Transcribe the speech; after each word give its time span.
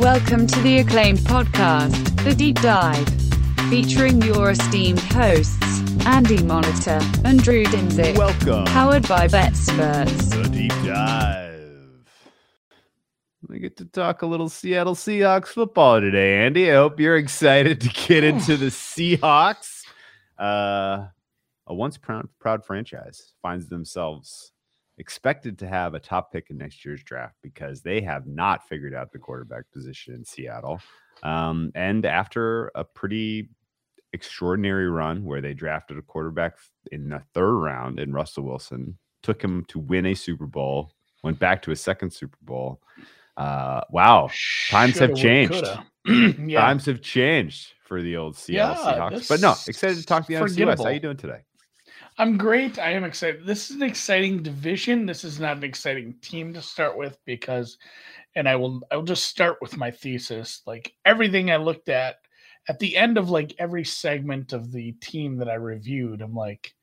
Welcome 0.00 0.46
to 0.46 0.60
the 0.62 0.78
acclaimed 0.78 1.18
podcast, 1.18 2.24
The 2.24 2.34
Deep 2.34 2.60
Dive, 2.62 3.06
featuring 3.68 4.22
your 4.22 4.50
esteemed 4.52 4.98
hosts, 4.98 5.80
Andy 6.06 6.38
Molitor 6.38 7.02
and 7.24 7.42
Drew 7.42 7.64
Dinsick. 7.64 8.16
Welcome. 8.16 8.64
Powered 8.64 9.06
by 9.06 9.28
BetSperts. 9.28 10.30
The 10.42 10.48
deep 10.48 10.72
dive. 10.84 11.49
We 13.90 13.92
get 13.92 14.02
to 14.02 14.06
talk 14.06 14.22
a 14.22 14.26
little 14.26 14.48
Seattle 14.48 14.94
Seahawks 14.94 15.48
football 15.48 16.00
today, 16.00 16.44
Andy. 16.44 16.70
I 16.70 16.76
hope 16.76 17.00
you're 17.00 17.16
excited 17.16 17.80
to 17.80 17.88
get 17.88 18.22
into 18.22 18.56
the 18.56 18.66
Seahawks. 18.66 19.82
Uh, 20.38 21.06
a 21.66 21.74
once 21.74 21.98
proud, 21.98 22.28
proud 22.38 22.64
franchise 22.64 23.32
finds 23.42 23.68
themselves 23.68 24.52
expected 24.98 25.58
to 25.58 25.66
have 25.66 25.94
a 25.94 25.98
top 25.98 26.30
pick 26.30 26.50
in 26.50 26.58
next 26.58 26.84
year's 26.84 27.02
draft 27.02 27.34
because 27.42 27.82
they 27.82 28.00
have 28.00 28.28
not 28.28 28.68
figured 28.68 28.94
out 28.94 29.10
the 29.10 29.18
quarterback 29.18 29.64
position 29.72 30.14
in 30.14 30.24
Seattle. 30.24 30.80
Um, 31.24 31.72
and 31.74 32.06
after 32.06 32.70
a 32.76 32.84
pretty 32.84 33.48
extraordinary 34.12 34.88
run 34.88 35.24
where 35.24 35.40
they 35.40 35.52
drafted 35.52 35.98
a 35.98 36.02
quarterback 36.02 36.58
in 36.92 37.08
the 37.08 37.22
third 37.34 37.56
round 37.56 37.98
in 37.98 38.12
Russell 38.12 38.44
Wilson, 38.44 38.96
took 39.24 39.42
him 39.42 39.64
to 39.64 39.80
win 39.80 40.06
a 40.06 40.14
Super 40.14 40.46
Bowl, 40.46 40.92
went 41.24 41.40
back 41.40 41.60
to 41.62 41.72
a 41.72 41.76
second 41.76 42.12
Super 42.12 42.38
Bowl. 42.42 42.80
Uh, 43.40 43.80
wow, 43.90 44.28
times 44.68 44.96
Shoulda, 44.96 45.06
have 45.06 45.16
changed. 45.16 45.66
yeah. 46.46 46.60
Times 46.60 46.84
have 46.84 47.00
changed 47.00 47.72
for 47.84 48.02
the 48.02 48.16
old 48.16 48.36
Seattle 48.36 48.84
Yeah, 48.84 48.92
Seahawks. 48.92 49.28
But 49.28 49.40
no, 49.40 49.54
excited 49.66 49.96
to 49.96 50.04
talk 50.04 50.26
to 50.26 50.32
the 50.32 50.38
NFC 50.38 50.66
West. 50.66 50.82
How 50.82 50.90
you 50.90 51.00
doing 51.00 51.16
today? 51.16 51.40
I'm 52.18 52.36
great. 52.36 52.78
I 52.78 52.90
am 52.90 53.04
excited. 53.04 53.46
This 53.46 53.70
is 53.70 53.76
an 53.76 53.82
exciting 53.82 54.42
division. 54.42 55.06
This 55.06 55.24
is 55.24 55.40
not 55.40 55.56
an 55.56 55.64
exciting 55.64 56.16
team 56.20 56.52
to 56.52 56.60
start 56.60 56.98
with 56.98 57.18
because, 57.24 57.78
and 58.36 58.46
I 58.46 58.56
will, 58.56 58.82
I 58.90 58.96
will 58.96 59.04
just 59.04 59.24
start 59.24 59.56
with 59.62 59.78
my 59.78 59.90
thesis. 59.90 60.60
Like 60.66 60.92
everything 61.06 61.50
I 61.50 61.56
looked 61.56 61.88
at 61.88 62.16
at 62.68 62.78
the 62.78 62.94
end 62.94 63.16
of 63.16 63.30
like 63.30 63.54
every 63.58 63.84
segment 63.84 64.52
of 64.52 64.70
the 64.70 64.92
team 65.00 65.38
that 65.38 65.48
I 65.48 65.54
reviewed, 65.54 66.20
I'm 66.20 66.34
like, 66.34 66.74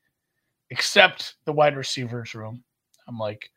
except 0.70 1.36
the 1.44 1.52
wide 1.52 1.76
receivers 1.76 2.34
room, 2.34 2.64
I'm 3.06 3.16
like, 3.16 3.48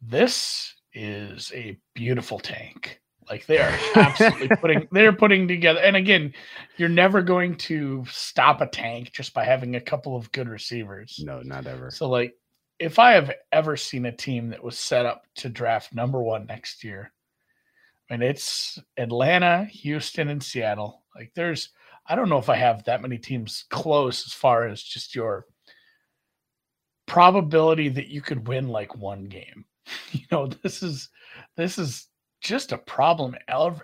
this 0.00 0.75
is 0.96 1.52
a 1.54 1.78
beautiful 1.94 2.38
tank. 2.38 3.00
Like 3.28 3.46
they 3.46 3.58
are 3.58 3.78
absolutely 3.96 4.48
putting 4.48 4.88
they're 4.90 5.12
putting 5.12 5.46
together. 5.46 5.80
And 5.80 5.96
again, 5.96 6.32
you're 6.76 6.88
never 6.88 7.22
going 7.22 7.56
to 7.56 8.04
stop 8.08 8.60
a 8.60 8.66
tank 8.66 9.12
just 9.12 9.34
by 9.34 9.44
having 9.44 9.76
a 9.76 9.80
couple 9.80 10.16
of 10.16 10.32
good 10.32 10.48
receivers. 10.48 11.20
No, 11.22 11.42
not 11.42 11.66
ever. 11.66 11.90
So 11.90 12.08
like 12.08 12.34
if 12.78 12.98
I 12.98 13.12
have 13.12 13.32
ever 13.52 13.76
seen 13.76 14.06
a 14.06 14.12
team 14.12 14.50
that 14.50 14.62
was 14.62 14.78
set 14.78 15.06
up 15.06 15.24
to 15.36 15.48
draft 15.48 15.94
number 15.94 16.22
one 16.22 16.46
next 16.46 16.82
year, 16.82 17.12
I 18.10 18.16
mean 18.16 18.28
it's 18.28 18.78
Atlanta, 18.96 19.64
Houston, 19.66 20.28
and 20.28 20.42
Seattle. 20.42 21.02
Like 21.14 21.32
there's 21.34 21.70
I 22.06 22.14
don't 22.14 22.28
know 22.28 22.38
if 22.38 22.48
I 22.48 22.56
have 22.56 22.84
that 22.84 23.02
many 23.02 23.18
teams 23.18 23.64
close 23.68 24.26
as 24.26 24.32
far 24.32 24.66
as 24.68 24.82
just 24.82 25.14
your 25.14 25.46
probability 27.06 27.88
that 27.88 28.08
you 28.08 28.20
could 28.20 28.46
win 28.46 28.68
like 28.68 28.96
one 28.96 29.24
game. 29.24 29.64
You 30.12 30.22
know, 30.32 30.46
this 30.46 30.82
is 30.82 31.08
this 31.56 31.78
is 31.78 32.08
just 32.40 32.72
a 32.72 32.78
problem 32.78 33.36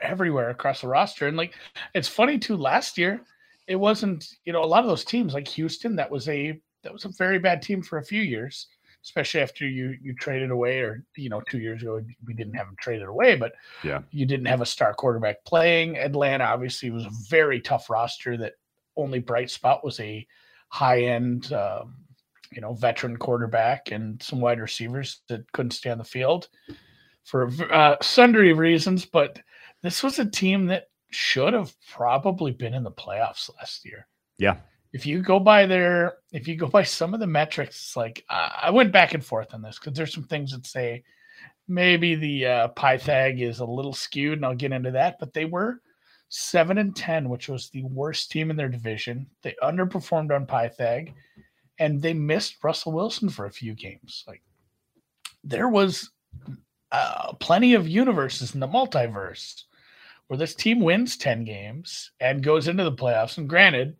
everywhere 0.03 0.51
across 0.51 0.81
the 0.83 0.89
roster. 0.89 1.27
And 1.29 1.37
like 1.37 1.55
it's 1.95 2.09
funny 2.09 2.39
too, 2.39 2.57
last 2.57 2.99
year 2.99 3.21
it 3.69 3.77
wasn't, 3.77 4.27
you 4.45 4.53
know, 4.53 4.63
a 4.63 4.67
lot 4.67 4.83
of 4.83 4.89
those 4.89 5.05
teams 5.05 5.35
like 5.35 5.49
Houston, 5.49 5.97
that 5.97 6.11
was 6.11 6.29
a 6.29 6.61
that 6.83 6.93
was 6.93 7.05
a 7.05 7.11
very 7.17 7.39
bad 7.39 7.63
team 7.63 7.83
for 7.83 7.99
a 7.99 8.05
few 8.05 8.23
years, 8.23 8.67
especially 9.05 9.41
after 9.41 9.67
you 9.69 9.97
you 10.03 10.15
traded 10.15 10.51
away 10.51 10.81
or 10.81 11.05
you 11.17 11.29
know, 11.29 11.41
two 11.49 11.59
years 11.59 11.83
ago 11.83 12.01
we 12.27 12.35
didn't 12.35 12.55
have 12.55 12.67
them 12.67 12.77
traded 12.81 13.07
away, 13.09 13.37
but 13.37 13.53
Yeah. 13.85 14.01
you 14.11 14.27
didn't 14.27 14.47
have 14.47 14.61
a 14.61 14.67
star 14.67 14.95
quarterback 14.95 15.45
playing. 15.45 15.97
Atlanta 15.99 16.45
obviously 16.45 16.91
was 16.91 17.05
a 17.07 17.11
very 17.31 17.61
tough 17.61 17.89
roster 17.91 18.37
that 18.39 18.55
only 18.97 19.21
bright 19.21 19.51
spot 19.51 19.85
was 19.85 19.99
a 20.01 20.27
high 20.69 21.03
end 21.03 21.53
um, 21.53 21.97
you 22.55 22.61
know, 22.61 22.75
veteran 22.75 23.17
quarterback 23.17 23.91
and 23.91 24.23
some 24.23 24.41
wide 24.41 24.61
receivers 24.61 25.21
that 25.29 25.51
couldn't 25.53 25.73
stay 25.73 25.91
on 25.91 25.99
the 25.99 26.05
field 26.05 26.49
for 27.25 27.51
uh, 27.73 27.97
sundry 28.01 28.53
reasons. 28.53 29.05
But 29.05 29.41
this 29.83 30.03
was 30.03 30.19
a 30.19 30.31
team 30.31 30.67
that 30.67 30.89
should 31.11 31.55
have 31.55 31.75
probably 31.91 32.53
been 32.53 32.75
in 32.75 32.83
the 32.83 32.91
playoffs 32.91 33.51
last 33.57 33.85
year. 33.85 34.07
Yeah. 34.39 34.57
If 34.93 35.07
you 35.07 35.23
go 35.23 35.39
by 35.39 35.67
their, 35.67 36.15
if 36.33 36.47
you 36.47 36.57
go 36.57 36.67
by 36.67 36.83
some 36.83 37.15
of 37.15 37.21
the 37.21 37.27
metrics, 37.27 37.77
it's 37.77 37.97
like 37.97 38.25
uh, 38.29 38.51
I 38.63 38.71
went 38.71 38.93
back 38.93 39.15
and 39.15 39.25
forth 39.25 39.55
on 39.55 39.63
this 39.63 39.79
because 39.79 39.97
there's 39.97 40.13
some 40.13 40.25
things 40.25 40.53
that 40.53 40.67
say 40.67 41.05
maybe 41.67 42.15
the 42.15 42.47
uh, 42.47 42.69
Pythag 42.69 43.41
is 43.41 43.61
a 43.61 43.65
little 43.65 43.95
skewed, 43.95 44.39
and 44.39 44.45
I'll 44.45 44.55
get 44.55 44.73
into 44.73 44.91
that. 44.91 45.17
But 45.19 45.33
they 45.33 45.47
were 45.47 45.81
seven 46.29 46.79
and 46.79 46.95
ten, 46.95 47.29
which 47.29 47.49
was 47.49 47.71
the 47.71 47.85
worst 47.85 48.31
team 48.31 48.51
in 48.51 48.57
their 48.57 48.69
division. 48.69 49.27
They 49.43 49.55
underperformed 49.63 50.35
on 50.35 50.47
Pythag, 50.47 51.15
and 51.83 52.01
they 52.01 52.15
missed 52.15 52.63
Russell 52.63 52.93
Wilson 52.93 53.29
for 53.29 53.47
a 53.47 53.51
few 53.51 53.75
games. 53.75 54.23
Like 54.29 54.41
there 55.43 55.69
was 55.69 56.11
uh, 56.93 57.33
plenty 57.41 57.75
of 57.75 57.89
universes 57.89 58.55
in 58.55 58.61
the 58.61 58.69
multiverse 58.69 59.65
where 60.29 60.39
this 60.39 60.55
team 60.55 60.79
wins 60.79 61.17
10 61.17 61.43
games 61.43 62.13
and 62.21 62.45
goes 62.45 62.69
into 62.69 62.85
the 62.85 62.93
playoffs. 62.93 63.37
And 63.37 63.49
granted, 63.49 63.97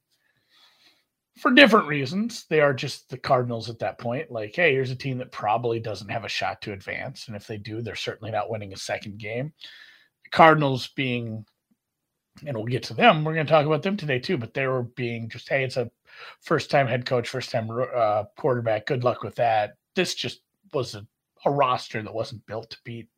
for 1.39 1.51
different 1.51 1.89
reasons, 1.89 2.47
they 2.49 2.61
are 2.61 2.73
just 2.73 3.11
the 3.11 3.19
Cardinals 3.19 3.69
at 3.69 3.81
that 3.81 3.99
point. 3.99 4.31
Like, 4.31 4.55
hey, 4.55 4.73
here's 4.73 4.93
a 4.93 4.97
team 4.97 5.19
that 5.19 5.33
probably 5.33 5.81
doesn't 5.81 6.11
have 6.11 6.25
a 6.25 6.29
shot 6.29 6.63
to 6.63 6.73
advance. 6.73 7.27
And 7.27 7.35
if 7.35 7.49
they 7.49 7.57
do, 7.57 7.83
they're 7.83 7.97
certainly 7.97 8.31
not 8.31 8.49
winning 8.49 8.73
a 8.73 8.77
second 8.77 9.19
game. 9.19 9.53
The 10.23 10.31
Cardinals 10.31 10.89
being, 10.95 11.45
and 12.47 12.57
we'll 12.57 12.67
get 12.67 12.83
to 12.85 12.95
them, 12.95 13.25
we're 13.25 13.35
going 13.35 13.47
to 13.47 13.53
talk 13.53 13.67
about 13.67 13.83
them 13.83 13.97
today 13.97 14.19
too, 14.19 14.37
but 14.37 14.55
they 14.55 14.67
were 14.67 14.83
being 14.83 15.29
just, 15.29 15.49
hey, 15.49 15.65
it's 15.65 15.77
a 15.77 15.91
first 16.41 16.71
time 16.71 16.87
head 16.87 17.07
coach, 17.07 17.29
first 17.29 17.51
time 17.51 17.69
uh, 17.95 18.25
quarterback. 18.37 18.87
Good 18.87 19.05
luck 19.05 19.23
with 19.23 19.37
that. 19.37 19.77
This 19.95 20.15
just 20.15 20.43
was 20.73 20.95
a, 20.95 21.07
a 21.45 21.51
roster 21.51 22.03
that 22.03 22.15
wasn't 22.15 22.47
built 22.47 22.71
to 22.71 22.79
beat 22.85 23.09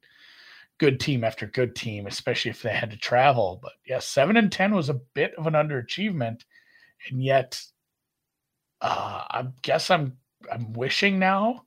good 0.78 0.98
team 0.98 1.24
after 1.24 1.46
good 1.46 1.76
team, 1.76 2.06
especially 2.06 2.50
if 2.50 2.62
they 2.62 2.70
had 2.72 2.90
to 2.90 2.96
travel. 2.96 3.60
But 3.62 3.72
yeah, 3.86 4.00
seven 4.00 4.36
and 4.36 4.50
ten 4.50 4.74
was 4.74 4.88
a 4.88 5.00
bit 5.14 5.34
of 5.36 5.46
an 5.46 5.54
underachievement, 5.54 6.42
and 7.08 7.22
yet, 7.22 7.62
uh, 8.80 9.24
I 9.30 9.46
guess 9.62 9.90
I'm 9.90 10.16
I'm 10.50 10.72
wishing 10.72 11.18
now 11.18 11.64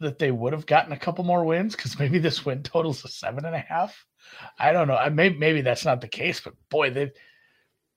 that 0.00 0.18
they 0.18 0.30
would 0.30 0.52
have 0.52 0.66
gotten 0.66 0.92
a 0.92 0.98
couple 0.98 1.24
more 1.24 1.44
wins 1.44 1.76
because 1.76 1.98
maybe 1.98 2.18
this 2.18 2.44
win 2.44 2.62
totals 2.62 3.04
a 3.04 3.08
seven 3.08 3.44
and 3.44 3.54
a 3.54 3.58
half. 3.58 4.06
I 4.58 4.72
don't 4.72 4.88
know. 4.88 4.96
I 4.96 5.08
maybe 5.08 5.38
maybe 5.38 5.60
that's 5.60 5.84
not 5.84 6.00
the 6.00 6.08
case, 6.08 6.40
but 6.40 6.54
boy, 6.70 6.90
they 6.90 7.12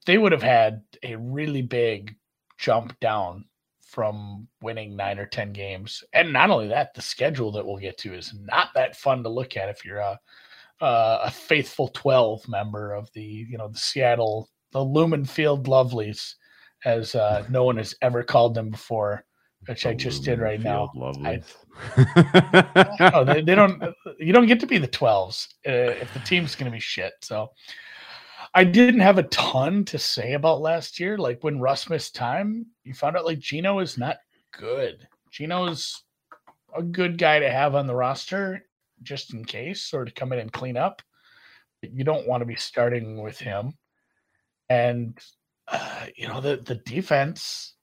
they 0.05 0.17
would 0.17 0.31
have 0.31 0.43
had 0.43 0.81
a 1.03 1.15
really 1.15 1.61
big 1.61 2.15
jump 2.57 2.99
down 2.99 3.45
from 3.81 4.47
winning 4.61 4.95
nine 4.95 5.19
or 5.19 5.25
ten 5.25 5.53
games. 5.53 6.03
And 6.13 6.33
not 6.33 6.49
only 6.49 6.67
that, 6.69 6.93
the 6.93 7.01
schedule 7.01 7.51
that 7.53 7.65
we'll 7.65 7.77
get 7.77 7.97
to 7.99 8.13
is 8.13 8.33
not 8.33 8.69
that 8.73 8.95
fun 8.95 9.23
to 9.23 9.29
look 9.29 9.55
at 9.55 9.69
if 9.69 9.85
you're 9.85 9.99
a 9.99 10.19
a 10.81 11.31
faithful 11.31 11.87
twelve 11.89 12.47
member 12.49 12.93
of 12.93 13.11
the 13.13 13.23
you 13.23 13.57
know 13.57 13.69
the 13.69 13.77
Seattle 13.77 14.49
the 14.71 14.83
Lumen 14.83 15.23
Field 15.23 15.67
Lovelies, 15.67 16.33
as 16.83 17.15
uh, 17.15 17.45
no 17.49 17.63
one 17.63 17.77
has 17.77 17.95
ever 18.01 18.23
called 18.23 18.55
them 18.55 18.69
before, 18.69 19.23
which 19.67 19.85
I 19.85 19.93
just 19.93 20.23
did 20.23 20.39
right 20.39 20.61
now. 20.61 20.91
Lovely. 20.95 21.43
Oh, 22.99 23.23
they, 23.23 23.41
they 23.41 23.55
don't. 23.55 23.81
You 24.19 24.31
don't 24.31 24.45
get 24.45 24.59
to 24.59 24.67
be 24.67 24.77
the 24.77 24.87
twelves 24.87 25.55
uh, 25.67 25.71
if 25.71 26.13
the 26.13 26.19
team's 26.19 26.55
going 26.55 26.71
to 26.71 26.75
be 26.75 26.79
shit. 26.79 27.13
So. 27.21 27.49
I 28.55 28.63
didn't 28.63 28.99
have 28.99 29.17
a 29.17 29.23
ton 29.23 29.83
to 29.85 29.97
say 29.97 30.33
about 30.33 30.61
last 30.61 30.99
year. 30.99 31.17
Like 31.17 31.43
when 31.43 31.59
Russ 31.59 31.89
missed 31.89 32.13
time, 32.13 32.67
you 32.83 32.93
found 32.93 33.17
out 33.17 33.25
like 33.25 33.39
Geno 33.39 33.79
is 33.79 33.97
not 33.97 34.17
good. 34.51 35.07
Geno 35.31 35.65
is 35.65 36.03
a 36.75 36.83
good 36.83 37.17
guy 37.17 37.39
to 37.39 37.49
have 37.49 37.73
on 37.73 37.87
the 37.87 37.95
roster 37.95 38.63
just 39.01 39.33
in 39.33 39.43
case 39.43 39.93
or 39.93 40.05
to 40.05 40.11
come 40.11 40.31
in 40.33 40.39
and 40.39 40.51
clean 40.51 40.77
up. 40.77 41.01
But 41.81 41.93
you 41.93 42.03
don't 42.03 42.27
want 42.27 42.41
to 42.41 42.45
be 42.45 42.55
starting 42.55 43.21
with 43.21 43.39
him. 43.39 43.73
And 44.69 45.17
uh, 45.67 46.05
you 46.15 46.27
know 46.27 46.41
the 46.41 46.57
the 46.57 46.75
defense 46.75 47.73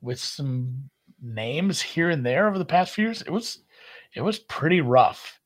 with 0.00 0.20
some 0.20 0.90
names 1.24 1.80
here 1.80 2.10
and 2.10 2.24
there 2.24 2.46
over 2.46 2.58
the 2.58 2.64
past 2.64 2.92
few 2.92 3.06
years, 3.06 3.22
it 3.22 3.30
was 3.30 3.60
it 4.14 4.20
was 4.20 4.38
pretty 4.38 4.80
rough. 4.80 5.40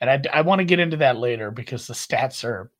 And 0.00 0.10
I, 0.10 0.38
I 0.38 0.40
want 0.42 0.60
to 0.60 0.64
get 0.64 0.80
into 0.80 0.96
that 0.98 1.16
later 1.16 1.50
because 1.50 1.86
the 1.86 1.94
stats 1.94 2.44
are 2.44 2.70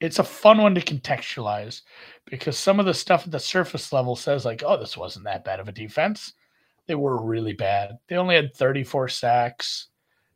it's 0.00 0.18
a 0.18 0.24
fun 0.24 0.58
one 0.58 0.74
to 0.74 0.80
contextualize 0.80 1.82
because 2.24 2.56
some 2.56 2.78
of 2.78 2.86
the 2.86 2.94
stuff 2.94 3.24
at 3.24 3.32
the 3.32 3.40
surface 3.40 3.92
level 3.92 4.14
says 4.14 4.44
like, 4.44 4.62
oh, 4.64 4.76
this 4.76 4.96
wasn't 4.96 5.24
that 5.24 5.44
bad 5.44 5.60
of 5.60 5.68
a 5.68 5.72
defense. 5.72 6.34
They 6.86 6.94
were 6.94 7.20
really 7.20 7.52
bad. 7.52 7.98
They 8.06 8.16
only 8.16 8.36
had 8.36 8.54
34 8.54 9.08
sacks. 9.08 9.88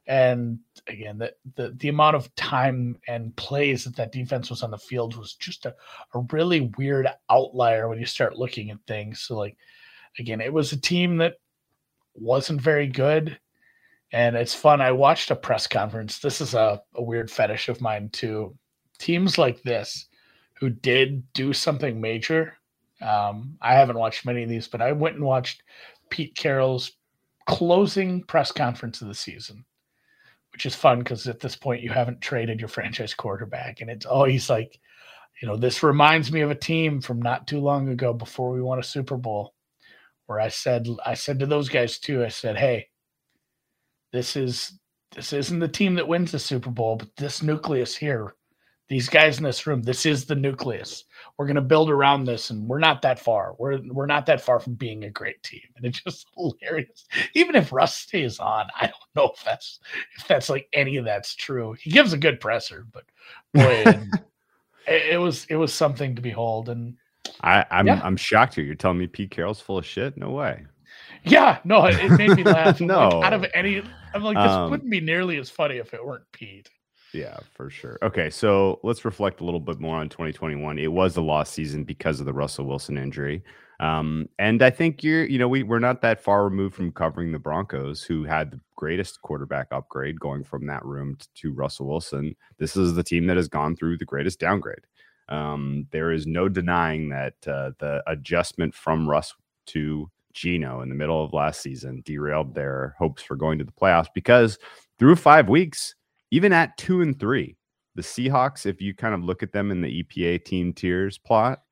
And 0.08 0.58
again, 0.88 1.16
the, 1.19 1.32
the 1.55 1.75
the 1.78 1.88
amount 1.88 2.16
of 2.16 2.34
time 2.34 2.98
and 3.06 3.34
plays 3.37 3.84
that 3.84 3.94
that 3.96 4.10
defense 4.10 4.50
was 4.50 4.64
on 4.64 4.72
the 4.72 4.78
field 4.78 5.16
was 5.16 5.34
just 5.34 5.64
a, 5.64 5.75
a 6.14 6.20
really 6.32 6.72
weird 6.76 7.08
outlier 7.31 7.88
when 7.88 8.00
you 8.00 8.06
start 8.06 8.37
looking 8.37 8.70
at 8.70 8.78
things. 8.88 9.20
So 9.20 9.37
like 9.37 9.56
again, 10.18 10.40
it 10.40 10.52
was 10.52 10.72
a 10.72 10.80
team 10.80 11.18
that 11.18 11.34
wasn't 12.14 12.60
very 12.60 12.86
good. 12.86 13.38
And 14.12 14.36
it's 14.36 14.54
fun. 14.54 14.80
I 14.80 14.92
watched 14.92 15.30
a 15.30 15.36
press 15.36 15.66
conference. 15.66 16.18
This 16.18 16.40
is 16.40 16.54
a, 16.54 16.82
a 16.94 17.02
weird 17.02 17.30
fetish 17.30 17.68
of 17.68 17.80
mine 17.80 18.10
too. 18.10 18.56
Teams 18.98 19.38
like 19.38 19.62
this 19.62 20.06
who 20.54 20.68
did 20.68 21.24
do 21.32 21.52
something 21.52 22.00
major. 22.00 22.54
Um, 23.00 23.56
I 23.60 23.74
haven't 23.74 23.98
watched 23.98 24.26
many 24.26 24.42
of 24.42 24.48
these, 24.48 24.68
but 24.68 24.82
I 24.82 24.92
went 24.92 25.16
and 25.16 25.24
watched 25.24 25.62
Pete 26.10 26.36
Carroll's 26.36 26.92
closing 27.46 28.22
press 28.22 28.52
conference 28.52 29.00
of 29.00 29.08
the 29.08 29.14
season, 29.14 29.64
which 30.52 30.66
is 30.66 30.74
fun 30.74 30.98
because 30.98 31.26
at 31.26 31.40
this 31.40 31.56
point 31.56 31.82
you 31.82 31.90
haven't 31.90 32.20
traded 32.20 32.60
your 32.60 32.68
franchise 32.68 33.14
quarterback. 33.14 33.80
And 33.80 33.90
it's 33.90 34.06
always 34.06 34.50
like, 34.50 34.78
you 35.40 35.48
know, 35.48 35.56
this 35.56 35.82
reminds 35.82 36.30
me 36.30 36.42
of 36.42 36.50
a 36.50 36.54
team 36.54 37.00
from 37.00 37.20
not 37.20 37.46
too 37.48 37.60
long 37.60 37.88
ago 37.88 38.12
before 38.12 38.52
we 38.52 38.60
won 38.60 38.78
a 38.78 38.84
Super 38.84 39.16
Bowl 39.16 39.54
where 40.32 40.40
I 40.40 40.49
said 40.49 40.88
I 41.05 41.12
said 41.12 41.38
to 41.40 41.46
those 41.46 41.69
guys 41.69 41.99
too, 41.99 42.25
I 42.25 42.29
said, 42.29 42.56
Hey, 42.56 42.88
this 44.12 44.34
is 44.34 44.79
this 45.14 45.34
isn't 45.34 45.58
the 45.58 45.69
team 45.69 45.94
that 45.96 46.08
wins 46.08 46.32
the 46.32 46.38
Super 46.38 46.70
Bowl, 46.70 46.96
but 46.96 47.14
this 47.17 47.43
nucleus 47.43 47.94
here, 47.94 48.34
these 48.88 49.11
guys 49.11 49.37
in 49.37 49.44
this 49.44 49.67
room, 49.67 49.82
this 49.82 50.06
is 50.06 50.25
the 50.25 50.34
nucleus. 50.34 51.05
We're 51.37 51.46
gonna 51.46 51.61
build 51.61 51.90
around 51.90 52.25
this, 52.25 52.49
and 52.49 52.67
we're 52.67 52.79
not 52.79 53.02
that 53.02 53.19
far. 53.19 53.55
We're 53.58 53.81
we're 53.90 54.06
not 54.06 54.25
that 54.26 54.40
far 54.40 54.58
from 54.58 54.73
being 54.73 55.05
a 55.05 55.11
great 55.11 55.43
team. 55.43 55.69
And 55.76 55.84
it's 55.84 56.02
just 56.02 56.26
hilarious. 56.37 57.05
Even 57.34 57.55
if 57.55 57.73
Russ 57.73 57.94
stays 57.94 58.38
on, 58.38 58.69
I 58.75 58.87
don't 58.87 59.14
know 59.14 59.32
if 59.37 59.44
that's 59.44 59.81
if 60.19 60.26
that's 60.26 60.49
like 60.49 60.67
any 60.73 60.96
of 60.96 61.05
that's 61.05 61.34
true. 61.34 61.75
He 61.79 61.90
gives 61.90 62.14
a 62.14 62.19
good 62.19 62.40
presser, 62.40 62.87
but 62.90 63.05
boy, 63.52 63.84
it, 64.87 65.12
it 65.12 65.20
was 65.20 65.44
it 65.50 65.56
was 65.56 65.75
something 65.75 66.17
to 66.17 66.23
behold. 66.23 66.70
And 66.70 66.96
I, 67.42 67.64
I'm 67.70 67.86
Yeah. 67.86 68.00
I'm 68.02 68.16
shocked 68.16 68.54
here. 68.54 68.64
You're 68.64 68.74
telling 68.74 68.98
me 68.98 69.06
Pete 69.06 69.30
Carroll's 69.30 69.60
full 69.60 69.78
of 69.78 69.86
shit? 69.86 70.16
No 70.16 70.30
way. 70.30 70.64
Yeah, 71.24 71.58
no, 71.64 71.84
it, 71.86 71.96
it 71.98 72.10
made 72.12 72.30
me 72.36 72.42
laugh. 72.44 72.80
I'm 72.80 72.86
like, 72.88 73.10
No. 73.12 73.22
out 73.22 73.32
of 73.32 73.44
any, 73.54 73.82
I'm 74.14 74.22
like, 74.22 74.36
this 74.36 74.50
Um, 74.50 74.70
wouldn't 74.70 74.90
be 74.90 75.00
nearly 75.00 75.38
as 75.38 75.48
funny 75.50 75.76
if 75.76 75.94
it 75.94 76.04
weren't 76.04 76.24
Pete. 76.32 76.69
Yeah, 77.14 77.38
for 77.54 77.69
sure. 77.70 77.98
Okay, 78.02 78.30
so 78.30 78.80
let's 78.82 79.04
reflect 79.04 79.40
a 79.40 79.44
little 79.44 79.60
bit 79.60 79.78
more 79.78 79.96
on 79.98 80.08
2021. 80.08 80.78
It 80.78 80.90
was 80.90 81.16
a 81.16 81.20
lost 81.20 81.52
season 81.52 81.84
because 81.84 82.20
of 82.20 82.26
the 82.26 82.32
Russell 82.32 82.64
Wilson 82.64 82.96
injury. 82.98 83.42
Um, 83.80 84.28
and 84.38 84.62
I 84.62 84.70
think 84.70 85.02
you're, 85.04 85.24
you 85.26 85.38
know, 85.38 85.48
we, 85.48 85.62
we're 85.62 85.78
not 85.78 86.00
that 86.02 86.22
far 86.22 86.44
removed 86.44 86.74
from 86.74 86.90
covering 86.92 87.30
the 87.32 87.38
Broncos, 87.38 88.02
who 88.02 88.24
had 88.24 88.50
the 88.52 88.60
greatest 88.76 89.20
quarterback 89.22 89.66
upgrade 89.72 90.19
going 90.20 90.42
from 90.44 90.66
that 90.69 90.84
room 90.84 91.16
t- 91.16 91.26
to 91.36 91.52
Russell 91.52 91.86
Wilson. 91.86 92.34
This 92.58 92.76
is 92.76 92.94
the 92.94 93.02
team 93.02 93.26
that 93.26 93.36
has 93.36 93.48
gone 93.48 93.76
through 93.76 93.98
the 93.98 94.04
greatest 94.04 94.38
downgrade. 94.40 94.86
Um, 95.32 95.87
there 95.93 96.12
is 96.12 96.26
no 96.26 96.50
denying 96.50 97.08
that 97.08 97.34
uh, 97.46 97.70
the 97.79 98.02
adjustment 98.06 98.75
from 98.75 99.08
Russ 99.08 99.34
to 99.69 100.11
Geno 100.34 100.82
in 100.82 100.90
the 100.90 100.94
middle 100.94 101.25
of 101.25 101.32
last 101.32 101.62
season 101.62 102.02
derailed 102.05 102.55
their 102.55 102.94
hopes 102.99 103.23
for 103.23 103.34
going 103.34 103.58
to 103.58 103.64
the 103.64 103.73
playoffs 103.73 104.08
because 104.14 104.58
through 104.99 105.17
five 105.17 105.49
weeks, 105.49 105.94
even 106.31 106.52
at 106.52 106.76
two 106.76 107.00
and 107.00 107.19
three, 107.19 107.56
the 107.94 108.02
Seahawks, 108.02 108.67
if 108.67 108.82
you 108.82 108.94
kind 108.94 109.14
of 109.14 109.25
look 109.25 109.43
at 109.43 109.52
them 109.52 109.70
in 109.70 109.81
the 109.81 110.02
EPA 110.02 110.44
team 110.44 110.75
tiers 110.75 111.17
plot, 111.17 111.62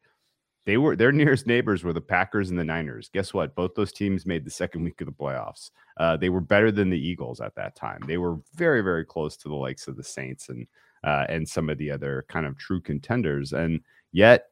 they 0.64 0.78
were 0.78 0.96
their 0.96 1.12
nearest 1.12 1.46
neighbors 1.46 1.84
were 1.84 1.92
the 1.92 2.00
Packers 2.00 2.48
and 2.48 2.58
the 2.58 2.64
Niners. 2.64 3.10
Guess 3.12 3.34
what? 3.34 3.54
Both 3.54 3.74
those 3.74 3.92
teams 3.92 4.24
made 4.24 4.44
the 4.46 4.50
second 4.50 4.84
week 4.84 5.02
of 5.02 5.06
the 5.06 5.12
playoffs. 5.12 5.70
Uh, 5.98 6.16
they 6.16 6.30
were 6.30 6.40
better 6.40 6.72
than 6.72 6.88
the 6.88 6.98
Eagles 6.98 7.40
at 7.42 7.54
that 7.56 7.76
time. 7.76 8.00
They 8.06 8.16
were 8.16 8.38
very, 8.54 8.80
very 8.80 9.04
close 9.04 9.36
to 9.38 9.48
the 9.48 9.54
likes 9.54 9.86
of 9.86 9.96
the 9.96 10.04
Saints 10.04 10.48
and 10.48 10.66
uh, 11.04 11.26
and 11.28 11.48
some 11.48 11.68
of 11.68 11.78
the 11.78 11.90
other 11.90 12.24
kind 12.28 12.46
of 12.46 12.58
true 12.58 12.80
contenders. 12.80 13.52
And 13.52 13.80
yet 14.12 14.46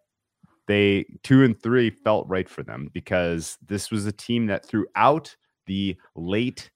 they 0.66 1.06
two 1.22 1.44
and 1.44 1.60
three 1.60 1.90
felt 1.90 2.28
right 2.28 2.48
for 2.48 2.62
them 2.62 2.90
because 2.92 3.58
this 3.66 3.90
was 3.90 4.06
a 4.06 4.12
team 4.12 4.46
that 4.46 4.64
throughout 4.64 5.34
the 5.66 5.96
late 6.14 6.70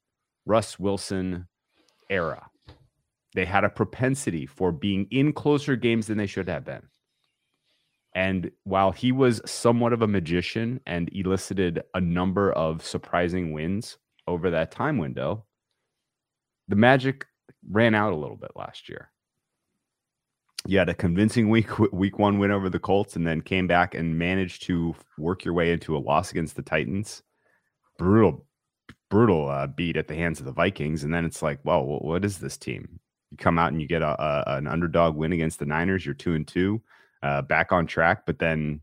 Russ 0.47 0.79
Wilson 0.79 1.47
era, 2.11 2.49
they 3.35 3.45
had 3.45 3.65
a 3.65 3.71
propensity 3.71 4.47
for 4.47 4.73
being 4.73 5.07
in 5.11 5.33
closer 5.33 5.77
games 5.77 6.07
than 6.07 6.19
they 6.19 6.27
should 6.27 6.49
have 6.49 6.65
been. 6.65 6.83
And 8.15 8.51
while 8.65 8.93
he 8.93 9.11
was 9.11 9.41
somewhat 9.47 9.95
of 9.95 10.03
a 10.03 10.07
magician 10.07 10.81
and 10.87 11.09
elicited 11.15 11.83
a 11.95 12.01
number 12.01 12.53
of 12.53 12.85
surprising 12.85 13.53
wins 13.53 13.97
over 14.27 14.51
that 14.51 14.71
time 14.71 14.99
window, 14.99 15.47
the 16.69 16.77
magic 16.77 17.27
ran 17.71 17.95
out 17.95 18.13
a 18.13 18.17
little 18.17 18.37
bit 18.37 18.53
last 18.55 18.89
year. 18.89 19.11
You 20.67 20.79
had 20.79 20.89
a 20.89 20.95
convincing 20.95 21.49
week 21.49 21.77
week 21.93 22.19
one 22.19 22.39
win 22.39 22.53
over 22.53 22.71
the 22.71 22.79
Colts, 22.79 23.17
and 23.17 23.27
then 23.27 23.41
came 23.41 23.67
back 23.67 23.95
and 23.95 24.19
managed 24.19 24.63
to 24.65 24.95
work 25.19 25.45
your 25.45 25.55
way 25.55 25.73
into 25.73 25.97
a 25.97 25.99
loss 25.99 26.31
against 26.31 26.55
the 26.55 26.63
Titans. 26.63 27.23
Brutal, 27.99 28.47
brutal 29.11 29.49
uh, 29.49 29.67
beat 29.67 29.97
at 29.97 30.07
the 30.07 30.15
hands 30.15 30.39
of 30.39 30.47
the 30.47 30.53
Vikings, 30.53 31.03
and 31.03 31.13
then 31.13 31.25
it's 31.25 31.43
like, 31.43 31.59
well, 31.65 31.85
what 31.85 32.25
is 32.25 32.39
this 32.39 32.57
team? 32.57 33.01
You 33.31 33.39
come 33.39 33.59
out 33.59 33.73
and 33.73 33.81
you 33.81 33.89
get 33.89 34.03
a, 34.03 34.23
a 34.23 34.57
an 34.57 34.69
underdog 34.69 35.17
win 35.17 35.33
against 35.33 35.59
the 35.59 35.67
Niners. 35.67 36.07
You're 36.07 36.15
two 36.15 36.35
and 36.35 36.47
two, 36.47 36.81
uh, 37.23 37.43
back 37.43 37.73
on 37.73 37.87
track, 37.87 38.25
but 38.25 38.39
then 38.39 38.81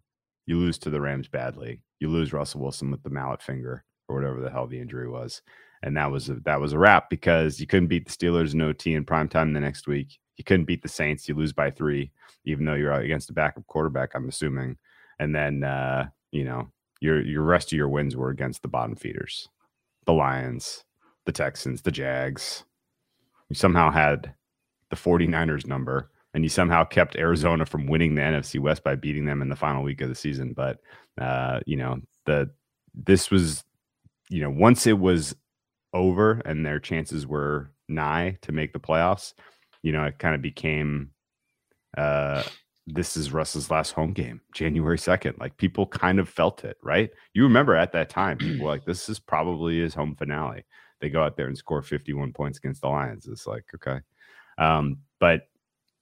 you 0.47 0.57
lose 0.57 0.79
to 0.79 0.89
the 0.89 0.99
Rams 0.99 1.29
badly. 1.29 1.81
You 1.99 2.09
lose 2.09 2.33
Russell 2.33 2.61
Wilson 2.61 2.91
with 2.91 3.03
the 3.03 3.09
mallet 3.09 3.41
finger 3.41 3.85
or 4.09 4.15
whatever 4.15 4.41
the 4.41 4.49
hell 4.49 4.67
the 4.67 4.79
injury 4.79 5.07
was, 5.07 5.41
and 5.81 5.95
that 5.95 6.11
was 6.11 6.29
a, 6.29 6.35
that 6.43 6.59
was 6.59 6.73
a 6.73 6.79
wrap 6.79 7.09
because 7.09 7.61
you 7.61 7.67
couldn't 7.67 7.87
beat 7.87 8.05
the 8.05 8.11
Steelers 8.11 8.53
in 8.53 8.61
OT 8.61 8.93
in 8.95 9.05
prime 9.05 9.29
time 9.29 9.53
the 9.53 9.61
next 9.61 9.87
week. 9.87 10.19
You 10.39 10.45
couldn't 10.45 10.65
beat 10.65 10.81
the 10.81 10.88
Saints. 10.88 11.27
You 11.27 11.36
lose 11.36 11.51
by 11.51 11.69
three, 11.69 12.12
even 12.45 12.63
though 12.63 12.74
you're 12.74 12.94
out 12.94 13.03
against 13.03 13.30
a 13.30 13.33
backup 13.33 13.68
quarterback. 13.68 14.12
I'm 14.15 14.30
assuming, 14.30 14.77
and 15.19 15.36
then 15.36 15.65
uh, 15.65 16.07
you 16.31 16.45
know 16.45 16.69
your 17.01 17.21
your 17.21 17.44
rest 17.44 17.74
of 17.74 17.77
your 17.77 17.89
wins 17.89 18.15
were 18.15 18.30
against 18.30 18.62
the 18.62 18.69
bottom 18.69 18.95
feeders, 18.95 19.50
the 20.06 20.13
Lions, 20.13 20.86
the 21.25 21.33
Texans, 21.33 21.81
the 21.81 21.91
Jags. 21.91 22.63
You 23.50 23.56
somehow 23.56 23.91
had 23.91 24.33
the 24.89 24.95
49ers 24.95 25.68
number 25.68 26.09
and 26.33 26.44
you 26.45 26.50
somehow 26.50 26.86
kept 26.86 27.18
Arizona 27.18 27.65
from 27.65 27.88
winning 27.88 28.15
the 28.15 28.21
NFC 28.21 28.62
West 28.62 28.81
by 28.81 28.95
beating 28.95 29.25
them 29.25 29.41
in 29.41 29.50
the 29.50 29.57
final 29.57 29.83
week 29.83 30.00
of 30.00 30.07
the 30.07 30.15
season. 30.15 30.53
But 30.53 30.80
uh, 31.19 31.59
you 31.65 31.75
know, 31.75 32.00
the 32.25 32.50
this 32.95 33.30
was, 33.30 33.65
you 34.30 34.41
know, 34.41 34.50
once 34.50 34.88
it 34.88 34.97
was 34.97 35.36
over 35.94 36.41
and 36.45 36.65
their 36.65 36.80
chances 36.80 37.27
were 37.27 37.71
nigh 37.89 38.38
to 38.44 38.51
make 38.53 38.71
the 38.71 38.80
playoffs, 38.80 39.33
you 39.81 39.91
know, 39.91 40.03
it 40.05 40.19
kind 40.19 40.35
of 40.35 40.41
became 40.41 41.11
uh 41.97 42.43
this 42.93 43.15
is 43.15 43.31
Russ's 43.31 43.69
last 43.69 43.91
home 43.91 44.13
game, 44.13 44.41
January 44.53 44.98
2nd. 44.98 45.39
Like 45.39 45.57
people 45.57 45.86
kind 45.86 46.19
of 46.19 46.27
felt 46.27 46.63
it, 46.63 46.77
right? 46.81 47.12
You 47.33 47.43
remember 47.43 47.75
at 47.75 47.91
that 47.91 48.09
time, 48.09 48.38
people 48.38 48.65
were 48.65 48.71
like, 48.71 48.86
this 48.86 49.09
is 49.09 49.19
probably 49.19 49.79
his 49.79 49.93
home 49.93 50.15
finale. 50.15 50.65
They 51.00 51.09
go 51.09 51.24
out 51.24 51.38
there 51.38 51.48
and 51.48 51.57
score 51.57 51.81
51 51.81 52.33
points 52.33 52.57
against 52.57 52.81
the 52.81 52.88
Lions. 52.89 53.27
It's 53.27 53.48
like, 53.48 53.65
okay. 53.75 54.00
Um, 54.57 54.98
but 55.19 55.48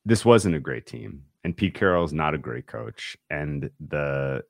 this 0.05 0.24
wasn't 0.25 0.55
a 0.55 0.60
great 0.60 0.86
team, 0.86 1.24
and 1.43 1.55
Pete 1.55 1.75
Carroll 1.75 2.05
is 2.05 2.13
not 2.13 2.34
a 2.34 2.39
great 2.39 2.65
coach, 2.65 3.17
and 3.29 3.69
the 3.86 4.43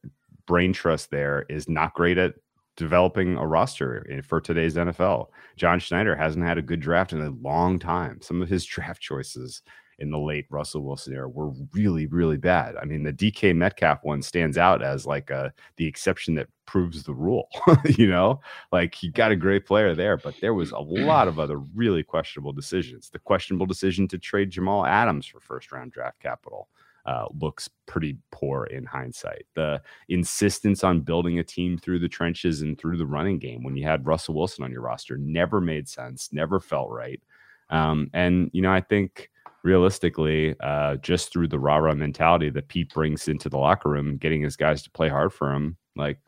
brain 0.46 0.72
trust 0.72 1.10
there 1.10 1.46
is 1.50 1.68
not 1.68 1.94
great 1.94 2.18
at 2.18 2.36
developing 2.78 3.36
a 3.36 3.46
roster 3.46 4.06
for 4.24 4.40
today's 4.40 4.76
NFL. 4.76 5.28
John 5.58 5.80
Schneider 5.80 6.16
hasn't 6.16 6.46
had 6.46 6.58
a 6.58 6.62
good 6.62 6.80
draft 6.80 7.12
in 7.12 7.22
a 7.22 7.32
long 7.32 7.80
time. 7.80 8.22
Some 8.22 8.42
of 8.42 8.48
his 8.48 8.66
draft 8.66 9.02
choices 9.02 9.62
in 10.00 10.12
the 10.12 10.20
late 10.20 10.46
Russell 10.52 10.84
Wilson 10.84 11.14
era 11.14 11.28
were 11.28 11.52
really, 11.74 12.06
really 12.06 12.38
bad. 12.38 12.76
I 12.76 12.86
mean, 12.86 13.02
the 13.02 13.12
DK 13.12 13.56
Metcalf 13.56 14.04
one 14.04 14.22
stands 14.22 14.56
out 14.56 14.84
as 14.84 15.08
like 15.08 15.32
a, 15.32 15.52
the 15.78 15.88
exception 15.88 16.36
that 16.36 16.48
proves 16.68 17.02
the 17.02 17.16
rule. 17.16 17.50
you 17.98 18.08
know, 18.08 18.40
like 18.72 18.94
he 18.94 19.10
got 19.10 19.32
a 19.32 19.36
great 19.36 19.66
player 19.66 19.96
there, 19.96 20.16
but 20.16 20.36
there 20.40 20.54
was 20.54 20.72
a 20.72 20.80
lot 20.80 21.28
of 21.28 21.40
other 21.40 21.58
really 21.58 22.04
questionable 22.04 22.54
decisions. 22.54 23.10
The 23.10 23.20
questionable 23.20 23.66
decision 23.66 24.08
to 24.10 24.20
trade 24.20 24.52
Jamal 24.52 24.86
Adams 24.86 25.26
for 25.26 25.40
first 25.40 25.72
round 25.72 25.92
draft 25.92 26.20
capital 26.20 26.70
uh, 27.08 27.26
looks 27.40 27.70
pretty 27.86 28.18
poor 28.32 28.66
in 28.66 28.86
hindsight. 28.86 29.46
The 29.56 29.82
insistence 30.10 30.84
on 30.84 31.00
building 31.00 31.40
a 31.40 31.44
team 31.44 31.78
through 31.78 32.00
the 32.00 32.10
trenches 32.10 32.62
and 32.62 32.78
through 32.78 32.98
the 32.98 33.06
running 33.06 33.40
game 33.40 33.64
when 33.64 33.78
you 33.78 33.86
had 33.86 34.06
Russell 34.06 34.36
Wilson 34.36 34.64
on 34.66 34.72
your 34.72 34.82
roster 34.82 35.18
never 35.18 35.62
made 35.62 35.88
sense, 35.88 36.30
never 36.34 36.60
felt 36.60 36.92
right. 36.92 37.22
Um, 37.70 38.10
and, 38.14 38.50
you 38.54 38.62
know, 38.62 38.72
I 38.72 38.82
think 38.82 39.30
realistically, 39.64 40.56
uh, 40.60 40.98
just 40.98 41.32
through 41.32 41.48
the 41.48 41.60
rah 41.60 41.78
rah 41.78 41.94
mentality 41.94 42.50
that 42.50 42.68
Pete 42.68 42.94
brings 42.94 43.28
into 43.30 43.50
the 43.50 43.58
locker 43.58 43.90
room, 43.90 44.18
getting 44.18 44.42
his 44.42 44.58
guys 44.58 44.84
to 44.84 44.92
play 44.92 45.08
hard 45.10 45.34
for 45.34 45.54
him, 45.54 45.78
like, 45.96 46.20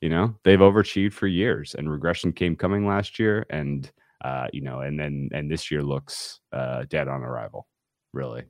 you 0.00 0.10
know, 0.10 0.34
they've 0.44 0.58
overachieved 0.58 1.14
for 1.14 1.26
years 1.26 1.74
and 1.74 1.90
regression 1.90 2.30
came 2.32 2.56
coming 2.56 2.86
last 2.86 3.18
year. 3.18 3.46
And, 3.48 3.90
uh, 4.22 4.48
you 4.52 4.60
know, 4.60 4.80
and 4.80 5.00
then, 5.00 5.30
and 5.32 5.50
this 5.50 5.70
year 5.70 5.82
looks 5.82 6.40
uh, 6.52 6.84
dead 6.90 7.08
on 7.08 7.22
arrival, 7.22 7.66
really. 8.12 8.44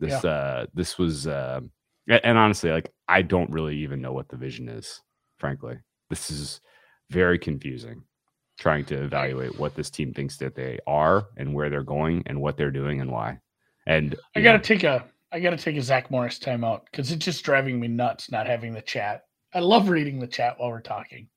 This, 0.00 0.24
uh, 0.24 0.66
this 0.74 0.98
was, 0.98 1.26
uh, 1.26 1.60
and 2.08 2.38
honestly, 2.38 2.70
like, 2.70 2.92
I 3.08 3.22
don't 3.22 3.50
really 3.50 3.76
even 3.78 4.00
know 4.00 4.12
what 4.12 4.28
the 4.28 4.36
vision 4.36 4.68
is, 4.68 5.00
frankly. 5.38 5.78
This 6.10 6.30
is 6.30 6.60
very 7.10 7.38
confusing. 7.38 8.02
trying 8.58 8.84
to 8.86 9.02
evaluate 9.04 9.58
what 9.58 9.74
this 9.74 9.90
team 9.90 10.12
thinks 10.12 10.36
that 10.38 10.54
they 10.54 10.78
are 10.86 11.26
and 11.36 11.52
where 11.52 11.68
they're 11.70 11.82
going 11.82 12.22
and 12.26 12.40
what 12.40 12.56
they're 12.56 12.70
doing 12.70 13.00
and 13.00 13.10
why. 13.10 13.38
And 13.86 14.16
I 14.34 14.40
got 14.40 14.52
to 14.52 14.58
take 14.58 14.84
a 14.84 15.04
I 15.32 15.40
got 15.40 15.50
to 15.50 15.56
take 15.56 15.76
a 15.76 15.82
Zach 15.82 16.10
Morris 16.10 16.38
timeout 16.38 16.82
because 16.90 17.10
it's 17.10 17.24
just 17.24 17.44
driving 17.44 17.78
me 17.78 17.88
nuts 17.88 18.30
not 18.30 18.46
having 18.46 18.72
the 18.72 18.80
chat. 18.80 19.24
I 19.54 19.60
love 19.60 19.88
reading 19.88 20.18
the 20.18 20.26
chat 20.26 20.58
while 20.58 20.70
we're 20.70 20.80
talking. 20.80 21.28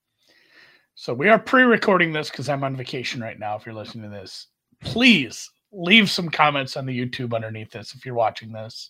So 0.96 1.14
we 1.14 1.30
are 1.30 1.40
pre-recording 1.40 2.12
this 2.12 2.30
because 2.30 2.50
I'm 2.50 2.64
on 2.64 2.76
vacation 2.76 3.22
right 3.22 3.40
now. 3.40 3.56
If 3.56 3.66
you're 3.66 3.76
listening 3.76 4.10
to 4.10 4.18
this, 4.18 4.48
please 4.82 5.50
leave 5.72 6.10
some 6.10 6.30
comments 6.30 6.78
on 6.78 6.86
the 6.86 7.00
YouTube 7.00 7.34
underneath 7.34 7.72
this 7.72 7.94
if 7.94 8.06
you're 8.06 8.16
watching 8.16 8.52
this, 8.52 8.90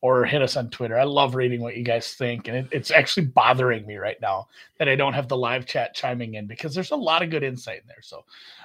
or 0.00 0.24
hit 0.24 0.42
us 0.42 0.56
on 0.56 0.70
Twitter. 0.70 0.98
I 0.98 1.04
love 1.04 1.34
reading 1.34 1.60
what 1.60 1.76
you 1.76 1.82
guys 1.82 2.12
think, 2.12 2.48
and 2.48 2.56
it, 2.56 2.68
it's 2.72 2.90
actually 2.90 3.26
bothering 3.26 3.86
me 3.86 3.96
right 3.96 4.20
now 4.20 4.48
that 4.78 4.88
I 4.88 4.96
don't 4.96 5.14
have 5.14 5.28
the 5.28 5.36
live 5.36 5.66
chat 5.66 5.94
chiming 5.94 6.34
in 6.34 6.46
because 6.46 6.74
there's 6.74 6.90
a 6.90 6.96
lot 6.96 7.22
of 7.22 7.30
good 7.30 7.42
insight 7.42 7.80
in 7.80 7.86
there. 7.86 8.02
So 8.02 8.24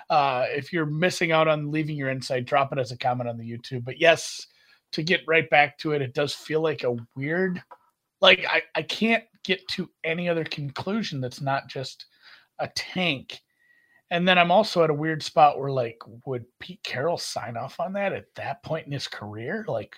uh, 0.09 0.45
if 0.49 0.73
you're 0.73 0.85
missing 0.85 1.31
out 1.31 1.47
on 1.47 1.71
leaving 1.71 1.95
your 1.95 2.09
insight, 2.09 2.45
drop 2.45 2.73
it 2.73 2.79
as 2.79 2.91
a 2.91 2.97
comment 2.97 3.29
on 3.29 3.37
the 3.37 3.49
YouTube. 3.49 3.85
But 3.85 3.99
yes, 3.99 4.47
to 4.91 5.03
get 5.03 5.21
right 5.27 5.49
back 5.49 5.77
to 5.79 5.91
it, 5.91 6.01
it 6.01 6.13
does 6.13 6.33
feel 6.33 6.61
like 6.61 6.83
a 6.83 6.95
weird, 7.15 7.61
like 8.21 8.45
I, 8.47 8.61
I 8.75 8.81
can't 8.81 9.23
get 9.43 9.65
to 9.69 9.89
any 10.03 10.27
other 10.27 10.43
conclusion 10.43 11.21
that's 11.21 11.41
not 11.41 11.67
just 11.69 12.05
a 12.59 12.67
tank. 12.75 13.39
And 14.11 14.27
then 14.27 14.37
I'm 14.37 14.51
also 14.51 14.83
at 14.83 14.89
a 14.89 14.93
weird 14.93 15.21
spot 15.21 15.59
where, 15.59 15.71
like, 15.71 16.01
would 16.25 16.45
Pete 16.59 16.81
Carroll 16.83 17.17
sign 17.17 17.57
off 17.57 17.79
on 17.79 17.93
that 17.93 18.13
at 18.13 18.33
that 18.35 18.63
point 18.63 18.87
in 18.87 18.91
his 18.91 19.07
career? 19.07 19.65
Like, 19.67 19.95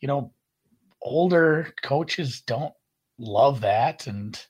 you 0.00 0.08
know, 0.08 0.32
older 1.02 1.72
coaches 1.82 2.40
don't 2.40 2.72
love 3.18 3.60
that. 3.60 4.06
And, 4.06 4.40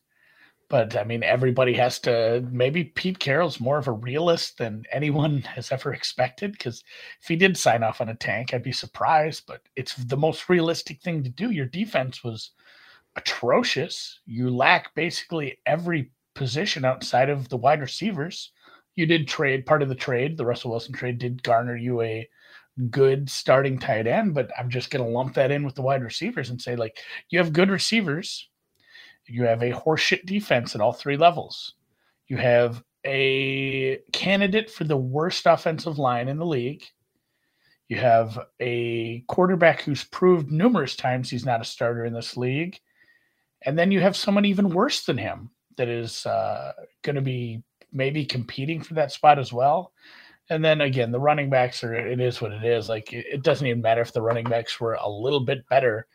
but 0.68 0.96
I 0.96 1.02
mean, 1.02 1.24
everybody 1.24 1.74
has 1.74 1.98
to. 2.00 2.46
Maybe 2.52 2.84
Pete 2.84 3.18
Carroll's 3.18 3.58
more 3.58 3.78
of 3.78 3.88
a 3.88 3.92
realist 3.92 4.58
than 4.58 4.84
anyone 4.92 5.42
has 5.42 5.72
ever 5.72 5.92
expected. 5.92 6.52
Because 6.52 6.84
if 7.20 7.26
he 7.26 7.34
did 7.34 7.56
sign 7.56 7.82
off 7.82 8.00
on 8.00 8.10
a 8.10 8.14
tank, 8.14 8.54
I'd 8.54 8.62
be 8.62 8.72
surprised. 8.72 9.42
But 9.48 9.62
it's 9.74 9.96
the 9.96 10.16
most 10.16 10.48
realistic 10.48 11.02
thing 11.02 11.24
to 11.24 11.30
do. 11.30 11.50
Your 11.50 11.66
defense 11.66 12.22
was 12.22 12.52
atrocious. 13.16 14.20
You 14.24 14.50
lack 14.50 14.94
basically 14.94 15.58
every 15.66 16.12
position 16.34 16.84
outside 16.84 17.30
of 17.30 17.48
the 17.48 17.56
wide 17.56 17.80
receivers. 17.80 18.52
You 18.96 19.06
did 19.06 19.26
trade 19.26 19.66
part 19.66 19.82
of 19.82 19.88
the 19.88 19.94
trade. 19.94 20.36
The 20.36 20.46
Russell 20.46 20.70
Wilson 20.70 20.94
trade 20.94 21.18
did 21.18 21.42
garner 21.42 21.76
you 21.76 22.00
a 22.02 22.28
good 22.90 23.30
starting 23.30 23.78
tight 23.78 24.06
end, 24.06 24.34
but 24.34 24.50
I'm 24.58 24.70
just 24.70 24.90
going 24.90 25.04
to 25.04 25.10
lump 25.10 25.34
that 25.34 25.50
in 25.50 25.64
with 25.64 25.74
the 25.74 25.82
wide 25.82 26.02
receivers 26.02 26.50
and 26.50 26.60
say, 26.60 26.76
like, 26.76 26.98
you 27.30 27.38
have 27.38 27.52
good 27.52 27.70
receivers. 27.70 28.48
You 29.26 29.44
have 29.44 29.62
a 29.62 29.72
horseshit 29.72 30.26
defense 30.26 30.74
at 30.74 30.80
all 30.80 30.92
three 30.92 31.16
levels. 31.16 31.74
You 32.26 32.36
have 32.36 32.82
a 33.06 33.98
candidate 34.12 34.70
for 34.70 34.84
the 34.84 34.96
worst 34.96 35.46
offensive 35.46 35.98
line 35.98 36.28
in 36.28 36.38
the 36.38 36.46
league. 36.46 36.84
You 37.88 37.98
have 37.98 38.38
a 38.60 39.20
quarterback 39.28 39.82
who's 39.82 40.04
proved 40.04 40.50
numerous 40.50 40.96
times 40.96 41.30
he's 41.30 41.44
not 41.44 41.60
a 41.60 41.64
starter 41.64 42.04
in 42.04 42.14
this 42.14 42.36
league. 42.36 42.78
And 43.62 43.78
then 43.78 43.90
you 43.90 44.00
have 44.00 44.16
someone 44.16 44.44
even 44.44 44.70
worse 44.70 45.04
than 45.04 45.18
him 45.18 45.50
that 45.76 45.88
is 45.88 46.24
uh, 46.26 46.72
going 47.02 47.16
to 47.16 47.22
be 47.22 47.62
maybe 47.94 48.26
competing 48.26 48.82
for 48.82 48.94
that 48.94 49.12
spot 49.12 49.38
as 49.38 49.52
well. 49.52 49.92
And 50.50 50.62
then 50.62 50.82
again, 50.82 51.10
the 51.10 51.20
running 51.20 51.48
backs 51.48 51.82
are 51.82 51.94
it 51.94 52.20
is 52.20 52.40
what 52.40 52.52
it 52.52 52.64
is. 52.64 52.88
Like 52.88 53.12
it, 53.12 53.24
it 53.32 53.42
doesn't 53.42 53.66
even 53.66 53.80
matter 53.80 54.02
if 54.02 54.12
the 54.12 54.20
running 54.20 54.44
backs 54.44 54.78
were 54.78 54.94
a 54.94 55.08
little 55.08 55.40
bit 55.40 55.66
better 55.68 56.06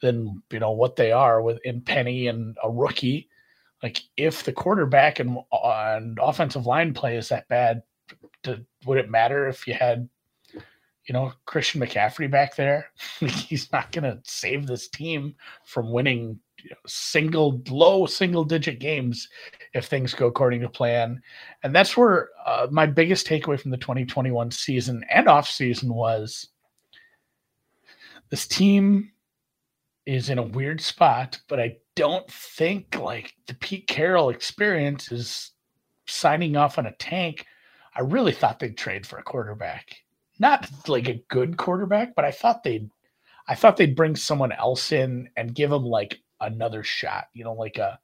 than 0.00 0.42
you 0.50 0.58
know 0.58 0.72
what 0.72 0.96
they 0.96 1.10
are 1.12 1.40
with 1.40 1.58
in 1.64 1.80
Penny 1.80 2.26
and 2.26 2.56
a 2.62 2.70
rookie. 2.70 3.28
Like 3.82 4.02
if 4.16 4.42
the 4.42 4.52
quarterback 4.52 5.20
and, 5.20 5.38
offensive 6.20 6.66
line 6.66 6.92
play 6.92 7.16
is 7.16 7.28
that 7.28 7.48
bad, 7.48 7.82
to, 8.42 8.64
would 8.84 8.98
it 8.98 9.10
matter 9.10 9.48
if 9.48 9.66
you 9.66 9.74
had 9.74 10.08
you 10.52 11.12
know 11.14 11.32
Christian 11.46 11.80
McCaffrey 11.80 12.30
back 12.30 12.56
there? 12.56 12.90
He's 13.20 13.72
not 13.72 13.92
going 13.92 14.04
to 14.04 14.20
save 14.24 14.66
this 14.66 14.88
team 14.88 15.34
from 15.64 15.92
winning 15.92 16.40
single 16.86 17.62
low 17.70 18.04
single 18.04 18.44
digit 18.44 18.80
games 18.80 19.28
if 19.74 19.86
things 19.86 20.14
go 20.14 20.26
according 20.26 20.60
to 20.60 20.68
plan 20.68 21.20
and 21.62 21.74
that's 21.74 21.96
where 21.96 22.28
uh, 22.46 22.66
my 22.70 22.86
biggest 22.86 23.26
takeaway 23.26 23.60
from 23.60 23.70
the 23.70 23.76
2021 23.76 24.50
season 24.50 25.04
and 25.10 25.28
off 25.28 25.48
season 25.48 25.92
was 25.92 26.48
this 28.30 28.46
team 28.46 29.10
is 30.06 30.30
in 30.30 30.38
a 30.38 30.42
weird 30.42 30.80
spot 30.80 31.38
but 31.48 31.60
i 31.60 31.76
don't 31.94 32.30
think 32.30 32.98
like 32.98 33.34
the 33.46 33.54
pete 33.54 33.86
carroll 33.86 34.30
experience 34.30 35.10
is 35.12 35.52
signing 36.06 36.56
off 36.56 36.78
on 36.78 36.86
a 36.86 36.92
tank 36.92 37.44
i 37.94 38.00
really 38.00 38.32
thought 38.32 38.58
they'd 38.58 38.78
trade 38.78 39.06
for 39.06 39.18
a 39.18 39.22
quarterback 39.22 39.96
not 40.38 40.68
like 40.88 41.08
a 41.08 41.22
good 41.28 41.56
quarterback 41.56 42.14
but 42.14 42.24
i 42.24 42.30
thought 42.30 42.62
they'd 42.62 42.90
I 43.48 43.54
thought 43.54 43.78
they'd 43.78 43.96
bring 43.96 44.14
someone 44.14 44.52
else 44.52 44.92
in 44.92 45.30
and 45.36 45.54
give 45.54 45.70
them 45.70 45.84
like 45.84 46.20
another 46.40 46.84
shot. 46.84 47.28
You 47.32 47.44
know, 47.44 47.54
like 47.54 47.78
a 47.78 47.98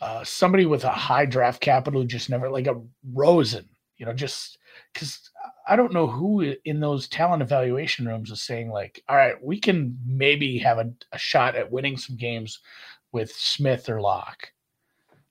uh, 0.00 0.24
somebody 0.24 0.66
with 0.66 0.84
a 0.84 0.90
high 0.90 1.26
draft 1.26 1.60
capital 1.60 2.04
just 2.04 2.30
never 2.30 2.50
like 2.50 2.66
a 2.66 2.80
Rosen. 3.12 3.68
You 3.98 4.06
know, 4.06 4.14
just 4.14 4.58
because 4.92 5.30
I 5.68 5.76
don't 5.76 5.92
know 5.92 6.06
who 6.06 6.54
in 6.64 6.80
those 6.80 7.06
talent 7.06 7.42
evaluation 7.42 8.08
rooms 8.08 8.30
is 8.30 8.42
saying 8.42 8.70
like, 8.70 9.02
all 9.08 9.16
right, 9.16 9.42
we 9.42 9.60
can 9.60 9.98
maybe 10.06 10.58
have 10.58 10.78
a, 10.78 10.90
a 11.12 11.18
shot 11.18 11.54
at 11.54 11.70
winning 11.70 11.96
some 11.96 12.16
games 12.16 12.60
with 13.12 13.30
Smith 13.32 13.88
or 13.88 14.00
Lock. 14.00 14.50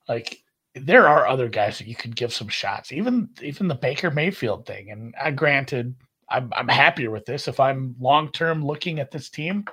Like 0.07 0.43
there 0.75 1.07
are 1.07 1.27
other 1.27 1.49
guys 1.49 1.77
that 1.79 1.87
you 1.87 1.95
could 1.95 2.15
give 2.15 2.31
some 2.33 2.47
shots, 2.47 2.91
even 2.91 3.29
even 3.41 3.67
the 3.67 3.75
Baker 3.75 4.11
Mayfield 4.11 4.65
thing. 4.65 4.91
And 4.91 5.15
I 5.21 5.31
granted, 5.31 5.95
I'm 6.29 6.51
I'm 6.55 6.67
happier 6.67 7.11
with 7.11 7.25
this. 7.25 7.47
If 7.47 7.59
I'm 7.59 7.95
long 7.99 8.31
term 8.31 8.63
looking 8.63 8.99
at 8.99 9.11
this 9.11 9.29
team, 9.29 9.65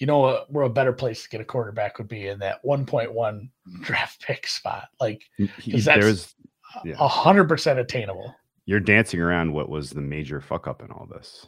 you 0.00 0.06
know 0.06 0.24
uh, 0.24 0.44
where 0.48 0.64
a 0.64 0.70
better 0.70 0.92
place 0.92 1.22
to 1.22 1.28
get 1.28 1.40
a 1.40 1.44
quarterback 1.44 1.98
would 1.98 2.08
be 2.08 2.26
in 2.26 2.38
that 2.40 2.64
1.1 2.64 3.48
draft 3.82 4.20
pick 4.22 4.46
spot 4.48 4.88
like 4.98 5.22
because 5.64 5.84
that's 5.84 6.34
a 6.98 7.08
hundred 7.08 7.48
percent 7.48 7.78
attainable 7.78 8.34
you're 8.66 8.80
dancing 8.80 9.20
around 9.20 9.52
what 9.52 9.68
was 9.68 9.90
the 9.90 10.00
major 10.00 10.40
fuck 10.40 10.66
up 10.66 10.82
in 10.82 10.90
all 10.90 11.06
this 11.06 11.46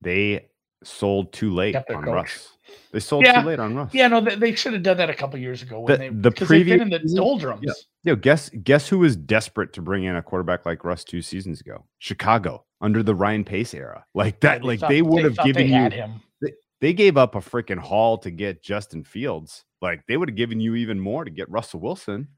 they 0.00 0.48
sold 0.84 1.32
too 1.32 1.52
late 1.52 1.74
on 1.74 1.82
coach. 1.84 2.06
Russ. 2.06 2.52
They 2.92 3.00
sold 3.00 3.24
yeah. 3.24 3.40
too 3.40 3.48
late 3.48 3.58
on 3.58 3.74
Russ. 3.74 3.92
Yeah, 3.92 4.06
no, 4.06 4.20
they, 4.20 4.36
they 4.36 4.54
should 4.54 4.74
have 4.74 4.84
done 4.84 4.98
that 4.98 5.10
a 5.10 5.14
couple 5.14 5.36
years 5.40 5.60
ago 5.60 5.80
when 5.80 5.98
the, 5.98 5.98
they 5.98 6.30
the 6.30 6.46
previous 6.46 6.80
in 6.80 6.88
the 6.88 7.00
doldrums. 7.00 7.62
Yeah. 7.64 7.72
Yo, 8.04 8.14
guess 8.14 8.48
guess 8.50 8.88
who 8.88 9.00
was 9.00 9.16
desperate 9.16 9.72
to 9.72 9.82
bring 9.82 10.04
in 10.04 10.14
a 10.14 10.22
quarterback 10.22 10.64
like 10.64 10.84
Russ 10.84 11.02
two 11.02 11.20
seasons 11.20 11.60
ago? 11.60 11.84
Chicago 11.98 12.64
under 12.80 13.02
the 13.02 13.14
Ryan 13.14 13.42
Pace 13.42 13.74
era. 13.74 14.04
Like 14.14 14.38
that, 14.40 14.62
like 14.62 14.78
thought, 14.80 14.90
they 14.90 15.02
would 15.02 15.24
have 15.24 15.36
given 15.38 15.66
you 15.66 15.90
him 15.90 16.22
they 16.80 16.92
gave 16.92 17.16
up 17.16 17.34
a 17.34 17.40
freaking 17.40 17.78
haul 17.78 18.18
to 18.18 18.30
get 18.30 18.62
Justin 18.62 19.04
Fields. 19.04 19.64
Like 19.80 20.02
they 20.06 20.16
would 20.16 20.28
have 20.28 20.36
given 20.36 20.60
you 20.60 20.74
even 20.74 21.00
more 21.00 21.24
to 21.24 21.30
get 21.30 21.50
Russell 21.50 21.80
Wilson. 21.80 22.28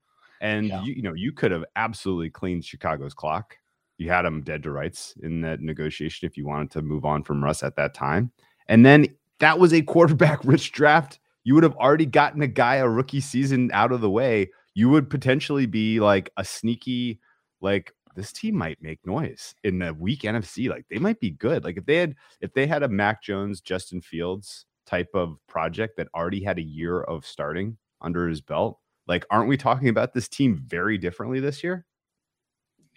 And 0.40 0.68
yeah. 0.68 0.82
you, 0.82 0.94
you 0.94 1.02
know, 1.02 1.14
you 1.14 1.32
could 1.32 1.50
have 1.50 1.64
absolutely 1.76 2.30
cleaned 2.30 2.64
Chicago's 2.64 3.14
clock. 3.14 3.56
You 3.98 4.08
had 4.08 4.22
them 4.22 4.42
dead 4.42 4.62
to 4.62 4.70
rights 4.70 5.14
in 5.22 5.42
that 5.42 5.60
negotiation 5.60 6.26
if 6.26 6.36
you 6.38 6.46
wanted 6.46 6.70
to 6.72 6.82
move 6.82 7.04
on 7.04 7.22
from 7.22 7.44
Russ 7.44 7.62
at 7.62 7.76
that 7.76 7.92
time. 7.92 8.32
And 8.66 8.84
then 8.84 9.06
that 9.40 9.58
was 9.58 9.74
a 9.74 9.82
quarterback 9.82 10.40
rich 10.44 10.72
draft. 10.72 11.18
You 11.44 11.54
would 11.54 11.64
have 11.64 11.76
already 11.76 12.06
gotten 12.06 12.40
a 12.40 12.46
guy 12.46 12.76
a 12.76 12.88
rookie 12.88 13.20
season 13.20 13.70
out 13.74 13.92
of 13.92 14.00
the 14.00 14.10
way. 14.10 14.50
You 14.74 14.88
would 14.88 15.10
potentially 15.10 15.66
be 15.66 16.00
like 16.00 16.30
a 16.38 16.44
sneaky, 16.44 17.20
like 17.60 17.92
this 18.20 18.32
team 18.32 18.54
might 18.54 18.82
make 18.82 19.04
noise 19.06 19.54
in 19.64 19.78
the 19.78 19.94
weak 19.94 20.22
NFC. 20.22 20.68
Like 20.68 20.86
they 20.90 20.98
might 20.98 21.18
be 21.20 21.30
good. 21.30 21.64
Like 21.64 21.76
if 21.76 21.86
they 21.86 21.96
had 21.96 22.14
if 22.40 22.52
they 22.52 22.66
had 22.66 22.82
a 22.82 22.88
Mac 22.88 23.22
Jones, 23.22 23.60
Justin 23.60 24.00
Fields 24.00 24.66
type 24.86 25.10
of 25.14 25.38
project 25.48 25.96
that 25.96 26.08
already 26.14 26.42
had 26.42 26.58
a 26.58 26.62
year 26.62 27.00
of 27.02 27.24
starting 27.24 27.76
under 28.00 28.28
his 28.28 28.40
belt, 28.40 28.78
like 29.06 29.24
aren't 29.30 29.48
we 29.48 29.56
talking 29.56 29.88
about 29.88 30.12
this 30.12 30.28
team 30.28 30.62
very 30.66 30.98
differently 30.98 31.40
this 31.40 31.64
year? 31.64 31.86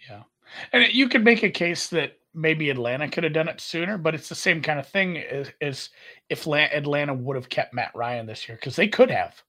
Yeah. 0.08 0.22
And 0.72 0.92
you 0.92 1.08
could 1.08 1.24
make 1.24 1.42
a 1.42 1.50
case 1.50 1.88
that 1.88 2.18
maybe 2.34 2.68
Atlanta 2.68 3.08
could 3.08 3.24
have 3.24 3.32
done 3.32 3.48
it 3.48 3.60
sooner, 3.60 3.96
but 3.96 4.14
it's 4.14 4.28
the 4.28 4.34
same 4.34 4.60
kind 4.60 4.78
of 4.78 4.86
thing 4.88 5.18
as, 5.18 5.50
as 5.60 5.90
if 6.28 6.46
Atlanta 6.46 7.14
would 7.14 7.36
have 7.36 7.48
kept 7.48 7.72
Matt 7.72 7.92
Ryan 7.94 8.26
this 8.26 8.48
year 8.48 8.56
because 8.56 8.76
they 8.76 8.88
could 8.88 9.10
have. 9.10 9.42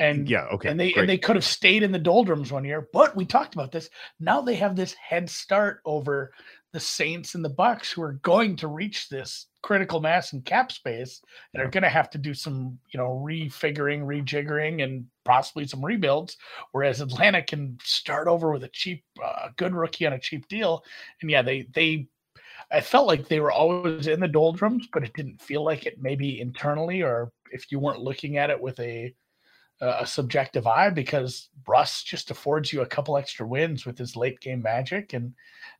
And 0.00 0.28
yeah, 0.28 0.46
okay. 0.52 0.68
And 0.68 0.80
they 0.80 0.92
great. 0.92 1.02
and 1.02 1.08
they 1.08 1.18
could 1.18 1.36
have 1.36 1.44
stayed 1.44 1.82
in 1.82 1.92
the 1.92 1.98
doldrums 1.98 2.50
one 2.50 2.64
year, 2.64 2.88
but 2.92 3.14
we 3.14 3.24
talked 3.24 3.54
about 3.54 3.70
this. 3.70 3.88
Now 4.18 4.40
they 4.40 4.56
have 4.56 4.74
this 4.74 4.94
head 4.94 5.30
start 5.30 5.80
over 5.84 6.32
the 6.72 6.80
Saints 6.80 7.34
and 7.34 7.44
the 7.44 7.50
Bucks 7.50 7.92
who 7.92 8.02
are 8.02 8.14
going 8.22 8.56
to 8.56 8.68
reach 8.68 9.08
this 9.08 9.46
critical 9.62 10.00
mass 10.00 10.32
and 10.32 10.44
cap 10.44 10.72
space 10.72 11.22
and 11.54 11.60
yeah. 11.60 11.66
are 11.66 11.70
going 11.70 11.84
to 11.84 11.88
have 11.88 12.10
to 12.10 12.18
do 12.18 12.34
some, 12.34 12.78
you 12.92 12.98
know, 12.98 13.22
refiguring, 13.24 14.02
rejiggering, 14.02 14.82
and 14.82 15.06
possibly 15.24 15.66
some 15.66 15.84
rebuilds. 15.84 16.36
Whereas 16.72 17.00
Atlanta 17.00 17.42
can 17.42 17.78
start 17.82 18.26
over 18.26 18.52
with 18.52 18.64
a 18.64 18.68
cheap, 18.68 19.04
uh, 19.24 19.48
good 19.56 19.74
rookie 19.74 20.06
on 20.06 20.12
a 20.14 20.18
cheap 20.18 20.48
deal. 20.48 20.84
And 21.22 21.30
yeah, 21.30 21.42
they 21.42 21.68
they 21.72 22.08
I 22.70 22.80
felt 22.80 23.06
like 23.06 23.28
they 23.28 23.40
were 23.40 23.52
always 23.52 24.08
in 24.08 24.18
the 24.18 24.28
doldrums, 24.28 24.88
but 24.92 25.04
it 25.04 25.14
didn't 25.14 25.40
feel 25.40 25.64
like 25.64 25.86
it 25.86 26.02
maybe 26.02 26.40
internally 26.40 27.02
or 27.02 27.30
if 27.52 27.70
you 27.70 27.78
weren't 27.78 28.00
looking 28.00 28.38
at 28.38 28.50
it 28.50 28.60
with 28.60 28.78
a 28.80 29.14
a 29.80 30.06
subjective 30.06 30.66
eye 30.66 30.88
because 30.88 31.50
Russ 31.68 32.02
just 32.02 32.30
affords 32.30 32.72
you 32.72 32.80
a 32.80 32.86
couple 32.86 33.16
extra 33.16 33.46
wins 33.46 33.84
with 33.84 33.98
his 33.98 34.16
late 34.16 34.40
game 34.40 34.62
magic. 34.62 35.12
And 35.12 35.34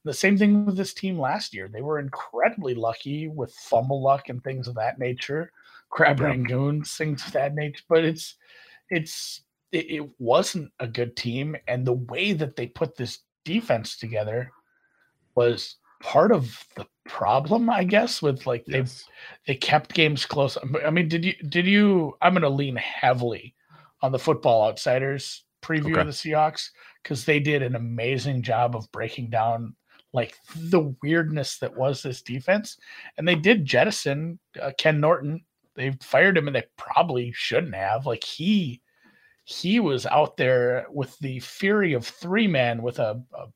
the 0.05 0.13
same 0.13 0.37
thing 0.37 0.67
with 0.67 0.77
this 0.77 0.93
team 0.93 1.19
last 1.19 1.55
year. 1.55 1.69
They 1.69 1.81
were 1.81 1.99
incredibly 1.99 2.75
lucky 2.75 3.29
with 3.29 3.55
fumble 3.55 4.03
luck 4.03 4.29
and 4.29 4.43
things 4.45 4.69
of 4.69 4.75
that 4.75 4.99
nature, 4.99 5.51
crab 5.89 6.21
Yeah. 6.21 6.35
rangoons, 6.35 6.95
things 6.97 7.25
of 7.27 7.33
that 7.33 7.55
nature. 7.55 7.85
But 7.89 8.05
it's 8.05 8.37
it's 8.91 9.43
it, 9.73 9.91
it 9.91 10.11
wasn't 10.19 10.71
a 10.79 10.87
good 10.87 11.17
team, 11.17 11.57
and 11.67 11.87
the 11.87 11.95
way 11.95 12.33
that 12.35 12.55
they 12.55 12.67
put 12.67 12.97
this 12.97 13.21
defense 13.45 13.97
together 13.97 14.53
was 15.35 15.77
part 16.03 16.33
of 16.33 16.65
the 16.77 16.87
problem, 17.09 17.71
I 17.71 17.85
guess. 17.85 18.21
With 18.21 18.47
like 18.47 18.65
they 18.67 18.79
Yes. 18.79 19.05
they 19.47 19.55
kept 19.55 19.95
games 19.95 20.27
close. 20.27 20.59
I 20.85 20.91
mean, 20.91 21.09
did 21.09 21.25
you 21.25 21.33
did 21.49 21.67
you? 21.67 22.17
I'm 22.21 22.35
going 22.35 22.43
to 22.43 22.49
lean 22.49 22.77
heavily 22.77 23.55
on 24.03 24.13
the 24.13 24.19
Football 24.19 24.69
Outsiders 24.69 25.45
preview 25.63 25.93
Okay. 25.93 26.01
of 26.01 26.07
the 26.07 26.13
Seahawks 26.13 26.71
because 27.03 27.25
they 27.25 27.41
did 27.41 27.63
an 27.63 27.75
amazing 27.75 28.43
job 28.43 28.77
of 28.77 28.91
breaking 28.93 29.31
down 29.31 29.75
like 30.13 30.37
the 30.55 30.95
weirdness 31.03 31.59
that 31.59 31.77
was 31.77 32.03
this 32.03 32.23
defense, 32.23 32.79
and 33.19 33.27
they 33.29 33.35
did 33.35 33.65
jettison 33.65 34.39
uh, 34.61 34.73
Ken 34.79 35.01
Norton. 35.01 35.45
They 35.75 35.91
fired 36.01 36.39
him, 36.39 36.47
and 36.47 36.57
they 36.57 36.65
probably 36.79 37.33
shouldn't 37.35 37.75
have. 37.75 38.07
Like 38.07 38.25
he 38.25 38.81
he 39.45 39.79
was 39.79 40.07
out 40.07 40.37
there 40.37 40.87
with 40.91 41.17
the 41.19 41.39
fury 41.41 41.93
of 41.93 42.07
three 42.07 42.47
men 42.49 42.83
with 42.83 42.99
a, 42.99 43.23
a 43.35 43.47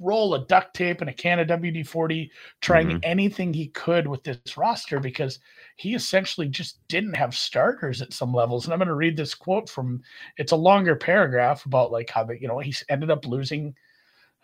roll 0.00 0.34
of 0.34 0.48
duct 0.48 0.74
tape 0.74 1.00
and 1.00 1.10
a 1.10 1.12
can 1.14 1.38
of 1.40 1.46
WD 1.48 1.86
40, 1.86 2.30
trying 2.60 2.92
Mhm. 2.92 3.02
anything 3.02 3.52
he 3.54 3.68
could 3.68 4.06
with 4.06 4.24
this 4.24 4.56
roster 4.56 5.00
because 5.00 5.38
he 5.76 5.94
essentially 5.94 6.48
just 6.48 6.86
didn't 6.88 7.14
have 7.14 7.34
starters 7.34 8.02
at 8.02 8.12
some 8.12 8.32
levels. 8.32 8.64
And 8.64 8.72
I'm 8.72 8.78
going 8.78 8.88
to 8.88 8.94
read 8.94 9.16
this 9.16 9.34
quote 9.34 9.68
from 9.68 10.02
it's 10.36 10.52
a 10.52 10.56
longer 10.56 10.96
paragraph 10.96 11.66
about 11.66 11.92
like 11.92 12.10
how 12.10 12.24
they, 12.24 12.38
you 12.38 12.48
know, 12.48 12.58
he 12.58 12.74
ended 12.88 13.10
up 13.10 13.26
losing 13.26 13.74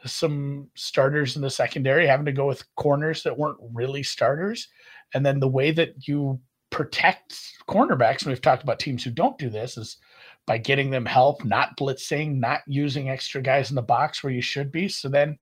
some 0.07 0.71
starters 0.75 1.37
in 1.37 1.43
the 1.43 1.51
secondary, 1.51 2.07
having 2.07 2.27
to 2.27 2.33
go 2.33 2.47
with 2.47 2.65
corners 2.77 3.23
that 3.23 3.37
weren't 3.39 3.59
really 3.75 4.03
starters. 4.03 4.69
And 5.15 5.25
then 5.27 5.41
the 5.41 5.49
way 5.49 5.73
that 5.73 6.09
you 6.09 6.41
protect 6.71 7.35
cornerbacks, 7.69 8.23
and 8.23 8.29
we've 8.29 8.41
talked 8.41 8.63
about 8.63 8.79
teams 8.79 9.05
who 9.05 9.11
don't 9.11 9.39
do 9.39 9.51
this, 9.51 9.77
is 9.77 9.99
by 10.47 10.59
getting 10.59 10.91
them 10.91 11.07
help, 11.07 11.45
not 11.45 11.77
blitzing, 11.77 12.37
not 12.39 12.61
using 12.67 13.09
extra 13.09 13.41
guys 13.41 13.71
in 13.71 13.77
the 13.77 13.83
box 13.83 14.23
where 14.23 14.33
you 14.33 14.43
should 14.43 14.73
be. 14.73 14.89
So 14.89 15.09
then 15.09 15.39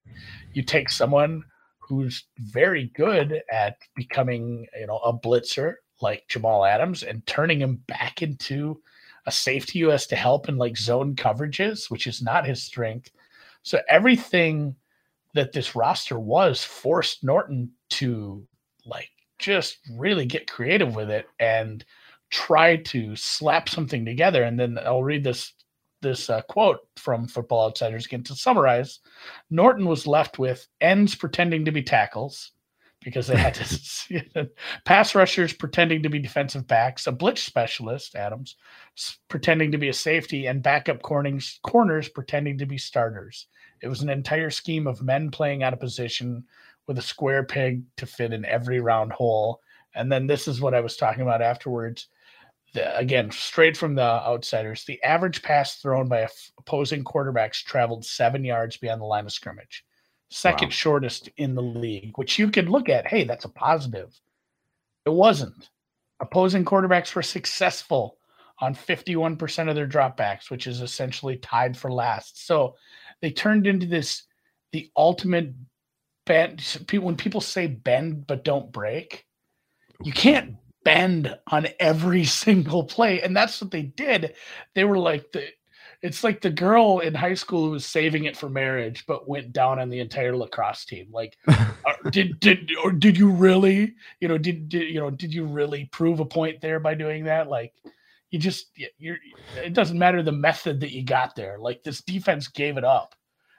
you 0.53 0.63
take 0.63 0.91
someone 0.91 1.43
who's 1.79 2.25
very 2.39 2.91
good 2.95 3.43
at 3.51 3.77
becoming, 3.97 4.67
you 4.79 4.87
know, 4.87 4.99
a 4.99 5.13
blitzer 5.13 5.75
like 6.01 6.25
Jamal 6.29 6.65
Adams 6.65 7.03
and 7.03 7.27
turning 7.27 7.61
him 7.61 7.83
back 7.87 8.23
into 8.23 8.81
a 9.27 9.33
safety 9.33 9.81
who 9.81 9.89
has 9.89 10.07
to 10.09 10.17
help 10.17 10.49
in 10.49 10.59
like 10.59 10.77
zone 10.77 11.15
coverages, 11.17 11.91
which 11.91 12.07
is 12.07 12.23
not 12.23 12.47
his 12.47 12.63
strength. 12.63 13.11
So 13.63 13.81
everything 13.89 14.77
that 15.35 15.53
this 15.53 15.75
roster 15.75 16.19
was 16.19 16.63
forced 16.63 17.25
Norton 17.25 17.71
to 17.91 18.47
like 18.85 19.11
just 19.39 19.79
really 19.93 20.27
get 20.27 20.51
creative 20.51 20.95
with 20.95 21.11
it 21.11 21.27
and 21.39 21.85
try 22.31 22.77
to 22.77 23.17
slap 23.17 23.69
something 23.69 24.05
together. 24.05 24.43
And 24.43 24.59
then 24.59 24.79
I'll 24.85 25.03
read 25.03 25.25
this 25.25 25.53
this 26.01 26.31
uh, 26.31 26.43
quote 26.43 26.81
from 26.97 27.27
Football 27.27 27.67
Outsiders 27.67 28.07
again 28.07 28.23
to 28.25 28.35
summarize. 28.35 29.01
Norton 29.51 29.87
was 29.87 30.07
left 30.07 30.39
with 30.39 30.69
ends 30.81 31.17
pretending 31.17 31.65
to 31.65 31.73
be 31.73 31.83
tackles 31.83 32.53
because 33.03 33.27
they 33.27 33.37
had 33.37 33.55
to 33.55 34.51
pass 34.85 35.15
rushers 35.15 35.53
pretending 35.53 36.03
to 36.03 36.09
be 36.09 36.19
defensive 36.19 36.67
backs, 36.67 37.07
a 37.07 37.13
blitz 37.13 37.43
specialist, 37.43 38.15
Adams, 38.15 38.57
pretending 39.29 39.73
to 39.73 39.79
be 39.79 39.89
a 39.89 39.95
safety, 39.95 40.47
and 40.47 40.63
backup 40.63 41.03
cornings, 41.03 41.59
corners 41.63 42.09
pretending 42.09 42.59
to 42.59 42.67
be 42.67 42.79
starters. 42.79 43.47
It 43.81 43.89
was 43.89 44.03
an 44.03 44.11
entire 44.11 44.51
scheme 44.51 44.87
of 44.87 45.03
men 45.03 45.31
playing 45.31 45.63
out 45.63 45.73
of 45.73 45.81
position 45.81 46.45
with 46.87 46.99
a 46.99 47.03
square 47.03 47.45
peg 47.45 47.83
to 47.97 48.07
fit 48.07 48.33
in 48.33 48.45
every 48.45 48.81
round 48.81 49.13
hole. 49.13 49.61
And 49.95 50.11
then 50.11 50.27
this 50.27 50.49
is 50.49 50.61
what 50.61 50.75
I 50.75 50.81
was 50.81 50.97
talking 50.97 51.23
about 51.23 51.43
afterwards. 51.43 52.09
The, 52.75 52.97
again, 52.97 53.31
straight 53.31 53.77
from 53.77 53.95
the 53.95 54.03
outsiders, 54.03 54.85
the 54.85 55.03
average 55.03 55.43
pass 55.43 55.77
thrown 55.77 56.09
by 56.09 56.23
f- 56.23 56.51
opposing 56.59 57.03
quarterbacks 57.03 57.63
traveled 57.65 58.05
seven 58.05 58.45
yards 58.45 58.77
beyond 58.77 59.01
the 59.01 59.07
line 59.07 59.25
of 59.25 59.33
scrimmage, 59.33 59.85
second 60.31 60.69
Wow. 60.69 60.73
shortest 60.73 61.29
in 61.39 61.55
the 61.55 61.63
league, 61.63 62.19
which 62.19 62.39
you 62.39 62.51
could 62.51 62.69
look 62.69 62.89
at. 62.91 63.07
Hey, 63.07 63.25
that's 63.25 63.47
a 63.47 63.49
positive. 63.51 64.15
It 65.07 65.11
wasn't. 65.11 65.71
Opposing 66.21 66.65
quarterbacks 66.67 67.15
were 67.15 67.23
successful 67.23 68.19
on 68.61 68.75
51% 68.75 69.69
of 69.71 69.75
their 69.75 69.87
dropbacks, 69.87 70.51
which 70.51 70.67
is 70.67 70.81
essentially 70.83 71.37
tied 71.37 71.77
for 71.77 71.91
last. 71.93 72.47
So 72.47 72.75
they 73.23 73.31
turned 73.31 73.67
into 73.67 73.87
this 73.87 74.25
the 74.73 74.91
ultimate 74.97 75.55
bend. 76.27 76.61
When 76.93 77.17
people 77.17 77.41
say 77.41 77.67
bend 77.67 78.27
but 78.27 78.45
don't 78.45 78.71
break, 78.71 79.25
you 80.03 80.13
can't 80.13 80.57
bend 80.89 81.39
on 81.49 81.69
every 81.79 82.25
single 82.45 82.85
play, 82.85 83.23
and 83.23 83.37
that's 83.37 83.61
what 83.61 83.71
they 83.71 83.83
did. 83.83 84.35
They 84.75 84.85
were 84.85 84.99
like 84.99 85.33
the. 85.33 85.47
It's 86.01 86.23
like 86.23 86.41
the 86.41 86.51
girl 86.51 87.01
in 87.01 87.13
high 87.13 87.35
school 87.35 87.65
who 87.65 87.71
was 87.73 87.85
saving 87.85 88.27
it 88.27 88.37
for 88.37 88.49
marriage, 88.49 89.05
but 89.09 89.29
went 89.29 89.53
down 89.53 89.81
on 89.81 89.89
the 89.89 89.99
entire 89.99 90.37
lacrosse 90.37 90.85
team. 90.85 91.09
Like, 91.11 91.37
uh, 91.49 91.65
did 92.13 92.39
did 92.39 92.71
or 92.85 92.93
did 92.93 93.19
you 93.19 93.31
really? 93.31 93.97
You 94.21 94.29
know, 94.29 94.39
did, 94.39 94.69
did 94.69 94.95
you 94.95 95.01
know? 95.01 95.11
Did 95.11 95.35
you 95.35 95.45
really 95.45 95.87
prove 95.87 96.21
a 96.21 96.25
point 96.25 96.61
there 96.61 96.79
by 96.79 96.95
doing 96.95 97.25
that? 97.25 97.49
Like, 97.49 97.73
you 98.31 98.39
just 98.39 98.69
you're. 98.97 99.17
It 99.57 99.73
doesn't 99.73 99.99
matter 99.99 100.23
the 100.23 100.31
method 100.31 100.79
that 100.81 100.93
you 100.93 101.05
got 101.05 101.35
there. 101.35 101.59
Like 101.59 101.83
this 101.83 102.01
defense 102.01 102.47
gave 102.47 102.77
it 102.77 102.85
up. 102.85 103.17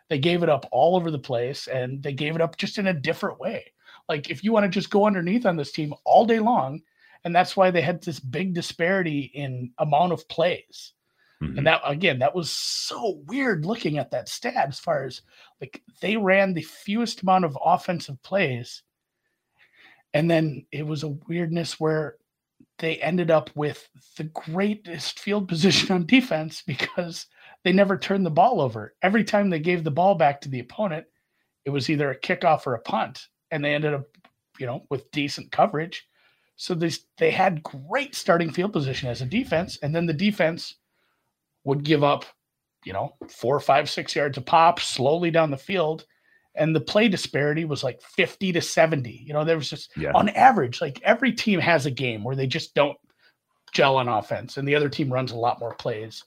They 0.08 0.18
gave 0.18 0.42
it 0.42 0.50
up 0.50 0.66
all 0.72 0.96
over 0.96 1.12
the 1.12 1.20
place, 1.20 1.68
and 1.68 2.02
they 2.02 2.14
gave 2.14 2.36
it 2.36 2.42
up 2.42 2.56
just 2.56 2.78
in 2.78 2.88
a 2.88 2.94
different 2.94 3.38
way. 3.38 3.66
Like 4.08 4.30
if 4.30 4.46
you 4.46 4.54
want 4.54 4.64
to 4.64 4.70
just 4.70 4.90
go 4.90 5.06
underneath 5.06 5.46
on 5.46 5.58
this 5.58 5.74
team 5.74 5.94
all 6.06 6.26
day 6.26 6.40
long, 6.40 6.82
and 7.24 7.36
that's 7.36 7.58
why 7.58 7.72
they 7.72 7.82
had 7.82 8.02
this 8.02 8.20
big 8.20 8.54
disparity 8.54 9.32
in 9.34 9.72
amount 9.78 10.14
of 10.14 10.28
plays. 10.30 10.94
Mhm. 11.42 11.58
And 11.58 11.68
that 11.68 11.82
again, 11.86 12.20
that 12.20 12.36
was 12.36 12.52
so 12.52 13.22
weird 13.28 13.66
looking 13.66 13.98
at 13.98 14.12
that 14.12 14.30
stat 14.30 14.68
as 14.68 14.80
far 14.80 15.06
as 15.06 15.22
like 15.62 15.82
they 16.02 16.18
ran 16.18 16.54
the 16.54 16.62
fewest 16.62 17.22
amount 17.22 17.46
of 17.46 17.58
offensive 17.64 18.22
plays. 18.24 18.84
And 20.14 20.30
then 20.30 20.66
it 20.72 20.86
was 20.86 21.04
a 21.04 21.10
weirdness 21.10 21.80
where 21.80 22.18
they 22.80 22.98
ended 22.98 23.30
up 23.30 23.50
with 23.56 23.88
the 24.18 24.24
greatest 24.26 25.20
field 25.20 25.48
position 25.50 25.94
on 25.94 26.06
defense 26.06 26.62
because 26.66 27.28
they 27.64 27.74
never 27.74 27.98
turned 27.98 28.26
the 28.26 28.32
ball 28.32 28.62
over. 28.62 28.96
Every 29.02 29.24
time 29.24 29.50
they 29.50 29.60
gave 29.60 29.84
the 29.84 29.92
ball 29.92 30.16
back 30.16 30.42
to 30.42 30.50
the 30.50 30.60
opponent, 30.60 31.06
it 31.66 31.70
was 31.70 31.90
either 31.90 32.10
a 32.10 32.20
kickoff 32.20 32.66
or 32.66 32.76
a 32.76 32.82
punt. 32.82 33.28
And 33.52 33.64
they 33.64 33.74
ended 33.76 33.94
up, 33.94 34.06
you 34.60 34.66
know, 34.66 34.86
with 34.90 35.12
decent 35.12 35.52
coverage. 35.52 36.08
So 36.62 36.76
they, 36.76 36.92
they 37.18 37.32
had 37.32 37.64
great 37.64 38.14
starting 38.16 38.52
field 38.52 38.74
position 38.74 39.08
as 39.08 39.22
a 39.22 39.26
defense. 39.26 39.78
And 39.82 39.96
then 39.96 40.06
the 40.06 40.14
defense 40.14 40.76
would 41.64 41.84
give 41.84 42.04
up, 42.04 42.26
you 42.84 42.92
know, 42.92 43.16
four, 43.30 43.62
five, 43.62 43.90
six 43.90 44.14
yards 44.14 44.38
a 44.38 44.42
pop 44.42 44.82
slowly 44.82 45.32
down 45.32 45.52
the 45.52 45.58
field. 45.58 46.04
And 46.56 46.76
the 46.76 46.82
play 46.82 47.08
disparity 47.08 47.64
was 47.64 47.82
like 47.82 48.02
50 48.02 48.52
to 48.52 48.62
70. 48.62 49.24
You 49.26 49.32
know, 49.32 49.46
there 49.46 49.56
was 49.56 49.70
just 49.70 49.96
Yeah. 49.96 50.12
on 50.14 50.28
average, 50.30 50.82
like 50.82 51.02
every 51.02 51.32
team 51.32 51.62
has 51.62 51.86
a 51.86 51.92
game 51.92 52.26
where 52.26 52.36
they 52.36 52.48
just 52.48 52.74
don't 52.76 52.98
gel 53.72 53.96
on 53.96 54.10
offense 54.10 54.58
and 54.58 54.68
the 54.68 54.76
other 54.76 54.90
team 54.90 55.14
runs 55.14 55.32
a 55.32 55.38
lot 55.38 55.62
more 55.62 55.76
plays. 55.76 56.26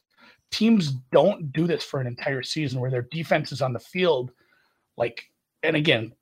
Teams 0.51 0.93
don't 1.13 1.53
do 1.53 1.67
this 1.67 1.85
for 1.85 2.01
an 2.01 2.07
entire 2.07 2.43
season 2.43 2.81
where 2.81 2.91
their 2.91 3.03
defense 3.03 3.53
is 3.53 3.61
on 3.61 3.75
the 3.75 3.79
field. 3.81 4.33
Like, 4.97 5.25
and 5.63 5.77
again, 5.77 6.15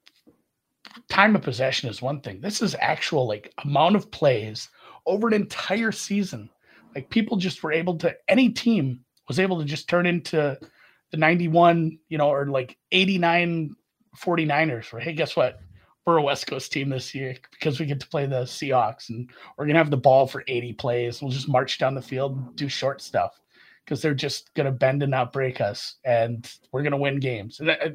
time 1.08 1.36
of 1.36 1.42
possession 1.42 1.88
is 1.88 2.02
one 2.02 2.20
thing. 2.20 2.40
This 2.40 2.62
is 2.62 2.76
actual 2.80 3.26
like 3.26 3.52
amount 3.64 3.96
of 3.96 4.10
plays 4.10 4.68
over 5.06 5.28
an 5.28 5.34
entire 5.34 5.92
season. 5.92 6.50
Like 6.94 7.10
people 7.10 7.36
just 7.36 7.62
were 7.62 7.72
able 7.72 7.96
to 7.98 8.16
any 8.28 8.50
team 8.50 9.04
was 9.28 9.38
able 9.38 9.58
to 9.60 9.64
just 9.64 9.88
turn 9.88 10.06
into 10.06 10.58
the 11.10 11.16
91, 11.16 11.98
you 12.08 12.18
know, 12.18 12.28
or 12.28 12.46
like 12.46 12.76
89 12.90 13.74
49ers 14.16 14.92
where 14.92 15.00
hey, 15.00 15.12
guess 15.12 15.36
what? 15.36 15.60
We're 16.06 16.16
a 16.16 16.22
West 16.22 16.46
Coast 16.46 16.72
team 16.72 16.88
this 16.88 17.14
year 17.14 17.36
because 17.52 17.78
we 17.78 17.86
get 17.86 18.00
to 18.00 18.08
play 18.08 18.26
the 18.26 18.42
Seahawks 18.42 19.10
and 19.10 19.30
we're 19.56 19.66
gonna 19.66 19.78
have 19.78 19.90
the 19.90 19.96
ball 19.96 20.26
for 20.26 20.42
80 20.48 20.72
plays. 20.74 21.22
We'll 21.22 21.30
just 21.30 21.48
march 21.48 21.78
down 21.78 21.94
the 21.94 22.02
field 22.02 22.36
and 22.36 22.56
do 22.56 22.68
short 22.68 23.00
stuff 23.00 23.40
because 23.84 24.02
they're 24.02 24.14
just 24.14 24.52
gonna 24.54 24.72
bend 24.72 25.02
and 25.02 25.10
not 25.10 25.32
break 25.32 25.60
us, 25.60 25.96
and 26.04 26.50
we're 26.72 26.82
gonna 26.82 26.96
win 26.96 27.20
games. 27.20 27.60
And 27.60 27.70
uh, 27.70 27.90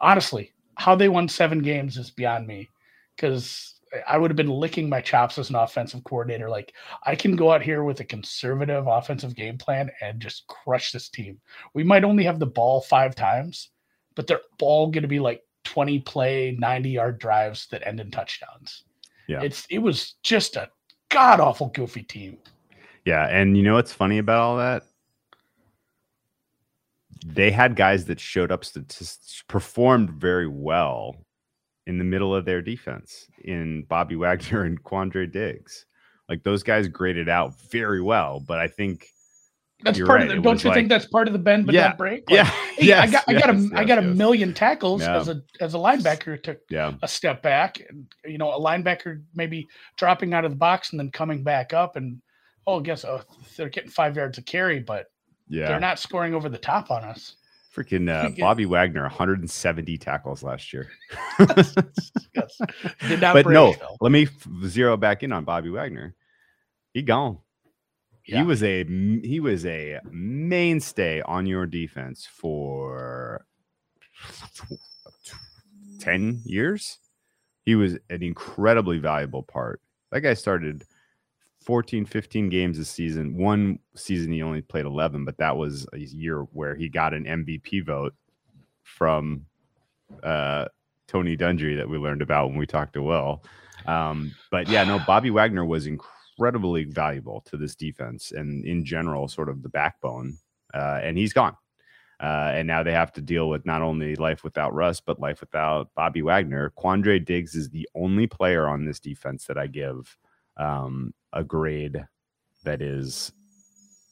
honestly, 0.00 0.52
how 0.76 0.94
they 0.94 1.08
won 1.08 1.28
seven 1.28 1.60
games 1.60 1.96
is 1.96 2.10
beyond 2.10 2.46
me 2.46 2.68
because 3.16 3.74
I 4.06 4.16
would 4.16 4.30
have 4.30 4.36
been 4.36 4.48
licking 4.48 4.88
my 4.88 5.00
chops 5.00 5.38
as 5.38 5.50
an 5.50 5.56
offensive 5.56 6.02
coordinator. 6.04 6.48
Like 6.48 6.72
I 7.04 7.14
can 7.14 7.36
go 7.36 7.52
out 7.52 7.62
here 7.62 7.84
with 7.84 8.00
a 8.00 8.04
conservative 8.04 8.86
offensive 8.86 9.34
game 9.34 9.58
plan 9.58 9.90
and 10.00 10.20
just 10.20 10.46
crush 10.46 10.92
this 10.92 11.08
team. 11.08 11.38
We 11.74 11.84
might 11.84 12.04
only 12.04 12.24
have 12.24 12.38
the 12.38 12.46
ball 12.46 12.80
five 12.80 13.14
times, 13.14 13.70
but 14.14 14.26
they're 14.26 14.40
all 14.60 14.90
going 14.90 15.02
to 15.02 15.08
be 15.08 15.20
like 15.20 15.42
20 15.64 16.00
play, 16.00 16.56
90 16.58 16.90
yard 16.90 17.18
drives 17.18 17.66
that 17.68 17.86
end 17.86 18.00
in 18.00 18.10
touchdowns. 18.10 18.84
Yeah. 19.28 19.42
It's 19.42 19.66
it 19.70 19.78
was 19.78 20.14
just 20.22 20.56
a 20.56 20.70
god 21.10 21.40
awful 21.40 21.68
goofy 21.68 22.02
team. 22.02 22.38
Yeah, 23.04 23.26
and 23.26 23.56
you 23.56 23.62
know 23.62 23.74
what's 23.74 23.92
funny 23.92 24.18
about 24.18 24.40
all 24.40 24.56
that? 24.58 24.84
They 27.26 27.50
had 27.50 27.76
guys 27.76 28.04
that 28.06 28.20
showed 28.20 28.50
up 28.52 28.64
statistics 28.64 29.42
performed 29.48 30.10
very 30.10 30.48
well 30.48 31.16
in 31.86 31.98
the 31.98 32.04
middle 32.04 32.34
of 32.34 32.44
their 32.44 32.62
defense 32.62 33.26
in 33.44 33.82
Bobby 33.88 34.16
Wagner 34.16 34.64
and 34.64 34.82
Quandre 34.82 35.30
Diggs. 35.30 35.86
Like 36.28 36.42
those 36.44 36.62
guys 36.62 36.88
graded 36.88 37.28
out 37.28 37.60
very 37.70 38.00
well, 38.00 38.40
but 38.40 38.58
I 38.58 38.68
think 38.68 39.08
That's 39.82 39.98
part 39.98 40.08
right, 40.08 40.22
of 40.22 40.30
it 40.32 40.36
the, 40.36 40.42
don't 40.42 40.62
you 40.62 40.70
like- 40.70 40.76
think 40.76 40.88
that's 40.88 41.06
part 41.06 41.26
of 41.26 41.32
the 41.32 41.38
bend 41.38 41.66
but 41.66 41.74
Yeah, 41.74 41.88
not 41.88 41.98
break? 41.98 42.30
Like, 42.30 42.36
yeah, 42.36 42.44
hey, 42.78 42.92
I 42.92 43.04
yes, 43.04 43.10
got 43.12 43.24
I 43.28 43.32
got 43.34 43.50
a 43.50 43.54
yes, 43.58 43.70
I 43.74 43.84
got 43.84 43.98
a 43.98 44.02
yes, 44.02 44.08
yes. 44.10 44.16
million 44.18 44.54
tackles 44.54 45.02
Yeah. 45.02 45.16
as 45.16 45.28
a 45.28 45.42
as 45.60 45.74
a 45.74 45.78
linebacker 45.78 46.40
took 46.42 46.60
yeah, 46.70 46.92
a 47.02 47.08
step 47.08 47.42
back 47.42 47.78
and 47.88 48.06
you 48.24 48.38
know 48.38 48.50
a 48.52 48.60
linebacker 48.60 49.22
maybe 49.34 49.68
dropping 49.96 50.32
out 50.32 50.44
of 50.44 50.52
the 50.52 50.56
box 50.56 50.90
and 50.92 51.00
then 51.00 51.10
coming 51.10 51.42
back 51.42 51.74
up 51.74 51.96
and 51.96 52.22
oh 52.66 52.80
guess 52.80 53.04
oh 53.04 53.20
they're 53.56 53.68
getting 53.68 53.90
five 53.90 54.16
yards 54.16 54.38
of 54.38 54.46
carry 54.46 54.78
but 54.78 55.06
yeah. 55.52 55.68
they're 55.68 55.80
not 55.80 55.98
scoring 55.98 56.34
over 56.34 56.48
the 56.48 56.58
top 56.58 56.90
on 56.90 57.04
us. 57.04 57.36
Freaking 57.74 58.08
uh, 58.08 58.30
Bobby 58.38 58.66
Wagner, 58.66 59.02
170 59.02 59.98
tackles 59.98 60.42
last 60.42 60.72
year. 60.72 60.90
Yes. 62.34 62.58
Did 63.08 63.20
not 63.20 63.34
but 63.34 63.46
no, 63.46 63.72
though. 63.72 63.96
let 64.00 64.10
me 64.10 64.26
zero 64.66 64.96
back 64.96 65.22
in 65.22 65.32
on 65.32 65.44
Bobby 65.44 65.68
Wagner. 65.68 66.14
He 66.94 67.02
gone. 67.02 67.38
Yeah. 68.26 68.38
He 68.38 68.42
was 68.44 68.62
a 68.62 68.84
he 68.84 69.40
was 69.40 69.66
a 69.66 69.98
mainstay 70.10 71.20
on 71.22 71.44
your 71.44 71.66
defense 71.66 72.26
for 72.30 73.44
10 76.00 76.40
years. 76.44 76.98
He 77.64 77.74
was 77.74 77.94
an 78.10 78.22
incredibly 78.22 78.98
valuable 78.98 79.42
part. 79.42 79.80
That 80.10 80.20
guy 80.20 80.34
started 80.34 80.84
14, 81.64 82.04
15 82.04 82.48
games 82.48 82.78
a 82.78 82.84
season. 82.84 83.36
One 83.36 83.78
season 83.94 84.32
he 84.32 84.42
only 84.42 84.62
played 84.62 84.86
11, 84.86 85.24
but 85.24 85.38
that 85.38 85.56
was 85.56 85.86
a 85.92 85.98
year 85.98 86.42
where 86.52 86.74
he 86.74 86.88
got 86.88 87.14
an 87.14 87.24
MVP 87.24 87.84
vote 87.86 88.14
from 88.82 89.46
uh, 90.22 90.66
Tony 91.06 91.36
Dungy 91.36 91.76
that 91.76 91.88
we 91.88 91.98
learned 91.98 92.22
about 92.22 92.48
when 92.48 92.58
we 92.58 92.66
talked 92.66 92.94
to 92.94 93.02
Will. 93.02 93.44
Um, 93.86 94.34
but 94.50 94.68
yeah, 94.68 94.84
no, 94.84 95.00
Bobby 95.06 95.30
Wagner 95.30 95.64
was 95.64 95.86
incredibly 95.86 96.84
valuable 96.84 97.42
to 97.46 97.56
this 97.56 97.74
defense 97.74 98.32
and 98.32 98.64
in 98.64 98.84
general, 98.84 99.28
sort 99.28 99.48
of 99.48 99.62
the 99.62 99.68
backbone. 99.68 100.38
Uh, 100.74 101.00
and 101.02 101.18
he's 101.18 101.32
gone. 101.32 101.56
Uh, 102.20 102.52
and 102.54 102.68
now 102.68 102.82
they 102.84 102.92
have 102.92 103.12
to 103.12 103.20
deal 103.20 103.48
with 103.48 103.66
not 103.66 103.82
only 103.82 104.14
life 104.14 104.44
without 104.44 104.72
Russ, 104.72 105.00
but 105.00 105.18
life 105.18 105.40
without 105.40 105.90
Bobby 105.96 106.22
Wagner. 106.22 106.72
Quandre 106.78 107.22
Diggs 107.24 107.56
is 107.56 107.70
the 107.70 107.88
only 107.96 108.28
player 108.28 108.68
on 108.68 108.84
this 108.84 109.00
defense 109.00 109.46
that 109.46 109.58
I 109.58 109.66
give 109.66 110.16
um, 110.56 111.12
a 111.32 111.44
grade 111.44 112.04
that 112.64 112.82
is 112.82 113.32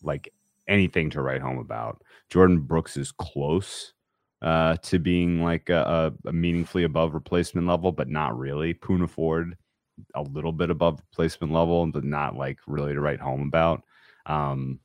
like 0.02 0.32
anything 0.68 1.10
to 1.10 1.22
write 1.22 1.42
home 1.42 1.58
about. 1.58 2.02
Jordyn 2.30 2.60
Brooks 2.60 2.96
is 2.96 3.12
close 3.12 3.92
uh, 4.42 4.76
to 4.76 4.98
being 4.98 5.42
like 5.42 5.68
a, 5.68 6.12
a, 6.24 6.32
meaningfully 6.32 6.84
above 6.84 7.14
replacement 7.14 7.66
level, 7.66 7.92
but 7.92 8.08
not 8.08 8.38
really. 8.38 8.72
Poona 8.74 9.08
Ford, 9.08 9.56
a 10.14 10.22
little 10.22 10.52
bit 10.52 10.70
above 10.70 11.00
replacement 11.10 11.52
level, 11.52 11.86
but 11.86 12.04
not 12.04 12.36
like 12.36 12.58
really 12.66 12.94
to 12.94 13.00
write 13.00 13.20
home 13.20 13.42
about. 13.42 13.82
Um, 14.26 14.80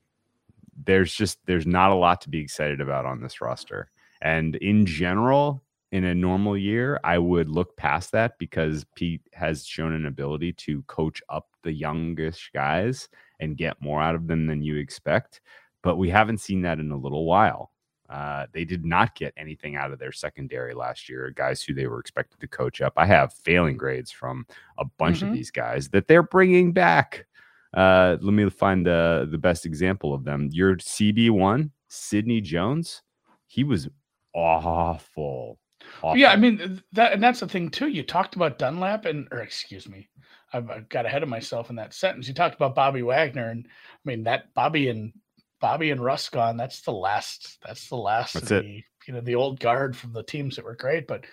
there's 0.85 1.13
just 1.13 1.39
there's 1.45 1.65
not 1.65 1.91
a 1.91 1.95
lot 1.95 2.21
to 2.21 2.29
be 2.29 2.39
excited 2.39 2.81
about 2.81 3.05
on 3.05 3.21
this 3.21 3.39
roster, 3.39 3.89
and 4.21 4.55
in 4.57 4.85
general, 4.85 5.63
in 5.95 6.03
a 6.03 6.13
normal 6.13 6.57
year, 6.57 6.99
I 7.03 7.17
would 7.17 7.47
look 7.49 7.77
past 7.77 8.11
that 8.11 8.37
because 8.37 8.85
Pete 8.95 9.21
has 9.33 9.65
shown 9.65 9.93
an 9.93 10.05
ability 10.07 10.51
to 10.53 10.81
coach 10.83 11.21
up 11.29 11.47
the 11.63 11.71
youngish 11.71 12.51
guys 12.53 13.07
and 13.39 13.55
get 13.57 13.81
more 13.81 14.01
out 14.01 14.15
of 14.15 14.27
them 14.27 14.45
than 14.45 14.61
you 14.61 14.75
expect. 14.75 15.39
But 15.83 15.95
we 15.95 16.09
haven't 16.09 16.39
seen 16.39 16.61
that 16.63 16.79
in 16.79 16.91
a 16.91 16.97
little 16.97 17.25
while. 17.25 17.71
Uh, 18.09 18.45
they 18.51 18.65
did 18.65 18.85
not 18.85 19.15
get 19.15 19.33
anything 19.37 19.77
out 19.77 19.91
of 19.93 19.97
their 19.99 20.11
secondary 20.11 20.73
last 20.73 21.07
year, 21.07 21.31
guys 21.35 21.63
who 21.63 21.73
they 21.73 21.87
were 21.87 21.99
expected 22.01 22.39
to 22.41 22.47
coach 22.47 22.81
up. 22.81 22.93
I 22.97 23.05
have 23.05 23.31
failing 23.33 23.77
grades 23.77 24.11
from 24.11 24.45
a 24.77 24.85
bunch 24.99 25.21
Mhm. 25.21 25.27
of 25.29 25.33
these 25.33 25.49
guys 25.49 25.89
that 25.89 26.07
they're 26.07 26.21
bringing 26.23 26.73
back. 26.73 27.25
Uh, 27.73 28.17
let 28.21 28.33
me 28.33 28.49
find 28.49 28.85
the 28.85 29.27
the 29.31 29.37
best 29.37 29.65
example 29.65 30.13
of 30.13 30.23
them. 30.25 30.49
Your 30.51 30.77
CB 30.77 31.29
one, 31.29 31.71
Sidney 31.87 32.41
Jones, 32.41 33.01
he 33.47 33.63
was 33.63 33.87
awful. 34.33 35.57
Yeah, 36.03 36.31
I 36.31 36.35
mean 36.35 36.81
that, 36.93 37.13
and 37.13 37.23
that's 37.23 37.39
the 37.39 37.47
thing 37.47 37.69
too. 37.69 37.87
You 37.87 38.03
talked 38.03 38.35
about 38.35 38.59
Dunlap, 38.59 39.05
and 39.05 39.27
or 39.31 39.39
excuse 39.39 39.87
me, 39.87 40.09
I've, 40.53 40.69
I 40.69 40.79
got 40.89 41.05
ahead 41.05 41.23
of 41.23 41.29
myself 41.29 41.69
in 41.69 41.75
that 41.77 41.93
sentence. 41.93 42.27
You 42.27 42.33
talked 42.33 42.55
about 42.55 42.75
Bobby 42.75 43.01
Wagner, 43.01 43.49
and 43.49 43.65
I 43.67 43.99
mean 44.09 44.23
that 44.23 44.53
Bobby 44.53 44.89
and 44.89 45.13
Bobby 45.59 45.91
and 45.91 46.03
Russ 46.03 46.29
gone. 46.29 46.57
That's 46.57 46.81
the 46.81 46.91
last. 46.91 47.57
That's 47.65 47.87
the 47.89 47.95
last. 47.97 48.33
That's 48.33 48.51
of 48.51 48.57
it. 48.57 48.63
the, 48.63 48.83
You 49.07 49.13
know 49.13 49.21
the 49.21 49.35
old 49.35 49.59
guard 49.59 49.95
from 49.95 50.13
the 50.13 50.23
teams 50.23 50.55
that 50.55 50.65
were 50.65 50.75
great, 50.75 51.07
but 51.07 51.25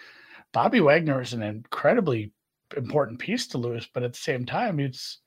Bobby 0.52 0.80
Wagner 0.80 1.20
is 1.20 1.32
an 1.32 1.42
incredibly 1.42 2.32
important 2.76 3.18
piece 3.18 3.46
to 3.48 3.58
lose. 3.58 3.88
But 3.92 4.02
at 4.02 4.12
the 4.12 4.18
same 4.18 4.46
time, 4.46 4.80
it's 4.80 5.18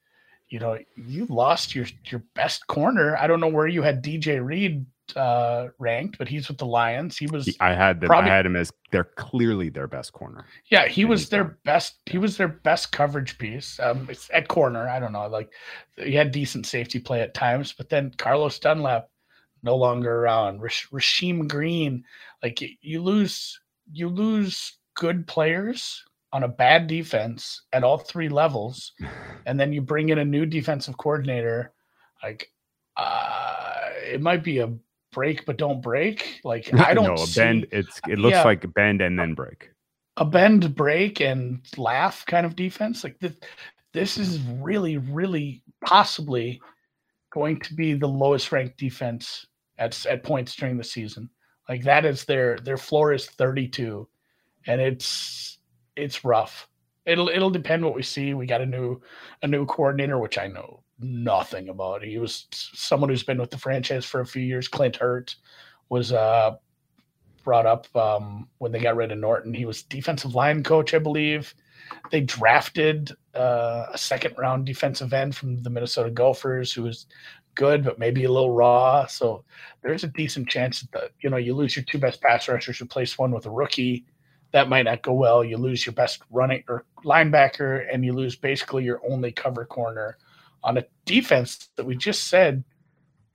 you 0.49 0.59
know 0.59 0.77
you 0.95 1.25
lost 1.27 1.75
your 1.75 1.85
your 2.05 2.23
best 2.35 2.67
corner. 2.67 3.17
I 3.17 3.27
don't 3.27 3.39
know 3.39 3.47
where 3.47 3.67
you 3.67 3.81
had 3.81 4.03
DJ 4.03 4.43
Reed 4.43 4.85
uh 5.15 5.67
ranked, 5.79 6.17
but 6.17 6.27
he's 6.27 6.47
with 6.47 6.57
the 6.57 6.65
Lions. 6.65 7.17
He 7.17 7.27
was 7.27 7.55
I 7.59 7.73
had 7.73 7.99
them. 8.01 8.07
probably- 8.07 8.31
I 8.31 8.35
had 8.35 8.45
him 8.45 8.55
as 8.55 8.71
they're 8.91 9.03
clearly 9.15 9.69
their 9.69 9.87
best 9.87 10.13
corner. 10.13 10.45
Yeah, 10.71 10.87
he 10.87 11.05
was 11.05 11.29
their 11.29 11.57
best. 11.65 11.99
He 12.05 12.17
was 12.17 12.37
their 12.37 12.47
best 12.47 12.91
coverage 12.91 13.37
piece. 13.37 13.79
Um, 13.79 14.07
it's 14.09 14.29
at 14.33 14.47
corner. 14.47 14.87
I 14.87 14.99
don't 14.99 15.11
know. 15.11 15.27
Like 15.27 15.51
he 15.97 16.13
had 16.13 16.31
decent 16.31 16.65
safety 16.65 16.99
play 16.99 17.21
at 17.21 17.33
times, 17.33 17.73
but 17.73 17.89
then 17.89 18.11
Carlos 18.17 18.57
Dunlap 18.59 19.09
no 19.63 19.75
longer 19.75 20.21
around. 20.21 20.61
Rash- 20.61 20.87
Rasheem 20.91 21.47
Green, 21.47 22.03
like 22.43 22.61
you 22.81 23.01
lose, 23.01 23.59
you 23.91 24.07
lose 24.09 24.77
good 24.93 25.27
players 25.27 26.03
on 26.31 26.43
a 26.43 26.47
bad 26.47 26.87
defense 26.87 27.63
at 27.73 27.83
all 27.83 27.97
three 27.97 28.29
levels, 28.29 28.93
and 29.45 29.59
then 29.59 29.73
you 29.73 29.81
bring 29.81 30.09
in 30.09 30.19
a 30.19 30.25
new 30.25 30.45
defensive 30.45 30.97
coordinator. 30.97 31.73
Like, 32.23 32.51
uh, 32.97 33.89
it 34.03 34.21
might 34.21 34.43
be 34.43 34.59
a 34.59 34.73
break, 35.15 35.47
but 35.47 35.57
don't 35.57 35.81
break. 35.81 36.41
Like 36.45 36.71
I 36.79 36.93
don't 36.95 37.15
know 37.15 37.23
a 37.23 37.27
see 37.27 37.33
bend. 37.41 37.67
It's 37.73 38.01
it 38.07 38.19
looks 38.19 38.45
Yeah. 38.45 38.45
like 38.45 38.63
a 38.65 38.69
bend 38.69 39.01
and 39.01 39.19
then 39.19 39.35
break. 39.35 39.71
a 40.17 40.25
bend 40.25 40.75
break 40.75 41.21
and 41.21 41.61
laugh 41.77 42.25
kind 42.27 42.45
of 42.45 42.55
defense 42.55 43.03
like 43.03 43.19
this 43.19 43.35
this 43.93 44.17
is 44.19 44.39
really 44.61 44.97
really 44.97 45.63
possibly 45.85 46.63
going 47.33 47.59
to 47.61 47.75
be 47.75 47.93
the 47.95 48.07
lowest 48.07 48.51
ranked 48.53 48.77
defense 48.77 49.47
at 49.79 50.05
at 50.07 50.23
points 50.23 50.55
during 50.55 50.77
the 50.77 50.85
season 50.85 51.29
like 51.69 51.83
that 51.83 52.05
is 52.05 52.25
their 52.25 52.57
their 52.59 52.77
floor 52.77 53.13
is 53.13 53.27
32 53.27 54.07
and 54.67 54.81
it's 54.81 55.59
it's 55.97 56.25
rough 56.25 56.69
it'll 57.05 57.29
it'll 57.29 57.51
depend 57.51 57.83
what 57.85 57.95
we 57.95 58.03
see 58.03 58.33
we 58.35 58.47
got 58.47 58.61
a 58.61 58.67
new 58.67 59.01
a 59.43 59.47
new 59.47 59.65
coordinator 59.67 60.19
which 60.19 60.39
i 60.39 60.47
know 60.47 60.83
nothing 60.99 61.69
about 61.69 62.03
he 62.03 62.17
was 62.17 62.47
someone 62.51 63.09
who's 63.09 63.23
been 63.23 63.39
with 63.39 63.51
the 63.51 63.57
franchise 63.57 64.05
for 64.05 64.21
a 64.21 64.25
few 64.25 64.41
years 64.41 64.67
Clint 64.67 64.95
Hurtt 64.95 65.35
was 65.89 66.13
uh 66.13 66.55
brought 67.45 67.67
up 67.67 67.95
um, 67.95 68.49
when 68.57 68.73
they 68.73 68.79
got 68.79 68.97
rid 68.97 69.11
of 69.13 69.19
Norton. 69.19 69.53
He 69.53 69.65
was 69.65 69.83
defensive 69.83 70.35
line 70.35 70.63
coach, 70.63 70.93
I 70.93 70.99
believe. 70.99 71.53
They 72.11 72.21
drafted 72.21 73.11
uh, 73.35 73.85
a 73.93 73.97
second 73.97 74.35
round 74.37 74.65
defensive 74.65 75.13
end 75.13 75.35
from 75.35 75.61
the 75.61 75.69
Minnesota 75.69 76.09
Gophers 76.09 76.73
who 76.73 76.83
was 76.83 77.05
good, 77.53 77.85
but 77.85 77.99
maybe 77.99 78.25
a 78.25 78.31
little 78.31 78.51
raw. 78.51 79.05
So 79.05 79.45
there's 79.83 80.03
a 80.03 80.09
decent 80.09 80.49
chance 80.49 80.81
that 80.91 81.11
you 81.21 81.29
know 81.29 81.37
you 81.37 81.53
lose 81.53 81.75
your 81.75 81.85
two 81.85 81.99
best 81.99 82.21
pass 82.21 82.49
rushers, 82.49 82.81
replace 82.81 83.17
one 83.17 83.31
with 83.31 83.45
a 83.45 83.51
rookie. 83.51 84.03
That 84.51 84.67
might 84.67 84.83
not 84.83 85.03
go 85.03 85.13
well. 85.13 85.43
You 85.43 85.57
lose 85.57 85.85
your 85.85 85.93
best 85.93 86.23
running 86.31 86.63
or 86.67 86.85
linebacker, 87.05 87.85
and 87.93 88.03
you 88.03 88.13
lose 88.13 88.35
basically 88.35 88.83
your 88.83 89.01
only 89.07 89.31
cover 89.31 89.65
corner 89.65 90.17
on 90.65 90.77
a 90.79 90.85
defense 91.05 91.69
that 91.77 91.85
we 91.85 91.97
just 91.97 92.27
said 92.29 92.65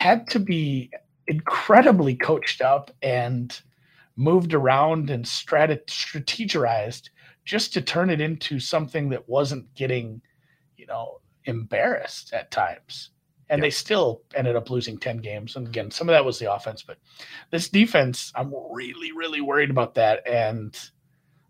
had 0.00 0.28
to 0.30 0.40
be 0.40 0.90
incredibly 1.28 2.16
coached 2.16 2.62
up 2.62 2.90
and 3.02 3.62
moved 4.16 4.54
around 4.54 5.10
and 5.10 5.24
strat- 5.24 5.86
strategized 5.86 7.10
just 7.46 7.74
to 7.74 7.82
turn 7.82 8.10
it 8.10 8.20
into 8.20 8.60
something 8.60 9.10
that 9.10 9.28
wasn't 9.28 9.74
getting, 9.74 10.22
you 10.76 10.86
know, 10.86 11.20
embarrassed 11.46 12.32
at 12.34 12.50
times. 12.50 13.10
And 13.50 13.60
Yeah. 13.60 13.66
they 13.66 13.70
still 13.70 14.22
ended 14.34 14.56
up 14.56 14.70
losing 14.70 14.98
10 14.98 15.18
games. 15.18 15.56
And 15.56 15.68
again, 15.68 15.90
some 15.90 16.08
of 16.08 16.14
that 16.14 16.24
was 16.26 16.38
the 16.40 16.52
offense, 16.52 16.82
but 16.82 16.98
this 17.50 17.68
defense, 17.70 18.32
I'm 18.36 18.54
really, 18.72 19.12
really 19.12 19.42
worried 19.42 19.70
about 19.70 19.94
that. 19.96 20.26
And 20.28 20.78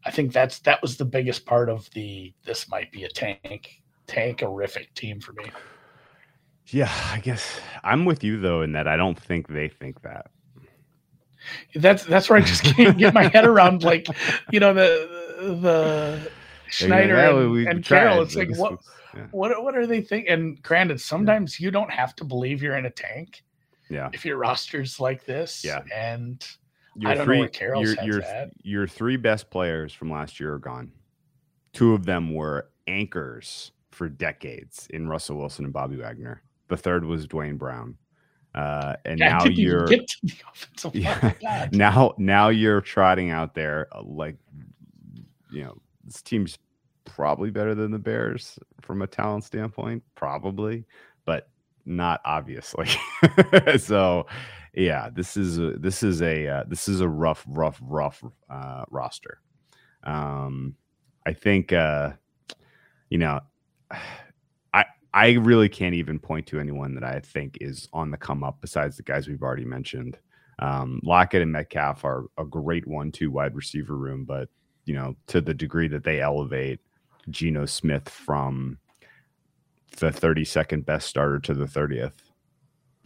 I 0.04 0.12
think 0.12 0.32
that's 0.32 0.60
that 0.60 0.82
was 0.82 0.98
the 0.98 1.06
biggest 1.06 1.46
part 1.46 1.70
of 1.70 1.90
the 1.92 2.34
this 2.44 2.68
might 2.70 2.92
be 2.92 3.04
a 3.04 3.10
tank, 3.10 3.79
tankerific 4.10 4.92
team 4.94 5.20
for 5.20 5.32
me. 5.32 5.44
Yeah, 6.66 6.90
I 7.12 7.18
guess 7.20 7.60
I'm 7.82 8.04
with 8.04 8.22
you 8.22 8.38
though 8.40 8.62
in 8.62 8.72
that 8.72 8.86
I 8.86 8.96
don't 8.96 9.18
think 9.18 9.48
they 9.48 9.68
think 9.68 10.02
that. 10.02 10.30
That's 11.74 12.04
that's 12.04 12.28
where 12.28 12.38
I 12.38 12.42
just 12.42 12.62
can't 12.76 12.98
get 12.98 13.14
my 13.14 13.28
head 13.28 13.46
around 13.46 13.82
like, 13.82 14.06
you 14.50 14.60
know, 14.60 14.74
the 14.74 15.08
the 15.38 16.30
Schneider 16.68 17.14
"Yeah, 17.16 17.38
and, 17.38 17.50
we- 17.50 17.66
and 17.66 17.84
tried, 17.84 18.00
Carroll. 18.00 18.22
It's 18.22 18.36
like 18.36 18.56
what 18.56 18.72
was- 18.72 18.88
yeah. 19.14 19.26
what 19.32 19.62
what 19.64 19.76
are 19.76 19.86
they 19.86 20.00
thinking? 20.00 20.30
And 20.32 20.62
granted, 20.62 21.00
sometimes 21.00 21.58
you 21.58 21.70
don't 21.70 21.90
have 21.90 22.14
to 22.16 22.24
believe 22.24 22.62
you're 22.62 22.76
in 22.76 22.86
a 22.86 22.90
tank 22.90 23.42
yeah. 23.88 24.08
if 24.12 24.24
your 24.24 24.36
roster's 24.36 25.00
like 25.00 25.24
this. 25.24 25.64
Yeah. 25.64 25.82
And 25.92 26.46
Your 26.94 27.10
I 27.10 27.14
don't 27.14 27.18
know 27.18 27.24
three, 27.24 27.38
where 27.40 27.48
Carroll's 27.48 27.94
your, 27.96 28.04
your, 28.04 28.22
at. 28.22 28.50
your 28.62 28.86
three 28.86 29.16
best 29.16 29.50
players 29.50 29.92
from 29.92 30.10
last 30.12 30.38
year 30.38 30.54
are 30.54 30.58
gone. 30.58 30.92
Two 31.72 31.94
of 31.94 32.06
them 32.06 32.32
were 32.34 32.70
anchors 32.86 33.72
for 33.90 34.08
decades 34.08 34.86
in 34.90 35.08
Russell 35.08 35.38
Wilson 35.38 35.64
and 35.64 35.74
Bobby 35.74 35.96
Wagner. 35.96 36.42
The 36.68 36.76
third 36.76 37.04
was 37.04 37.26
Duane 37.26 37.56
Brown. 37.56 37.96
Uh, 38.54 38.94
and 39.04 39.22
I 39.22 39.28
now 39.28 39.44
you're 39.44 39.86
get 39.86 40.08
to 40.08 40.16
the 40.22 40.34
offensive. 40.52 40.94
Yeah. 40.94 41.68
Now 41.72 42.14
now 42.18 42.48
you're 42.48 42.80
trotting 42.80 43.30
out 43.30 43.54
there 43.54 43.88
uh, 43.92 44.02
like 44.02 44.36
you 45.50 45.64
know 45.64 45.76
this 46.04 46.22
team's 46.22 46.58
probably 47.04 47.50
better 47.50 47.74
than 47.74 47.90
the 47.90 47.98
bears 47.98 48.58
from 48.80 49.02
a 49.02 49.06
talent 49.06 49.44
standpoint 49.44 50.02
probably 50.14 50.84
but 51.24 51.48
not 51.84 52.20
obviously 52.24 52.86
so 53.78 54.26
yeah 54.74 55.08
this 55.12 55.36
is 55.36 55.58
a, 55.58 55.72
this 55.72 56.02
is 56.02 56.22
a 56.22 56.46
uh, 56.46 56.64
this 56.68 56.88
is 56.88 57.00
a 57.00 57.08
rough 57.08 57.44
rough 57.48 57.80
rough 57.82 58.22
uh, 58.48 58.84
roster 58.90 59.40
um 60.04 60.74
i 61.26 61.32
think 61.32 61.72
uh 61.72 62.10
you 63.08 63.18
know 63.18 63.40
i 64.72 64.84
i 65.14 65.32
really 65.32 65.68
can't 65.68 65.94
even 65.94 66.18
point 66.18 66.46
to 66.46 66.60
anyone 66.60 66.94
that 66.94 67.04
i 67.04 67.20
think 67.20 67.58
is 67.60 67.88
on 67.92 68.10
the 68.10 68.16
come 68.16 68.44
up 68.44 68.60
besides 68.60 68.96
the 68.96 69.02
guys 69.02 69.28
we've 69.28 69.42
already 69.42 69.64
mentioned 69.64 70.18
um, 70.60 71.00
Lockett 71.02 71.42
and 71.42 71.52
Metcalf 71.52 72.04
are 72.04 72.26
a 72.36 72.44
great 72.44 72.86
one-two 72.86 73.30
wide 73.30 73.56
receiver 73.56 73.96
room, 73.96 74.24
but 74.24 74.48
you 74.84 74.94
know, 74.94 75.16
to 75.28 75.40
the 75.40 75.54
degree 75.54 75.88
that 75.88 76.04
they 76.04 76.20
elevate 76.20 76.80
Geno 77.30 77.64
Smith 77.64 78.08
from 78.08 78.78
the 79.98 80.10
32nd 80.10 80.84
best 80.84 81.08
starter 81.08 81.38
to 81.40 81.54
the 81.54 81.64
30th. 81.64 82.12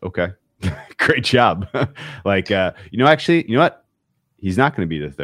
Okay. 0.02 0.32
great 0.98 1.24
job. 1.24 1.68
like 2.24 2.50
uh, 2.50 2.72
you 2.90 2.98
know, 2.98 3.06
actually, 3.06 3.48
you 3.48 3.56
know 3.56 3.62
what? 3.62 3.84
He's 4.36 4.58
not 4.58 4.74
going 4.74 4.86
to 4.86 4.90
be 4.90 4.98
the 4.98 5.14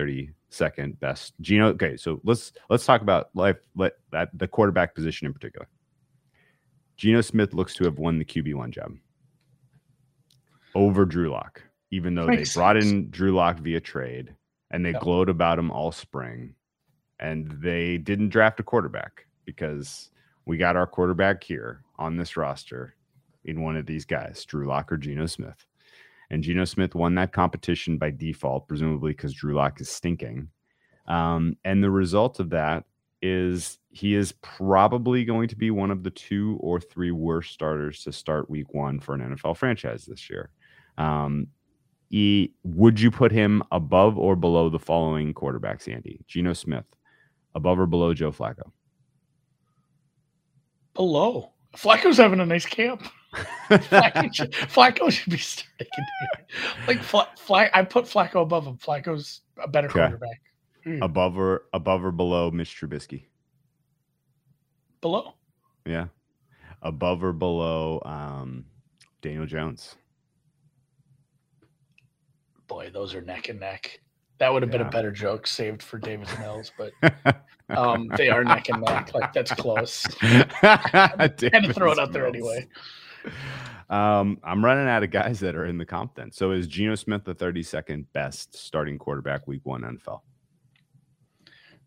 32nd 0.51 0.99
best. 1.01 1.35
Geno. 1.41 1.69
okay, 1.69 1.97
so 1.97 2.21
let's 2.25 2.53
let's 2.69 2.85
talk 2.85 3.03
about 3.03 3.31
life 3.35 3.57
let 3.77 3.95
that 4.13 4.31
the 4.35 4.49
quarterback 4.49 4.95
position 4.95 5.27
in 5.27 5.33
particular. 5.33 5.69
Geno 6.97 7.21
Smith 7.21 7.55
looks 7.55 7.75
to 7.75 7.85
have 7.85 7.99
won 7.99 8.19
the 8.19 8.25
QB1 8.25 8.71
job 8.71 8.93
over 10.75 11.05
Drew 11.05 11.31
Lock 11.31 11.63
even 11.93 12.15
though 12.15 12.27
Makes 12.27 12.55
they 12.55 12.59
brought 12.59 12.77
sense. 12.77 12.93
in 12.93 13.11
Drew 13.11 13.33
Lock 13.35 13.59
via 13.59 13.81
trade 13.81 14.35
and 14.71 14.85
they 14.85 14.93
Yep. 14.93 15.01
glowed 15.03 15.29
about 15.29 15.59
him 15.59 15.73
all 15.73 15.91
spring. 15.91 16.55
And 17.19 17.51
they 17.61 17.99
didn't 17.99 18.29
draft 18.29 18.61
a 18.61 18.63
quarterback 18.63 19.27
because 19.45 20.11
we 20.47 20.57
got 20.57 20.77
our 20.77 20.87
quarterback 20.87 21.43
here 21.43 21.83
on 21.99 22.17
this 22.17 22.37
roster 22.37 22.95
in 23.45 23.63
one 23.63 23.77
of 23.77 23.87
these 23.87 24.05
guys, 24.05 24.45
Drew 24.45 24.67
Lock 24.69 24.93
or 24.93 24.97
Geno 24.99 25.27
Smith. 25.27 25.67
And 26.31 26.43
Geno 26.43 26.65
Smith 26.65 26.95
won 26.95 27.15
that 27.17 27.33
competition 27.33 27.99
by 27.99 28.11
default, 28.11 28.69
presumably 28.69 29.13
because 29.13 29.35
Drew 29.35 29.55
Lock 29.55 29.81
is 29.81 29.89
stinking. 29.89 30.49
Um, 31.07 31.57
and 31.65 31.83
the 31.83 31.91
result 31.91 32.39
of 32.39 32.51
that 32.51 32.85
is 33.21 33.79
he 33.91 34.15
is 34.15 34.33
probably 34.41 35.25
going 35.25 35.49
to 35.49 35.57
be 35.57 35.71
one 35.71 35.91
of 35.91 36.05
the 36.05 36.11
two 36.11 36.57
or 36.61 36.81
three 36.81 37.11
worst 37.11 37.53
starters 37.53 38.05
to 38.05 38.13
start 38.13 38.49
week 38.49 38.73
one 38.73 39.01
for 39.01 39.15
an 39.15 39.21
NFL 39.21 39.57
franchise 39.57 40.07
this 40.07 40.31
year. 40.31 40.51
Um, 40.97 41.49
E, 42.11 42.51
would 42.65 43.01
you 43.01 43.11
put 43.11 43.31
him 43.31 43.63
above 43.71 44.19
or 44.19 44.35
below 44.35 44.69
the 44.69 44.79
following 44.79 45.33
quarterbacks, 45.33 45.93
Andy? 45.93 46.21
Geno 46.27 46.53
Smith, 46.53 46.85
above 47.55 47.79
or 47.79 47.87
below 47.87 48.15
Joe 48.15 48.33
Flacco? 48.33 48.71
Below. 50.95 51.53
Flacco's 51.77 52.17
having 52.17 52.41
a 52.41 52.47
nice 52.47 52.67
camp. 52.67 53.03
Flacco, 53.71 54.35
should, 54.35 54.53
Flacco 54.53 55.11
should 55.11 55.31
be 55.31 55.39
starting. 55.39 55.87
Like 56.89 57.03
Fla, 57.03 57.29
Fla, 57.39 57.69
I 57.73 57.83
put 57.85 58.05
Flacco 58.07 58.43
above 58.43 58.67
him. 58.67 58.77
Flacco's 58.77 59.43
a 59.63 59.69
better 59.69 59.87
Okay. 59.89 60.01
quarterback. 60.01 60.41
Mm, 60.87 61.05
Above 61.05 61.39
or 61.39 61.65
above 61.73 62.05
or 62.05 62.11
below 62.11 62.51
Mitch 62.51 62.75
Trubisky? 62.81 63.25
below. 65.01 65.35
Yeah. 65.87 66.07
Above 66.83 67.23
or 67.25 67.33
below 67.33 68.03
um, 68.05 68.65
Daniel 69.23 69.47
Jones? 69.47 69.95
Boy, 72.67 72.91
those 72.93 73.15
are 73.15 73.21
neck 73.23 73.49
and 73.49 73.61
neck. 73.61 74.01
That 74.39 74.53
would 74.53 74.63
have 74.63 74.71
been 74.71 74.81
a 74.81 74.89
better 74.91 75.11
joke 75.11 75.47
saved 75.47 75.83
for 75.83 75.99
David 75.99 76.29
Mills, 76.39 76.73
but 76.79 76.93
um, 77.69 78.11
they 78.17 78.31
are 78.31 78.43
neck 78.43 78.69
and 78.71 78.81
neck. 78.83 79.13
Like 79.15 79.33
that's 79.35 79.53
close. 79.53 80.05
had 80.21 81.37
to 81.39 81.73
throw 81.75 81.93
it 81.93 81.99
out 81.99 82.13
there 82.13 82.27
anyway. 82.27 82.67
Um, 83.89 84.39
I'm 84.45 84.65
running 84.65 84.87
out 84.89 85.03
of 85.03 85.11
guys 85.11 85.41
that 85.41 85.57
are 85.57 85.67
in 85.67 85.77
the 85.77 85.85
comp 85.85 86.15
then. 86.15 86.31
So 86.31 86.53
is 86.53 86.67
Geno 86.69 86.95
Smith 86.95 87.25
the 87.25 87.35
32nd 87.35 88.07
best 88.13 88.57
starting 88.57 88.99
quarterback 88.99 89.49
week 89.49 89.63
one 89.65 89.83
NFL? 89.83 90.21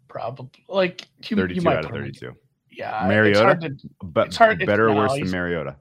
Probably 0.08 0.50
like 0.67 1.08
you, 1.30 1.38
32 1.38 1.62
you 1.62 1.69
out 1.69 1.86
of 1.86 1.91
put 1.91 2.02
him 2.02 2.36
Yeah, 2.69 3.06
Mariota? 3.08 3.30
It's 3.30 3.39
hard 3.39 3.62
to, 3.62 3.89
But 4.04 4.28
It's 4.28 4.38
hard- 4.38 4.65
better 4.65 4.89
or 4.89 4.96
worse 4.96 5.13
than 5.13 5.32
Mariota? 5.32 5.78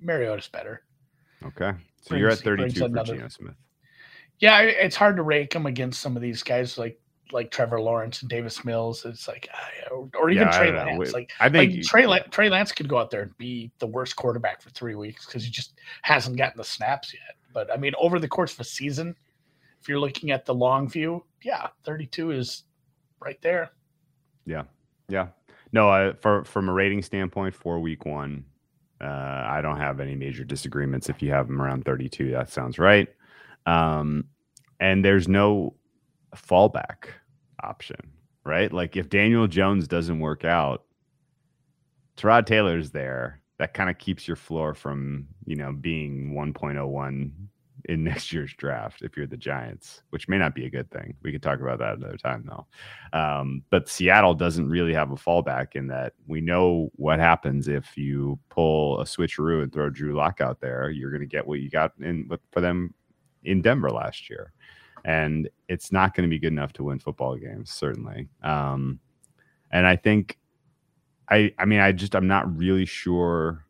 Mariota's 0.00 0.48
better. 0.48 0.82
Okay. 1.44 1.72
So 2.02 2.16
you're 2.16 2.28
at 2.28 2.42
Brings- 2.42 2.56
brings 2.58 2.74
32 2.74 2.80
for 2.80 2.86
another- 2.86 3.14
Geno 3.14 3.28
Smith. 3.28 3.54
Yeah, 4.40 4.60
it's 4.62 4.96
hard 4.96 5.16
to 5.16 5.22
rank 5.22 5.54
him 5.54 5.66
against 5.66 6.00
some 6.00 6.16
of 6.16 6.22
these 6.22 6.42
guys 6.42 6.76
like 6.76 7.00
like 7.32 7.50
Trevor 7.50 7.80
Lawrence 7.80 8.20
and 8.22 8.30
Davis 8.30 8.64
Mills. 8.64 9.04
It's 9.04 9.28
like, 9.28 9.48
ah, 9.54 9.94
or, 10.18 10.30
even 10.30 10.48
Yeah, 10.48 10.58
Trey. 10.58 10.72
Lance. 10.72 11.12
Like, 11.12 11.32
I 11.40 11.48
think 11.48 11.74
like 11.74 11.84
Trey, 11.84 12.20
Trey 12.30 12.48
Lance 12.48 12.72
could 12.72 12.88
go 12.88 12.98
out 12.98 13.10
there 13.10 13.22
and 13.22 13.38
be 13.38 13.70
the 13.78 13.86
worst 13.86 14.16
quarterback 14.16 14.60
for 14.60 14.70
three 14.70 14.94
weeks 14.94 15.26
because 15.26 15.44
he 15.44 15.50
just 15.50 15.74
hasn't 16.02 16.36
gotten 16.36 16.58
the 16.58 16.64
snaps 16.64 17.12
yet. 17.12 17.36
But 17.52 17.72
I 17.72 17.76
mean, 17.76 17.92
over 17.98 18.18
the 18.18 18.28
course 18.28 18.52
of 18.54 18.60
a 18.60 18.64
season, 18.64 19.16
if 19.80 19.88
you're 19.88 19.98
looking 20.00 20.30
at 20.30 20.44
the 20.44 20.54
long 20.54 20.88
view, 20.88 21.24
yeah, 21.42 21.68
32 21.84 22.32
is 22.32 22.64
right 23.20 23.40
there. 23.42 23.70
Yeah. 24.46 24.64
Yeah. 25.08 25.28
No, 25.72 25.88
I, 25.88 26.12
for 26.12 26.44
from 26.44 26.68
a 26.68 26.72
rating 26.72 27.02
standpoint 27.02 27.54
for 27.54 27.80
week 27.80 28.04
one, 28.04 28.44
uh, 29.00 29.44
I 29.46 29.60
don't 29.62 29.78
have 29.78 30.00
any 30.00 30.14
major 30.14 30.44
disagreements. 30.44 31.08
If 31.08 31.22
you 31.22 31.30
have 31.30 31.48
them 31.48 31.60
around 31.60 31.84
32, 31.84 32.30
that 32.32 32.50
sounds 32.50 32.78
right. 32.78 33.08
Um, 33.66 34.26
and 34.80 35.04
there's 35.04 35.28
no 35.28 35.74
fallback 36.36 37.08
option, 37.62 38.12
right? 38.44 38.72
Like 38.72 38.96
if 38.96 39.08
Daniel 39.08 39.46
Jones 39.46 39.88
doesn't 39.88 40.20
work 40.20 40.44
out, 40.44 40.84
Tyrod 42.16 42.46
Taylor's 42.46 42.90
there. 42.90 43.40
That 43.58 43.74
kind 43.74 43.90
of 43.90 43.98
keeps 43.98 44.26
your 44.26 44.36
floor 44.36 44.74
from, 44.74 45.28
you 45.46 45.56
know, 45.56 45.72
being 45.72 46.34
1.01 46.34 47.30
in 47.86 48.04
next 48.04 48.32
year's 48.32 48.52
draft 48.54 49.02
if 49.02 49.16
you're 49.16 49.26
the 49.26 49.36
Giants, 49.36 50.02
which 50.10 50.28
may 50.28 50.38
not 50.38 50.54
be 50.54 50.66
a 50.66 50.70
good 50.70 50.90
thing. 50.90 51.14
We 51.22 51.32
could 51.32 51.42
talk 51.42 51.60
about 51.60 51.78
that 51.78 51.96
another 51.96 52.16
time 52.16 52.48
though. 52.48 52.66
Um, 53.18 53.62
but 53.70 53.88
Seattle 53.88 54.34
doesn't 54.34 54.68
really 54.68 54.94
have 54.94 55.10
a 55.10 55.16
fallback 55.16 55.74
in 55.74 55.86
that 55.88 56.14
we 56.26 56.40
know 56.40 56.90
what 56.96 57.18
happens 57.18 57.68
if 57.68 57.96
you 57.96 58.38
pull 58.48 59.00
a 59.00 59.04
switcheroo 59.04 59.62
and 59.62 59.72
throw 59.72 59.90
Drew 59.90 60.14
Lock 60.14 60.40
out 60.40 60.60
there. 60.60 60.90
You're 60.90 61.10
going 61.10 61.20
to 61.20 61.26
get 61.26 61.46
what 61.46 61.60
you 61.60 61.70
got 61.70 61.92
in 62.00 62.26
with, 62.28 62.40
for 62.50 62.60
them 62.60 62.94
in 63.44 63.62
Denver 63.62 63.90
last 63.90 64.30
year, 64.30 64.52
and 65.04 65.48
it's 65.68 65.92
not 65.92 66.14
going 66.14 66.28
to 66.28 66.30
be 66.30 66.38
good 66.38 66.52
enough 66.52 66.72
to 66.74 66.84
win 66.84 66.98
football 66.98 67.36
games, 67.36 67.72
certainly. 67.72 68.28
Um, 68.42 69.00
and 69.70 69.86
I 69.86 69.96
think, 69.96 70.38
I, 71.28 71.52
I 71.58 71.64
mean, 71.64 71.80
I 71.80 71.92
just 71.92 72.14
I'm 72.14 72.28
not 72.28 72.56
really 72.56 72.84
sure 72.84 73.64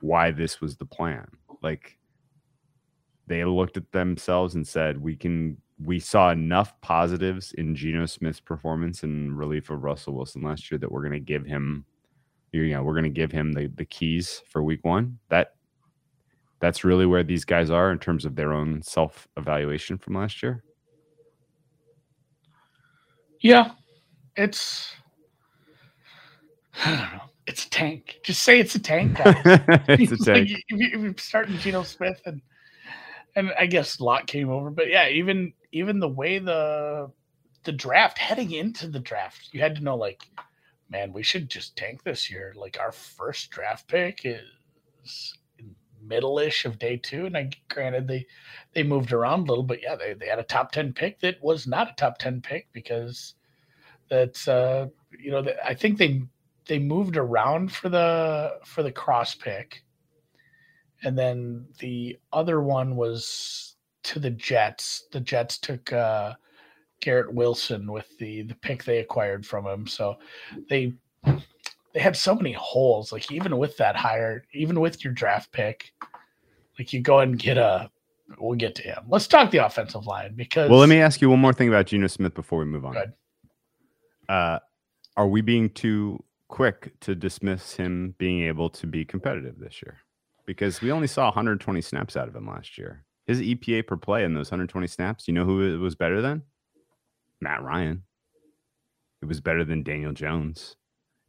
why 0.00 0.30
this 0.30 0.60
was 0.60 0.76
the 0.76 0.86
plan. 0.86 1.26
Like 1.62 1.98
they 3.26 3.44
looked 3.44 3.76
at 3.76 3.92
themselves 3.92 4.54
and 4.54 4.66
said, 4.66 5.00
"We 5.00 5.16
can." 5.16 5.58
We 5.84 5.98
saw 5.98 6.30
enough 6.30 6.80
positives 6.80 7.52
in 7.54 7.74
Geno 7.74 8.06
Smith's 8.06 8.38
performance 8.38 9.02
and 9.02 9.36
relief 9.36 9.68
of 9.68 9.82
Russell 9.82 10.14
Wilson 10.14 10.40
last 10.40 10.70
year 10.70 10.78
that 10.78 10.92
we're 10.92 11.00
going 11.00 11.10
to 11.10 11.18
give 11.18 11.44
him, 11.44 11.84
you 12.52 12.68
know, 12.68 12.84
we're 12.84 12.92
going 12.92 13.02
to 13.02 13.10
give 13.10 13.32
him 13.32 13.52
the 13.52 13.66
the 13.66 13.84
keys 13.84 14.42
for 14.48 14.62
Week 14.62 14.84
One. 14.84 15.18
That 15.28 15.54
that's 16.60 16.84
really 16.84 17.04
where 17.04 17.24
these 17.24 17.44
guys 17.44 17.68
are 17.70 17.90
in 17.90 17.98
terms 17.98 18.24
of 18.24 18.36
their 18.36 18.52
own 18.52 18.80
self 18.82 19.26
evaluation 19.36 19.98
from 19.98 20.14
last 20.14 20.40
year. 20.40 20.62
Yeah, 23.42 23.72
it's 24.36 24.92
I 26.84 26.90
don't 26.90 27.00
know. 27.18 27.22
It's 27.46 27.66
a 27.66 27.70
tank. 27.70 28.20
Just 28.22 28.42
say 28.42 28.60
it's 28.60 28.74
a 28.76 28.78
tank. 28.78 29.18
guys. 29.18 29.34
it's 29.88 30.12
a 30.12 30.16
Like, 30.32 30.46
tank. 30.46 30.50
if, 30.68 30.80
you, 30.80 30.88
if 30.92 31.00
you're 31.00 31.14
starting 31.18 31.58
Geno 31.58 31.82
Smith 31.82 32.20
and 32.24 32.40
and 33.34 33.52
I 33.58 33.66
guess 33.66 34.00
Lock 34.00 34.26
came 34.26 34.50
over, 34.50 34.70
but 34.70 34.88
yeah, 34.88 35.08
even 35.08 35.52
even 35.72 35.98
the 35.98 36.08
way 36.08 36.38
the 36.38 37.10
the 37.64 37.72
draft 37.72 38.18
heading 38.18 38.52
into 38.52 38.88
the 38.88 39.00
draft, 39.00 39.48
you 39.52 39.60
had 39.60 39.76
to 39.76 39.82
know 39.82 39.96
like, 39.96 40.22
man, 40.90 41.12
we 41.12 41.22
should 41.22 41.48
just 41.50 41.76
tank 41.76 42.02
this 42.04 42.30
year. 42.30 42.52
Like 42.56 42.78
our 42.80 42.92
first 42.92 43.50
draft 43.50 43.88
pick 43.88 44.20
is 44.24 44.40
in 45.04 45.41
middle-ish 46.06 46.64
of 46.64 46.78
day 46.78 46.96
two, 46.96 47.26
and 47.26 47.36
I 47.36 47.50
granted 47.68 48.08
they 48.08 48.26
they 48.74 48.82
moved 48.82 49.12
around 49.12 49.40
a 49.40 49.44
little, 49.44 49.64
but 49.64 49.82
yeah, 49.82 49.96
they, 49.96 50.14
they 50.14 50.26
had 50.26 50.38
a 50.38 50.44
top 50.44 50.72
ten 50.72 50.92
pick 50.92 51.20
that 51.20 51.42
was 51.42 51.66
not 51.66 51.90
a 51.90 51.94
top 51.96 52.18
ten 52.18 52.40
pick 52.40 52.68
because 52.72 53.34
that's 54.08 54.48
uh 54.48 54.86
you 55.18 55.30
know 55.30 55.44
I 55.64 55.74
think 55.74 55.98
they 55.98 56.22
they 56.66 56.78
moved 56.78 57.16
around 57.16 57.72
for 57.72 57.88
the 57.88 58.58
for 58.64 58.82
the 58.82 58.92
cross 58.92 59.34
pick 59.34 59.82
and 61.02 61.18
then 61.18 61.66
the 61.78 62.18
other 62.32 62.60
one 62.60 62.96
was 62.96 63.76
to 64.04 64.18
the 64.18 64.30
Jets. 64.30 65.06
The 65.12 65.20
Jets 65.20 65.58
took 65.58 65.92
uh, 65.92 66.34
Garrett 67.00 67.32
Wilson 67.32 67.90
with 67.90 68.16
the 68.18 68.42
the 68.42 68.54
pick 68.54 68.84
they 68.84 68.98
acquired 68.98 69.44
from 69.44 69.66
him. 69.66 69.86
So 69.86 70.16
they 70.68 70.94
they 71.92 72.00
had 72.00 72.16
so 72.16 72.34
many 72.34 72.52
holes. 72.52 73.12
Like 73.12 73.30
even 73.30 73.58
with 73.58 73.76
that 73.76 73.96
hire, 73.96 74.44
even 74.52 74.80
with 74.80 75.04
your 75.04 75.12
draft 75.12 75.52
pick, 75.52 75.92
like 76.78 76.92
you 76.92 77.00
go 77.00 77.20
and 77.20 77.38
get 77.38 77.58
a. 77.58 77.90
We'll 78.38 78.56
get 78.56 78.74
to 78.76 78.82
him. 78.82 79.04
Let's 79.08 79.26
talk 79.26 79.50
the 79.50 79.58
offensive 79.58 80.06
line 80.06 80.34
because. 80.34 80.70
Well, 80.70 80.78
let 80.78 80.88
me 80.88 81.00
ask 81.00 81.20
you 81.20 81.28
one 81.28 81.40
more 81.40 81.52
thing 81.52 81.68
about 81.68 81.86
Geno 81.86 82.06
Smith 82.06 82.34
before 82.34 82.60
we 82.60 82.64
move 82.64 82.86
on. 82.86 82.94
Good. 82.94 83.12
Uh, 84.28 84.58
are 85.18 85.28
we 85.28 85.42
being 85.42 85.68
too 85.68 86.22
quick 86.48 86.98
to 87.00 87.14
dismiss 87.14 87.74
him 87.74 88.14
being 88.16 88.42
able 88.42 88.70
to 88.70 88.86
be 88.86 89.04
competitive 89.04 89.58
this 89.58 89.82
year? 89.82 89.98
Because 90.46 90.80
we 90.80 90.90
only 90.90 91.08
saw 91.08 91.26
120 91.26 91.80
snaps 91.82 92.16
out 92.16 92.26
of 92.26 92.34
him 92.34 92.46
last 92.46 92.78
year. 92.78 93.04
His 93.26 93.40
EPA 93.40 93.86
per 93.86 93.96
play 93.96 94.24
in 94.24 94.32
those 94.34 94.50
120 94.50 94.86
snaps, 94.86 95.28
you 95.28 95.34
know 95.34 95.44
who 95.44 95.62
it 95.62 95.76
was 95.76 95.94
better 95.94 96.22
than? 96.22 96.42
Matt 97.40 97.62
Ryan. 97.62 98.02
It 99.20 99.26
was 99.26 99.40
better 99.40 99.64
than 99.64 99.82
Daniel 99.82 100.12
Jones. 100.12 100.76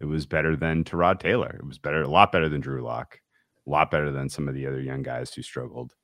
It 0.04 0.08
was 0.08 0.26
better 0.26 0.58
than 0.58 0.84
Tyrod 0.84 1.22
Taylor. 1.22 1.56
It 1.58 1.66
was 1.66 1.78
better, 1.78 2.02
a 2.02 2.10
lot 2.10 2.34
better 2.34 2.50
than 2.50 2.60
Drew 2.60 2.84
Lock, 2.84 3.22
a 3.66 3.70
lot 3.70 3.89
better 3.89 4.12
than 4.12 4.28
some 4.28 4.50
of 4.50 4.54
the 4.54 4.68
other 4.68 4.82
young 4.82 5.02
guys 5.02 5.34
who 5.34 5.42
struggled. 5.42 5.96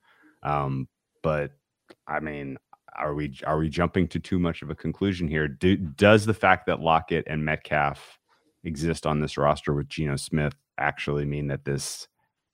Um, 0.42 0.88
but 1.22 1.52
I 2.08 2.22
mean, 2.22 2.58
are 2.96 3.14
we 3.14 3.36
are 3.46 3.58
we 3.58 3.68
jumping 3.68 4.08
to 4.08 4.20
too 4.20 4.40
much 4.40 4.62
of 4.62 4.70
a 4.70 4.76
conclusion 4.76 5.28
here? 5.28 5.50
Do, 5.50 5.76
does 5.76 6.26
the 6.26 6.34
fact 6.34 6.66
that 6.68 6.80
Lockett 6.80 7.26
and 7.28 7.44
Metcalf 7.44 8.18
exist 8.64 9.06
on 9.06 9.20
this 9.20 9.38
roster 9.38 9.74
with 9.74 9.90
Geno 9.90 10.16
Smith 10.16 10.56
actually 10.78 11.26
mean 11.26 11.48
that 11.48 11.66
this 11.66 12.08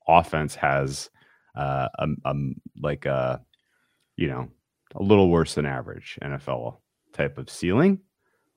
offense 0.08 0.56
has 0.56 1.12
uh, 1.56 1.90
a, 2.00 2.08
a 2.26 2.34
like 2.82 3.06
a 3.06 3.40
you 4.18 4.30
know 4.30 4.48
a 4.96 5.04
little 5.04 5.30
worse 5.30 5.54
than 5.54 5.68
average 5.68 6.18
NFL 6.24 6.78
type 7.14 7.38
of 7.38 7.52
ceiling, 7.52 8.00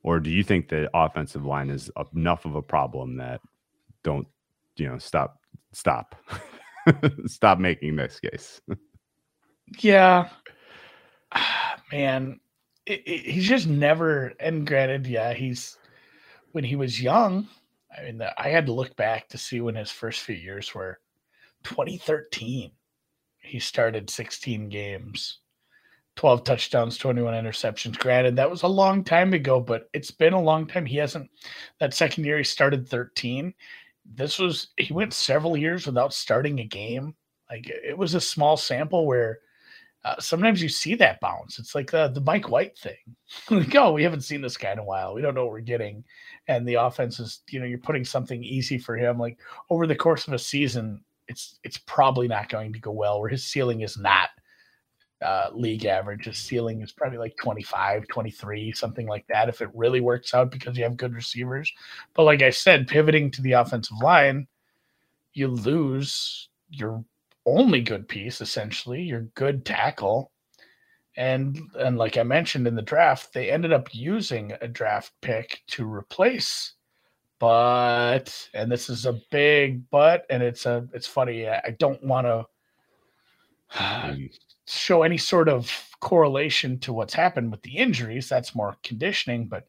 or 0.03 0.21
do 0.21 0.31
you 0.31 0.43
think 0.43 0.69
the 0.69 0.89
offensive 0.95 1.45
line 1.45 1.71
is 1.71 1.91
enough 2.15 2.45
of 2.45 2.55
a 2.55 2.63
problem 2.63 3.17
that 3.17 3.41
don't 4.05 4.27
you 4.77 4.89
know 4.89 4.99
stop 4.99 5.41
stop 5.73 6.15
stop 7.27 7.59
making 7.59 7.97
this 7.97 8.21
case? 8.21 8.61
yeah, 9.79 10.29
man, 11.93 12.41
it, 12.87 13.03
it, 13.07 13.21
he's 13.31 13.49
just 13.49 13.67
never. 13.67 14.33
And 14.41 14.67
granted, 14.67 15.07
yeah, 15.07 15.33
he's 15.35 15.77
when 16.53 16.65
he 16.65 16.77
was 16.77 17.01
young. 17.01 17.49
I 17.97 18.05
mean, 18.05 18.19
the, 18.19 18.41
I 18.41 18.49
had 18.49 18.67
to 18.67 18.73
look 18.73 18.97
back 18.97 19.29
to 19.29 19.39
see 19.39 19.61
when 19.61 19.75
his 19.75 19.91
first 19.91 20.21
few 20.21 20.35
years 20.35 20.75
were. 20.75 20.99
2013, 21.65 22.71
he 23.41 23.59
started 23.59 24.09
16 24.09 24.69
games, 24.69 25.41
12 26.19 26.43
touchdowns, 26.43 26.99
21 26.99 27.33
interceptions. 27.33 27.97
Granted, 27.97 28.35
that 28.35 28.51
was 28.51 28.65
a 28.65 28.69
long 28.69 29.05
time 29.05 29.33
ago, 29.35 29.61
but 29.61 29.89
it's 29.93 30.11
been 30.11 30.33
a 30.33 30.43
long 30.43 30.67
time. 30.67 30.85
He 30.85 30.97
hasn't. 30.97 31.31
That 31.79 31.95
second 31.95 32.25
year, 32.25 32.39
he 32.39 32.43
started 32.43 32.89
13. 32.89 33.55
This 34.17 34.37
was 34.37 34.71
he 34.79 34.93
went 34.93 35.15
several 35.15 35.57
years 35.57 35.87
without 35.87 36.13
starting 36.13 36.59
a 36.59 36.65
game. 36.65 37.15
Like 37.49 37.69
it 37.69 37.97
was 37.97 38.15
a 38.15 38.21
small 38.21 38.57
sample 38.57 39.07
where 39.07 39.39
uh, 40.05 40.19
sometimes 40.19 40.61
you 40.61 40.69
see 40.69 40.97
that 40.97 41.21
bounce. 41.21 41.61
It's 41.61 41.77
like 41.77 41.93
the, 41.93 42.09
the 42.09 42.21
Mike 42.23 42.49
White 42.49 42.77
thing. 42.77 42.97
like, 43.51 43.77
oh, 43.77 43.93
we 43.93 44.03
haven't 44.03 44.23
seen 44.23 44.41
this 44.41 44.57
guy 44.57 44.73
in 44.73 44.81
a 44.81 44.85
while. 44.85 45.15
We 45.15 45.23
don't 45.23 45.37
know 45.37 45.45
what 45.45 45.53
we're 45.53 45.61
getting. 45.61 46.03
And 46.49 46.67
the 46.67 46.75
offense 46.75 47.21
is, 47.21 47.43
you 47.49 47.61
know, 47.61 47.67
you're 47.67 47.79
putting 47.79 48.05
something 48.05 48.43
easy 48.43 48.77
for 48.77 48.97
him. 48.97 49.21
Like 49.21 49.39
over 49.71 49.87
the 49.87 49.95
course 49.95 50.27
of 50.27 50.33
a 50.33 50.39
season, 50.41 51.05
it's 51.29 51.61
it's 51.63 51.79
probably 51.79 52.27
not 52.27 52.49
going 52.49 52.73
to 52.73 52.81
go 52.81 52.91
well. 52.91 53.21
Where 53.21 53.31
his 53.31 53.45
ceiling 53.45 53.83
is 53.83 53.97
not 53.97 54.31
uh, 55.23 55.49
league 55.53 55.85
average. 55.85 56.27
His 56.27 56.39
ceiling 56.39 56.83
is 56.83 56.93
probably 56.93 57.19
like 57.19 57.37
25, 57.37 58.07
23, 58.09 58.73
something 58.73 59.07
like 59.07 59.27
that, 59.29 59.49
if 59.49 59.61
it 59.61 59.71
really 59.75 60.01
works 60.01 60.35
out 60.35 60.51
because 60.51 60.77
you 60.77 60.85
have 60.85 60.97
good 60.97 61.15
receivers. 61.15 61.73
But 62.15 62.25
like 62.25 62.43
I 62.43 62.51
said, 62.51 62.89
pivoting 62.89 63.31
to 63.33 63.43
the 63.43 63.53
offensive 63.53 63.99
line, 64.03 64.47
you 65.33 65.49
lose 65.49 66.49
your 66.71 67.05
only 67.47 67.81
good 67.81 68.09
piece, 68.09 68.41
essentially, 68.41 69.03
your 69.03 69.23
good 69.35 69.65
tackle. 69.65 70.31
And 71.17 71.59
and 71.79 71.99
like 71.99 72.17
I 72.17 72.23
mentioned 72.23 72.67
in 72.69 72.77
the 72.77 72.83
draft, 72.83 73.33
they 73.33 73.51
ended 73.51 73.73
up 73.73 73.89
using 73.93 74.53
a 74.61 74.69
draft 74.69 75.13
pick 75.21 75.63
to 75.69 75.91
replace 75.91 76.75
but 77.41 78.49
and 78.53 78.71
this 78.71 78.91
is 78.91 79.07
a 79.07 79.21
big 79.31 79.89
but 79.91 80.27
and 80.29 80.43
it's 80.43 80.67
a 80.67 80.89
it's 80.93 81.07
funny 81.07 81.49
i 81.49 81.75
don't 81.79 82.03
want 82.03 82.27
to. 82.27 82.45
show 84.77 85.03
any 85.03 85.19
sort 85.19 85.49
of 85.49 85.71
correlation 86.01 86.79
to 86.79 86.93
what's 86.93 87.15
happened 87.15 87.51
with 87.51 87.63
the 87.63 87.77
injuries 87.77 88.29
that's 88.29 88.55
more 88.55 88.77
conditioning 88.83 89.49
but 89.49 89.67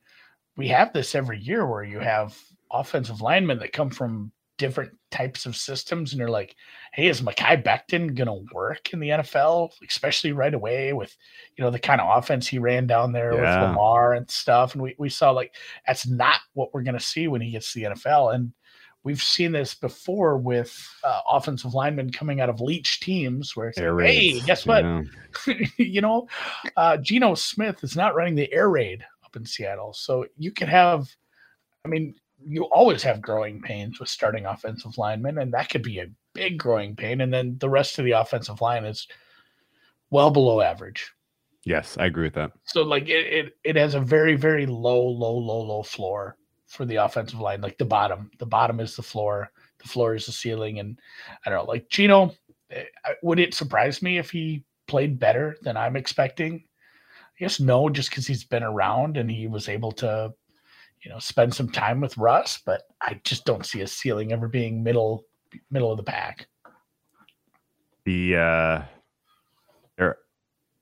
we 0.57 0.67
have 0.67 0.91
this 0.93 1.15
every 1.15 1.39
year 1.39 1.65
where 1.65 1.83
you 1.83 1.99
have 1.99 2.37
offensive 2.71 3.21
linemen 3.21 3.59
that 3.59 3.73
come 3.73 3.89
from 3.89 4.31
different 4.59 4.91
types 5.09 5.45
of 5.45 5.55
systems 5.55 6.11
and 6.11 6.19
you're 6.19 6.29
like, 6.29 6.53
hey, 6.93 7.07
is 7.07 7.21
Mekhi 7.21 7.63
Becton 7.63 8.13
gonna 8.13 8.35
work 8.53 8.93
in 8.93 8.99
the 8.99 9.09
NFL, 9.09 9.71
especially 9.87 10.33
right 10.33 10.53
away 10.53 10.93
with 10.93 11.15
you 11.55 11.63
know 11.63 11.71
the 11.71 11.79
kind 11.79 11.99
of 11.99 12.15
offense 12.15 12.45
he 12.45 12.59
ran 12.59 12.85
down 12.85 13.11
there 13.11 13.33
yeah. 13.33 13.61
with 13.61 13.69
Lamar 13.69 14.13
and 14.13 14.29
stuff. 14.29 14.73
And 14.73 14.83
we, 14.83 14.95
we 14.99 15.09
saw 15.09 15.31
like 15.31 15.55
that's 15.87 16.05
not 16.05 16.41
what 16.53 16.73
we're 16.73 16.83
gonna 16.83 16.99
see 16.99 17.27
when 17.27 17.41
he 17.41 17.51
gets 17.51 17.73
to 17.73 17.79
the 17.79 17.85
NFL. 17.95 18.35
And 18.35 18.53
we've 19.03 19.21
seen 19.21 19.51
this 19.51 19.73
before 19.73 20.37
with 20.37 20.77
uh, 21.03 21.21
offensive 21.29 21.73
linemen 21.73 22.11
coming 22.11 22.41
out 22.41 22.49
of 22.49 22.61
Leach 22.61 22.99
teams 22.99 23.55
where 23.55 23.69
it's 23.69 23.77
like, 23.77 23.99
hey, 24.05 24.39
guess 24.41 24.65
what? 24.65 24.83
Yeah. 24.83 25.03
you 25.77 26.01
know, 26.01 26.27
uh, 26.75 26.97
Geno 26.97 27.35
Smith 27.35 27.83
is 27.83 27.95
not 27.95 28.15
running 28.15 28.35
the 28.35 28.51
air 28.53 28.69
raid 28.69 29.05
up 29.23 29.35
in 29.35 29.45
Seattle. 29.45 29.93
So 29.93 30.25
you 30.37 30.51
can 30.51 30.67
have 30.67 31.07
I 31.85 31.87
mean, 31.87 32.15
you 32.45 32.63
always 32.65 33.03
have 33.03 33.21
growing 33.21 33.61
pains 33.61 33.99
with 33.99 34.09
starting 34.09 34.45
offensive 34.45 34.97
linemen, 34.97 35.37
and 35.39 35.53
that 35.53 35.69
could 35.69 35.83
be 35.83 35.99
a 35.99 36.11
big 36.33 36.57
growing 36.57 36.95
pain. 36.95 37.21
And 37.21 37.33
then 37.33 37.57
the 37.59 37.69
rest 37.69 37.99
of 37.99 38.05
the 38.05 38.11
offensive 38.11 38.61
line 38.61 38.85
is 38.85 39.07
well 40.09 40.31
below 40.31 40.61
average. 40.61 41.11
Yes, 41.65 41.97
I 41.97 42.05
agree 42.05 42.25
with 42.25 42.35
that. 42.35 42.51
So 42.65 42.83
like 42.83 43.09
it, 43.09 43.25
it, 43.25 43.53
it 43.63 43.75
has 43.75 43.93
a 43.93 43.99
very, 43.99 44.35
very 44.35 44.65
low, 44.65 45.05
low, 45.05 45.37
low, 45.37 45.61
low 45.61 45.83
floor 45.83 46.37
for 46.69 46.85
the 46.85 46.97
offensive 46.97 47.39
line. 47.39 47.61
Like 47.61 47.77
the 47.77 47.85
bottom, 47.85 48.31
the 48.39 48.45
bottom 48.45 48.79
is 48.79 48.95
the 48.95 49.03
floor, 49.03 49.51
the 49.79 49.89
floor 49.89 50.15
is 50.15 50.25
the 50.25 50.31
ceiling. 50.31 50.79
And 50.79 50.99
I 51.45 51.49
don't 51.49 51.65
know, 51.65 51.71
like 51.71 51.89
Geno, 51.89 52.33
eh, 52.71 52.85
would 53.21 53.39
it 53.39 53.53
surprise 53.53 54.01
me 54.01 54.17
if 54.17 54.29
he 54.31 54.63
played 54.87 55.19
better 55.19 55.57
than 55.61 55.75
I'm 55.75 55.95
expecting? 55.95 56.63
I 57.23 57.43
guess 57.43 57.59
no, 57.59 57.89
just 57.89 58.09
because 58.09 58.27
he's 58.27 58.43
been 58.43 58.63
around 58.63 59.17
and 59.17 59.29
he 59.29 59.47
was 59.47 59.67
able 59.67 59.91
to 59.93 60.33
you 61.03 61.09
know, 61.09 61.19
spend 61.19 61.53
some 61.53 61.69
time 61.69 62.01
with 62.01 62.17
Russ, 62.17 62.59
but 62.65 62.83
I 63.01 63.19
just 63.23 63.45
don't 63.45 63.65
see 63.65 63.81
a 63.81 63.87
ceiling 63.87 64.31
ever 64.31 64.47
being 64.47 64.83
middle 64.83 65.25
middle 65.71 65.91
of 65.91 65.97
the 65.97 66.03
pack. 66.03 66.47
The 68.05 68.35
uh 68.35 68.81
their 69.97 70.17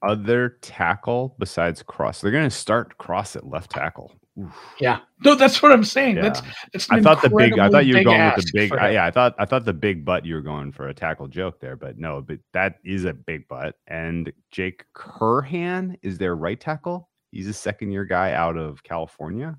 other 0.01 0.57
tackle 0.61 1.35
besides 1.37 1.83
Cross, 1.83 2.21
they're 2.21 2.31
gonna 2.31 2.49
start 2.49 2.97
Cross 2.97 3.35
at 3.35 3.47
left 3.47 3.71
tackle. 3.71 4.13
Oof. 4.39 4.55
Yeah, 4.79 4.99
no, 5.25 5.33
that's 5.33 5.63
what 5.63 5.71
I'm 5.71 5.83
saying. 5.83 6.17
Yeah. 6.17 6.21
That's, 6.23 6.41
that's 6.71 6.89
I 6.91 7.01
thought 7.01 7.21
the 7.21 7.29
big. 7.29 7.57
I 7.57 7.69
thought 7.69 7.85
you 7.87 7.95
were 7.97 8.03
going 8.03 8.33
with 8.35 8.45
the 8.45 8.51
big. 8.53 8.71
I, 8.73 8.91
yeah, 8.91 9.05
I 9.05 9.11
thought 9.11 9.33
I 9.39 9.45
thought 9.45 9.65
the 9.65 9.73
big 9.73 10.05
butt. 10.05 10.25
You 10.25 10.35
were 10.35 10.41
going 10.41 10.71
for 10.71 10.89
a 10.89 10.93
tackle 10.93 11.27
joke 11.27 11.59
there, 11.59 11.75
but 11.75 11.97
no, 11.97 12.21
but 12.21 12.39
that 12.53 12.75
is 12.85 13.05
a 13.05 13.13
big 13.13 13.47
butt. 13.47 13.75
And 13.87 14.31
Jake 14.51 14.85
Curhan 14.95 15.95
is 16.03 16.17
their 16.19 16.35
right 16.35 16.59
tackle. 16.59 17.09
He's 17.31 17.47
a 17.47 17.53
second 17.53 17.91
year 17.91 18.05
guy 18.05 18.33
out 18.33 18.57
of 18.57 18.83
California. 18.83 19.57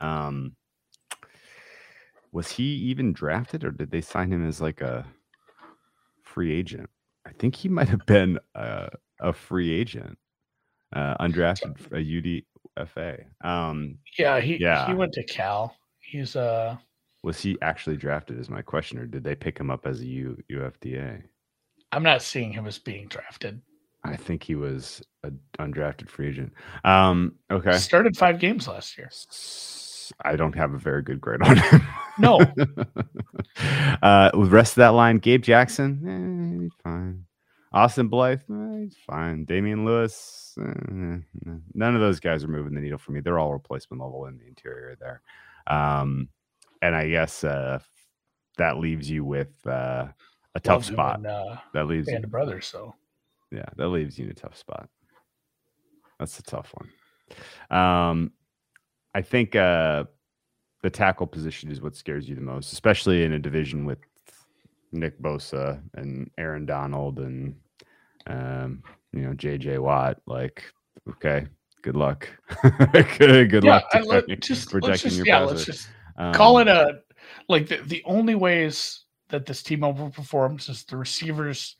Um, 0.00 0.56
was 2.32 2.50
he 2.50 2.64
even 2.64 3.12
drafted, 3.12 3.64
or 3.64 3.72
did 3.72 3.90
they 3.90 4.00
sign 4.00 4.32
him 4.32 4.46
as 4.46 4.60
like 4.60 4.80
a 4.80 5.06
free 6.22 6.52
agent? 6.52 6.88
I 7.26 7.32
think 7.32 7.54
he 7.54 7.68
might 7.68 7.88
have 7.88 8.06
been 8.06 8.38
a, 8.54 8.88
a 9.20 9.32
free 9.32 9.70
agent, 9.72 10.18
uh, 10.94 11.16
undrafted, 11.18 11.92
a 11.92 12.00
UDFA. 12.78 13.24
Um, 13.42 13.98
yeah, 14.18 14.40
he 14.40 14.56
yeah. 14.56 14.86
he 14.86 14.94
went 14.94 15.12
to 15.14 15.24
Cal. 15.24 15.74
He's 16.00 16.36
uh 16.36 16.76
was 17.22 17.40
he 17.40 17.58
actually 17.62 17.96
drafted? 17.96 18.38
Is 18.38 18.48
my 18.48 18.62
question, 18.62 18.98
or 18.98 19.06
did 19.06 19.24
they 19.24 19.34
pick 19.34 19.58
him 19.58 19.70
up 19.70 19.86
as 19.86 20.00
a 20.00 20.06
U, 20.06 20.42
UFDA? 20.50 21.22
I'm 21.92 22.02
not 22.02 22.22
seeing 22.22 22.52
him 22.52 22.66
as 22.66 22.78
being 22.78 23.08
drafted. 23.08 23.60
I 24.04 24.16
think 24.16 24.42
he 24.42 24.54
was 24.54 25.02
an 25.24 25.40
undrafted 25.58 26.08
free 26.08 26.28
agent. 26.28 26.52
Um, 26.84 27.34
okay, 27.50 27.76
started 27.78 28.16
five 28.16 28.38
games 28.38 28.68
last 28.68 28.96
year. 28.96 29.10
I 30.24 30.36
don't 30.36 30.54
have 30.54 30.72
a 30.72 30.78
very 30.78 31.02
good 31.02 31.20
grade 31.20 31.42
on 31.42 31.56
him. 31.56 31.82
No. 32.18 32.38
uh, 34.02 34.30
with 34.34 34.48
the 34.48 34.56
rest 34.56 34.72
of 34.72 34.76
that 34.76 34.88
line, 34.88 35.18
Gabe 35.18 35.42
Jackson, 35.42 36.70
eh, 36.72 36.82
fine. 36.82 37.24
Austin 37.72 38.08
Blythe, 38.08 38.42
eh, 38.50 38.78
he's 38.84 38.96
fine. 38.96 39.44
Damien 39.44 39.84
Lewis, 39.84 40.56
eh, 40.58 41.18
none 41.74 41.94
of 41.94 42.00
those 42.00 42.20
guys 42.20 42.42
are 42.44 42.48
moving 42.48 42.74
the 42.74 42.80
needle 42.80 42.98
for 42.98 43.12
me. 43.12 43.20
They're 43.20 43.38
all 43.38 43.52
replacement 43.52 44.02
level 44.02 44.26
in 44.26 44.38
the 44.38 44.46
interior 44.46 44.96
there. 44.98 45.22
Um, 45.66 46.28
and 46.80 46.94
I 46.94 47.08
guess 47.08 47.44
uh, 47.44 47.80
that 48.56 48.78
leaves 48.78 49.10
you 49.10 49.24
with 49.24 49.66
uh, 49.66 50.08
a 50.54 50.60
tough 50.60 50.84
spot. 50.84 51.24
uh, 51.26 51.56
that 51.74 51.86
leaves 51.86 52.08
band 52.08 52.24
of 52.24 52.30
brothers. 52.30 52.66
So 52.66 52.94
Yeah, 53.50 53.66
that 53.76 53.88
leaves 53.88 54.18
you 54.18 54.26
in 54.26 54.30
a 54.30 54.34
tough 54.34 54.56
spot. 54.56 54.88
That's 56.18 56.38
a 56.38 56.42
tough 56.42 56.74
one. 56.74 57.78
Um, 57.78 58.32
I 59.14 59.22
think 59.22 59.54
uh, 59.54 60.04
the 60.82 60.90
tackle 60.90 61.26
position 61.26 61.70
is 61.70 61.80
what 61.80 61.96
scares 61.96 62.28
you 62.28 62.34
the 62.34 62.40
most, 62.40 62.72
especially 62.72 63.24
in 63.24 63.32
a 63.32 63.38
division 63.38 63.84
with 63.84 63.98
Nick 64.92 65.20
Bosa 65.20 65.80
and 65.94 66.30
Aaron 66.38 66.66
Donald 66.66 67.18
and 67.20 67.54
um, 68.26 68.82
you 69.12 69.22
know 69.22 69.32
JJ 69.32 69.78
Watt. 69.80 70.20
Like, 70.26 70.62
okay, 71.10 71.46
good 71.82 71.96
luck. 71.96 72.28
good, 73.18 73.50
good 73.50 73.64
yeah, 73.64 73.74
luck 73.76 73.84
I 73.92 74.00
let- 74.00 74.26
just, 74.40 74.50
let's 74.50 74.64
protecting 74.72 75.10
just 75.10 75.16
your 75.16 75.26
yeah, 75.26 75.38
passer. 75.40 75.54
let's 75.54 75.64
just 75.64 75.88
Um, 76.16 76.32
call 76.34 76.58
it 76.58 76.68
a 76.68 77.00
like 77.48 77.68
the, 77.68 77.76
the 77.78 78.02
only 78.04 78.34
ways 78.34 79.04
that 79.28 79.46
this 79.46 79.62
team 79.62 79.80
overperforms 79.80 80.68
is 80.70 80.84
the 80.84 80.96
receivers 80.96 81.76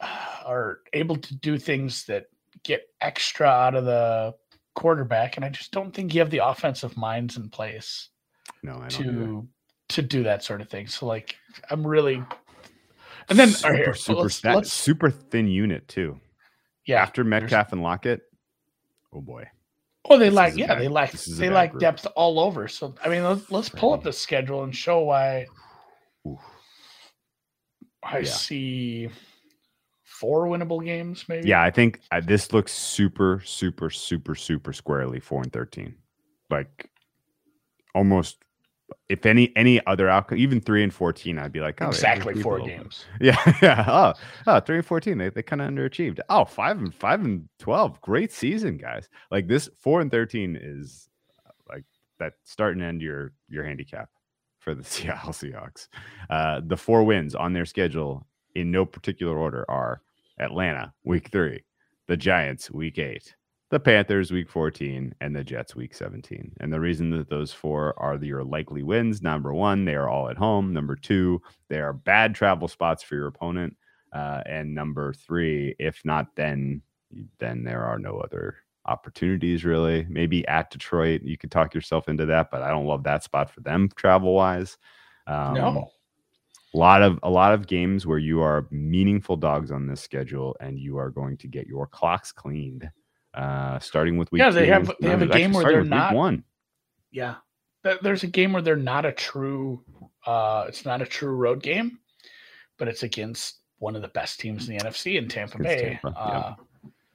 uh, 0.00 0.42
are 0.44 0.80
able 0.92 1.16
to 1.16 1.34
do 1.36 1.58
things 1.58 2.04
that 2.06 2.26
get 2.62 2.82
extra 3.00 3.46
out 3.46 3.74
of 3.74 3.84
the 3.84 4.34
quarterback 4.74 5.36
and 5.36 5.44
i 5.44 5.48
just 5.48 5.70
don't 5.70 5.92
think 5.94 6.12
you 6.12 6.20
have 6.20 6.30
the 6.30 6.44
offensive 6.44 6.96
minds 6.96 7.36
in 7.36 7.48
place 7.48 8.10
no, 8.62 8.72
I 8.74 8.88
don't. 8.88 8.90
to 8.90 9.48
to 9.90 10.02
do 10.02 10.22
that 10.22 10.42
sort 10.42 10.60
of 10.60 10.68
thing 10.68 10.86
so 10.86 11.06
like 11.06 11.36
i'm 11.70 11.86
really 11.86 12.22
and 13.28 13.38
then 13.38 13.48
super, 13.48 13.74
here, 13.74 13.94
super, 13.94 14.20
let's- 14.22 14.34
stat- 14.36 14.54
let's- 14.56 14.72
super 14.72 15.10
thin 15.10 15.46
unit 15.48 15.86
too. 15.88 16.18
yeah 16.86 17.00
After 17.02 17.24
Metcalf 17.24 17.72
and 17.72 17.82
Lockett, 17.82 18.20
oh 19.14 19.20
boy. 19.22 19.46
Oh, 20.06 20.18
they 20.18 20.26
This 20.26 20.34
lack 20.34 20.56
yeah, 20.58 20.66
bad- 20.66 20.80
they 20.82 20.88
lack 20.88 21.12
this 21.12 21.26
is 21.28 21.38
a 21.38 21.40
they 21.40 21.48
lack 21.48 21.70
group. 21.70 21.80
depth 21.80 22.06
all 22.16 22.38
over. 22.38 22.68
So 22.68 22.94
I 23.02 23.08
mean, 23.08 23.22
let's, 23.24 23.50
let's 23.50 23.68
pull 23.70 23.94
up 23.94 24.02
the 24.02 24.12
schedule 24.12 24.62
and 24.64 24.76
show 24.76 25.00
why 25.04 25.46
Oof. 26.28 26.38
I 28.02 28.18
Yeah. 28.18 28.24
see 28.24 29.08
four 30.02 30.46
winnable 30.46 30.84
games. 30.84 31.24
Maybe 31.26 31.48
Yeah, 31.48 31.62
I 31.62 31.70
think 31.70 32.00
uh, 32.10 32.20
this 32.20 32.52
looks 32.52 32.72
super, 32.72 33.40
super, 33.46 33.88
super, 33.88 34.34
super 34.34 34.72
squarely 34.74 35.20
four 35.20 35.42
and 35.42 35.50
thirteen. 35.52 35.94
Like 36.50 36.90
almost, 37.94 38.36
if 39.08 39.26
any 39.26 39.54
any 39.56 39.84
other 39.86 40.08
outcome, 40.08 40.38
even 40.38 40.60
three 40.60 40.82
and 40.82 40.92
fourteen, 40.92 41.38
I'd 41.38 41.52
be 41.52 41.60
like, 41.60 41.80
oh, 41.80 41.88
exactly 41.88 42.40
four 42.42 42.60
games. 42.60 43.04
Yeah, 43.20 43.58
yeah. 43.62 43.84
Oh, 43.86 44.12
oh, 44.46 44.60
three 44.60 44.76
and 44.76 44.86
fourteen. 44.86 45.18
They 45.18 45.30
they 45.30 45.42
kind 45.42 45.62
of 45.62 45.70
underachieved. 45.70 46.20
Oh, 46.28 46.44
five 46.44 46.78
and 46.78 46.94
five 46.94 47.24
and 47.24 47.48
twelve. 47.58 48.00
Great 48.00 48.32
season, 48.32 48.76
guys. 48.76 49.08
Like 49.30 49.48
this, 49.48 49.68
four 49.78 50.00
and 50.00 50.10
thirteen 50.10 50.58
is 50.60 51.08
uh, 51.46 51.50
like 51.68 51.84
that 52.18 52.34
start 52.44 52.74
and 52.74 52.82
end 52.82 53.02
your 53.02 53.32
your 53.48 53.64
handicap 53.64 54.08
for 54.58 54.74
the 54.74 54.84
Seattle 54.84 55.32
Seahawks. 55.32 55.88
Uh, 56.30 56.60
the 56.64 56.76
four 56.76 57.04
wins 57.04 57.34
on 57.34 57.52
their 57.52 57.66
schedule 57.66 58.26
in 58.54 58.70
no 58.70 58.84
particular 58.84 59.36
order 59.36 59.64
are 59.68 60.00
Atlanta 60.38 60.92
week 61.04 61.28
three, 61.30 61.64
the 62.08 62.16
Giants 62.16 62.70
week 62.70 62.98
eight, 62.98 63.34
the 63.70 63.80
Panthers 63.80 64.30
week 64.30 64.48
14, 64.48 65.14
and 65.20 65.34
the 65.34 65.42
Jets 65.42 65.74
week 65.74 65.94
17. 65.94 66.52
And 66.60 66.72
the 66.72 66.80
reason 66.80 67.10
that 67.10 67.28
those 67.28 67.52
four 67.52 67.98
are 67.98 68.16
your 68.16 68.44
likely 68.44 68.82
wins 68.82 69.22
number 69.22 69.52
one, 69.54 69.84
they 69.84 69.94
are 69.94 70.08
all 70.08 70.28
at 70.28 70.36
home. 70.36 70.72
Number 70.72 70.96
two, 70.96 71.40
they 71.68 71.80
are 71.80 71.92
bad 71.92 72.34
travel 72.34 72.68
spots 72.68 73.02
for 73.02 73.14
your 73.14 73.26
opponent. 73.26 73.76
Uh, 74.12 74.42
and 74.46 74.74
number 74.74 75.12
three, 75.12 75.74
if 75.78 76.00
not, 76.04 76.28
then 76.36 76.82
then 77.38 77.62
there 77.64 77.84
are 77.84 77.98
no 77.98 78.18
other 78.18 78.56
opportunities 78.86 79.64
really. 79.64 80.06
Maybe 80.08 80.46
at 80.46 80.70
Detroit, 80.70 81.22
you 81.22 81.36
could 81.36 81.50
talk 81.50 81.74
yourself 81.74 82.08
into 82.08 82.26
that, 82.26 82.50
but 82.50 82.62
I 82.62 82.70
don't 82.70 82.86
love 82.86 83.02
that 83.04 83.24
spot 83.24 83.50
for 83.50 83.60
them 83.60 83.88
travel 83.96 84.34
wise. 84.34 84.76
Um, 85.26 85.54
no, 85.54 85.90
a 86.74 86.78
lot 86.78 87.02
of 87.02 87.18
a 87.22 87.30
lot 87.30 87.54
of 87.54 87.66
games 87.66 88.06
where 88.06 88.18
you 88.18 88.40
are 88.40 88.66
meaningful 88.70 89.36
dogs 89.36 89.70
on 89.70 89.86
this 89.86 90.00
schedule 90.00 90.56
and 90.60 90.78
you 90.78 90.98
are 90.98 91.10
going 91.10 91.36
to 91.38 91.48
get 91.48 91.66
your 91.66 91.86
clocks 91.86 92.32
cleaned 92.32 92.90
uh 93.34 93.78
starting 93.80 94.16
with 94.16 94.30
week 94.32 94.40
Yeah, 94.40 94.50
they 94.50 94.66
two. 94.66 94.72
have- 94.72 94.86
they 95.00 95.08
No, 95.08 95.10
have 95.10 95.22
a 95.22 95.26
game 95.26 95.52
where 95.52 95.64
they're 95.64 95.84
not- 95.84 96.14
one 96.14 96.44
yeah, 97.10 97.36
there's 98.02 98.24
a 98.24 98.26
game 98.28 98.52
where 98.52 98.62
they're 98.62 98.74
not 98.76 99.04
a 99.04 99.12
true. 99.12 99.84
uh 100.26 100.64
It's 100.68 100.84
not 100.84 101.00
a 101.02 101.06
true 101.06 101.34
road 101.34 101.62
game, 101.62 101.98
but 102.78 102.88
it's 102.88 103.02
against 103.04 103.58
one 103.78 103.94
of 103.94 104.02
the 104.02 104.08
best 104.08 104.40
teams 104.40 104.68
in 104.68 104.76
the 104.76 104.82
NFC 104.84 105.16
in 105.18 105.28
Tampa 105.28 105.58
Against 105.58 105.76
Bay. 105.82 105.98
Tampa, 106.02 106.14
yeah. 106.16 106.38
uh, 106.38 106.54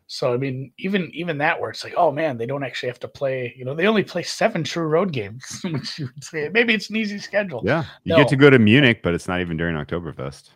So 0.07 0.33
I 0.33 0.37
mean, 0.37 0.71
even 0.77 1.09
even 1.13 1.37
that 1.39 1.59
where 1.59 1.69
it's 1.69 1.83
like, 1.83 1.93
oh 1.97 2.11
man, 2.11 2.37
they 2.37 2.45
don't 2.45 2.63
actually 2.63 2.89
have 2.89 2.99
to 3.01 3.07
play. 3.07 3.53
You 3.57 3.65
know, 3.65 3.73
they 3.75 3.87
only 3.87 4.03
play 4.03 4.23
seven 4.23 4.63
true 4.63 4.87
road 4.87 5.11
games. 5.11 5.59
Which 5.63 5.99
you 5.99 6.05
would 6.13 6.23
say 6.23 6.49
maybe 6.53 6.73
it's 6.73 6.89
an 6.89 6.95
easy 6.95 7.19
schedule. 7.19 7.61
yeah 7.65 7.83
you 8.03 8.11
No. 8.13 8.17
get 8.19 8.27
to 8.29 8.35
go 8.35 8.49
to 8.49 8.57
munich 8.59 9.01
but 9.03 9.13
it's 9.13 9.27
not 9.27 9.41
even 9.41 9.57
during 9.57 9.75
oktoberfest 9.75 10.51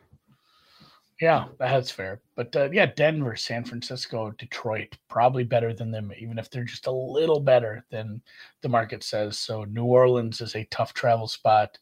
Yeah, 1.22 1.46
that's 1.60 1.92
fair. 1.92 2.22
But 2.36 2.56
uh, 2.56 2.70
yeah, 2.72 2.88
Denver, 2.88 3.36
San 3.36 3.64
Francisco, 3.64 4.32
Detroit, 4.32 4.98
probably 5.10 5.44
better 5.44 5.74
than 5.74 5.92
them, 5.92 6.12
even 6.18 6.38
if 6.38 6.50
they're 6.50 6.64
just 6.64 6.88
a 6.88 6.92
little 6.92 7.40
better 7.40 7.86
than 7.92 8.22
the 8.62 8.70
market 8.70 9.04
says. 9.04 9.38
So 9.38 9.64
New 9.66 9.86
Orleans 9.86 10.42
is 10.42 10.56
a 10.56 10.66
tough 10.66 10.94
travel 10.94 11.28
spot. 11.28 11.78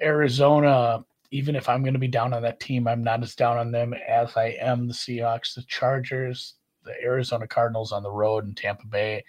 Arizona, 0.00 1.04
even 1.30 1.56
if 1.56 1.68
I'm 1.68 1.82
going 1.82 1.94
to 1.94 1.98
be 1.98 2.08
down 2.08 2.32
on 2.32 2.42
that 2.42 2.60
team, 2.60 2.86
I'm 2.86 3.02
not 3.02 3.22
as 3.22 3.34
down 3.34 3.58
on 3.58 3.72
them 3.72 3.94
as 3.94 4.36
I 4.36 4.56
am 4.60 4.86
the 4.86 4.94
Seahawks, 4.94 5.54
the 5.54 5.62
Chargers, 5.62 6.54
the 6.84 6.94
Arizona 7.02 7.46
Cardinals 7.46 7.92
on 7.92 8.02
the 8.02 8.10
road 8.10 8.46
in 8.46 8.54
Tampa 8.54 8.86
Bay. 8.86 9.24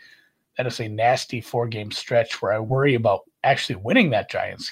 That 0.57 0.67
is 0.67 0.79
a 0.79 0.87
nasty 0.87 1.41
four 1.41 1.67
game 1.67 1.91
stretch 1.91 2.41
where 2.41 2.53
I 2.53 2.59
worry 2.59 2.93
about 2.93 3.21
actually 3.43 3.77
winning 3.77 4.11
that 4.11 4.29
Giants 4.29 4.71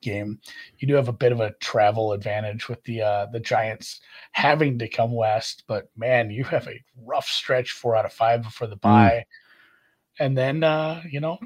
game. 0.00 0.38
You 0.78 0.88
do 0.88 0.94
have 0.94 1.08
a 1.08 1.12
bit 1.12 1.32
of 1.32 1.40
a 1.40 1.52
travel 1.60 2.12
advantage 2.12 2.68
with 2.68 2.82
the 2.84 3.02
uh, 3.02 3.26
the 3.32 3.40
Giants 3.40 4.00
having 4.32 4.78
to 4.78 4.88
come 4.88 5.12
west, 5.12 5.64
but 5.66 5.88
man, 5.96 6.30
you 6.30 6.44
have 6.44 6.66
a 6.68 6.82
rough 7.04 7.26
stretch 7.26 7.72
four 7.72 7.96
out 7.96 8.04
of 8.04 8.12
five 8.12 8.42
before 8.42 8.66
the 8.66 8.76
bye, 8.76 9.24
and 10.18 10.36
then 10.36 10.62
uh, 10.64 11.02
you 11.08 11.20
know 11.20 11.38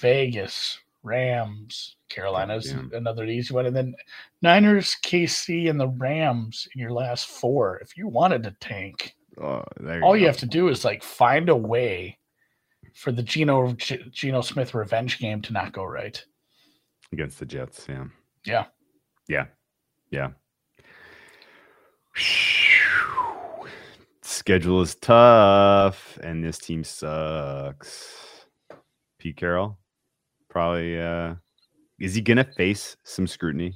Vegas, 0.00 0.78
Rams, 1.02 1.96
Carolina's 2.08 2.72
Yeah. 2.72 2.82
another 2.92 3.24
easy 3.24 3.54
one, 3.54 3.66
and 3.66 3.76
then 3.76 3.94
Niners, 4.42 4.96
KC, 5.02 5.70
and 5.70 5.80
the 5.80 5.88
Rams 5.88 6.68
in 6.74 6.80
your 6.80 6.92
last 6.92 7.26
four. 7.26 7.78
If 7.78 7.96
you 7.96 8.08
wanted 8.08 8.42
to 8.44 8.56
tank, 8.60 9.14
oh, 9.40 9.64
there 9.80 10.02
all 10.02 10.16
you 10.16 10.26
have 10.26 10.36
to 10.38 10.46
do 10.46 10.68
is 10.68 10.84
like 10.84 11.02
find 11.02 11.48
a 11.48 11.56
way 11.56 12.18
for 12.94 13.12
the 13.12 13.22
Geno 13.22 13.72
Geno 13.74 14.40
Smith 14.40 14.74
revenge 14.74 15.18
game 15.18 15.40
to 15.42 15.52
not 15.52 15.72
go 15.72 15.84
right. 15.84 16.24
Against 17.12 17.38
the 17.38 17.46
jets 17.46 17.86
yeah. 17.88 18.04
Yeah. 18.44 18.64
yeah. 19.28 19.46
Yeah. 20.10 20.28
Schedule 24.22 24.80
is 24.82 24.94
tough 24.96 26.18
and 26.22 26.42
this 26.44 26.58
team 26.58 26.84
sucks. 26.84 28.46
Pete 29.18 29.36
carroll? 29.36 29.78
Probably 30.48 31.00
uh 31.00 31.34
is 32.00 32.14
he 32.14 32.20
gonna 32.20 32.44
face 32.56 32.96
some 33.04 33.26
scrutiny? 33.26 33.74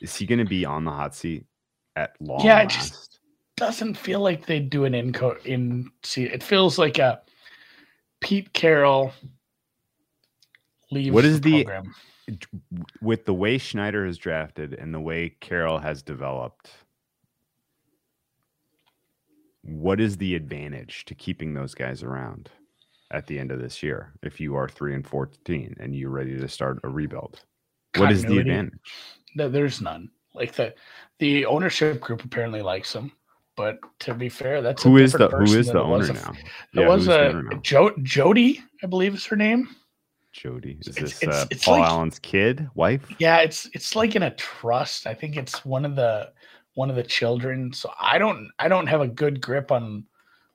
Is 0.00 0.14
he 0.14 0.26
gonna 0.26 0.44
be 0.44 0.64
on 0.64 0.84
the 0.84 0.90
hot 0.90 1.14
seat 1.14 1.44
at 1.96 2.12
long 2.20 2.44
Yeah, 2.44 2.62
last? 2.62 2.74
just- 2.74 3.14
doesn't 3.56 3.96
feel 3.98 4.20
like 4.20 4.46
they 4.46 4.60
do 4.60 4.84
an 4.84 4.94
in 4.94 5.12
co- 5.12 5.36
in 5.44 5.90
see 6.04 6.22
it 6.24 6.44
feels 6.44 6.78
like 6.78 6.98
a 6.98 7.20
Pete 8.20 8.52
Carroll 8.52 9.12
leaves 10.92 11.12
What 11.12 11.24
is 11.24 11.40
the- 11.40 11.64
program. 11.64 11.92
With 13.00 13.24
the 13.24 13.34
way 13.34 13.58
schneider 13.58 14.04
has 14.06 14.18
drafted 14.18 14.74
and 14.74 14.92
the 14.94 15.00
way 15.00 15.30
carroll 15.40 15.78
has 15.78 16.02
developed 16.02 16.70
what 19.62 20.00
is 20.00 20.16
the 20.16 20.34
advantage 20.34 21.04
to 21.04 21.14
keeping 21.14 21.54
those 21.54 21.74
guys 21.74 22.02
around 22.02 22.50
at 23.10 23.26
the 23.26 23.38
end 23.38 23.50
of 23.50 23.60
this 23.60 23.82
year 23.82 24.12
if 24.22 24.40
you 24.40 24.54
are 24.54 24.68
3 24.68 24.94
and 24.94 25.06
14 25.06 25.76
and 25.80 25.94
you're 25.94 26.10
ready 26.10 26.38
to 26.38 26.48
start 26.48 26.78
a 26.84 26.88
rebuild 26.88 27.44
what 27.96 28.12
is 28.12 28.24
the 28.24 28.38
advantage 28.38 28.72
No, 29.34 29.48
there's 29.48 29.80
none. 29.80 30.10
Like 30.34 30.52
the 30.54 30.74
the 31.18 31.46
ownership 31.46 32.00
group 32.00 32.22
apparently 32.24 32.62
likes 32.62 32.92
him, 32.94 33.10
but 33.56 33.78
to 34.00 34.14
be 34.14 34.28
fair, 34.28 34.62
that's 34.62 34.82
who 34.82 34.98
is 34.98 35.12
the 35.12 35.28
who 35.28 35.44
is 35.54 35.66
the 35.66 35.82
owner 35.82 36.10
a- 36.10 36.12
now 36.12 36.32
It 36.74 36.80
Yeah, 36.80 36.88
was 36.88 37.08
a 37.08 37.28
owner 37.30 37.42
now? 37.42 37.58
jo- 37.62 37.96
Jody, 38.02 38.60
I 38.82 38.86
believe 38.86 39.14
is 39.14 39.24
her 39.26 39.36
name. 39.36 39.68
Jody 40.32 40.78
is 40.80 40.88
It's- 40.88 41.02
this 41.12 41.22
it's- 41.22 41.42
uh, 41.42 41.46
it's 41.50 41.64
paul 41.64 41.80
like- 41.80 41.88
allen's 41.90 42.18
kid 42.18 42.68
wife 42.74 43.02
Yeah, 43.18 43.38
it's 43.38 43.68
it's 43.72 43.96
like 43.96 44.14
in 44.16 44.22
a 44.24 44.30
trust. 44.34 45.06
I 45.06 45.14
think 45.14 45.36
it's 45.36 45.64
one 45.64 45.84
of 45.84 45.96
the 45.96 46.32
one 46.74 46.90
of 46.90 46.96
the 46.96 47.02
children. 47.02 47.72
So 47.72 47.90
I 48.00 48.18
don't 48.18 48.50
I 48.58 48.68
don't 48.68 48.86
have 48.86 49.00
a 49.00 49.08
good 49.08 49.40
grip 49.40 49.72
on 49.72 50.04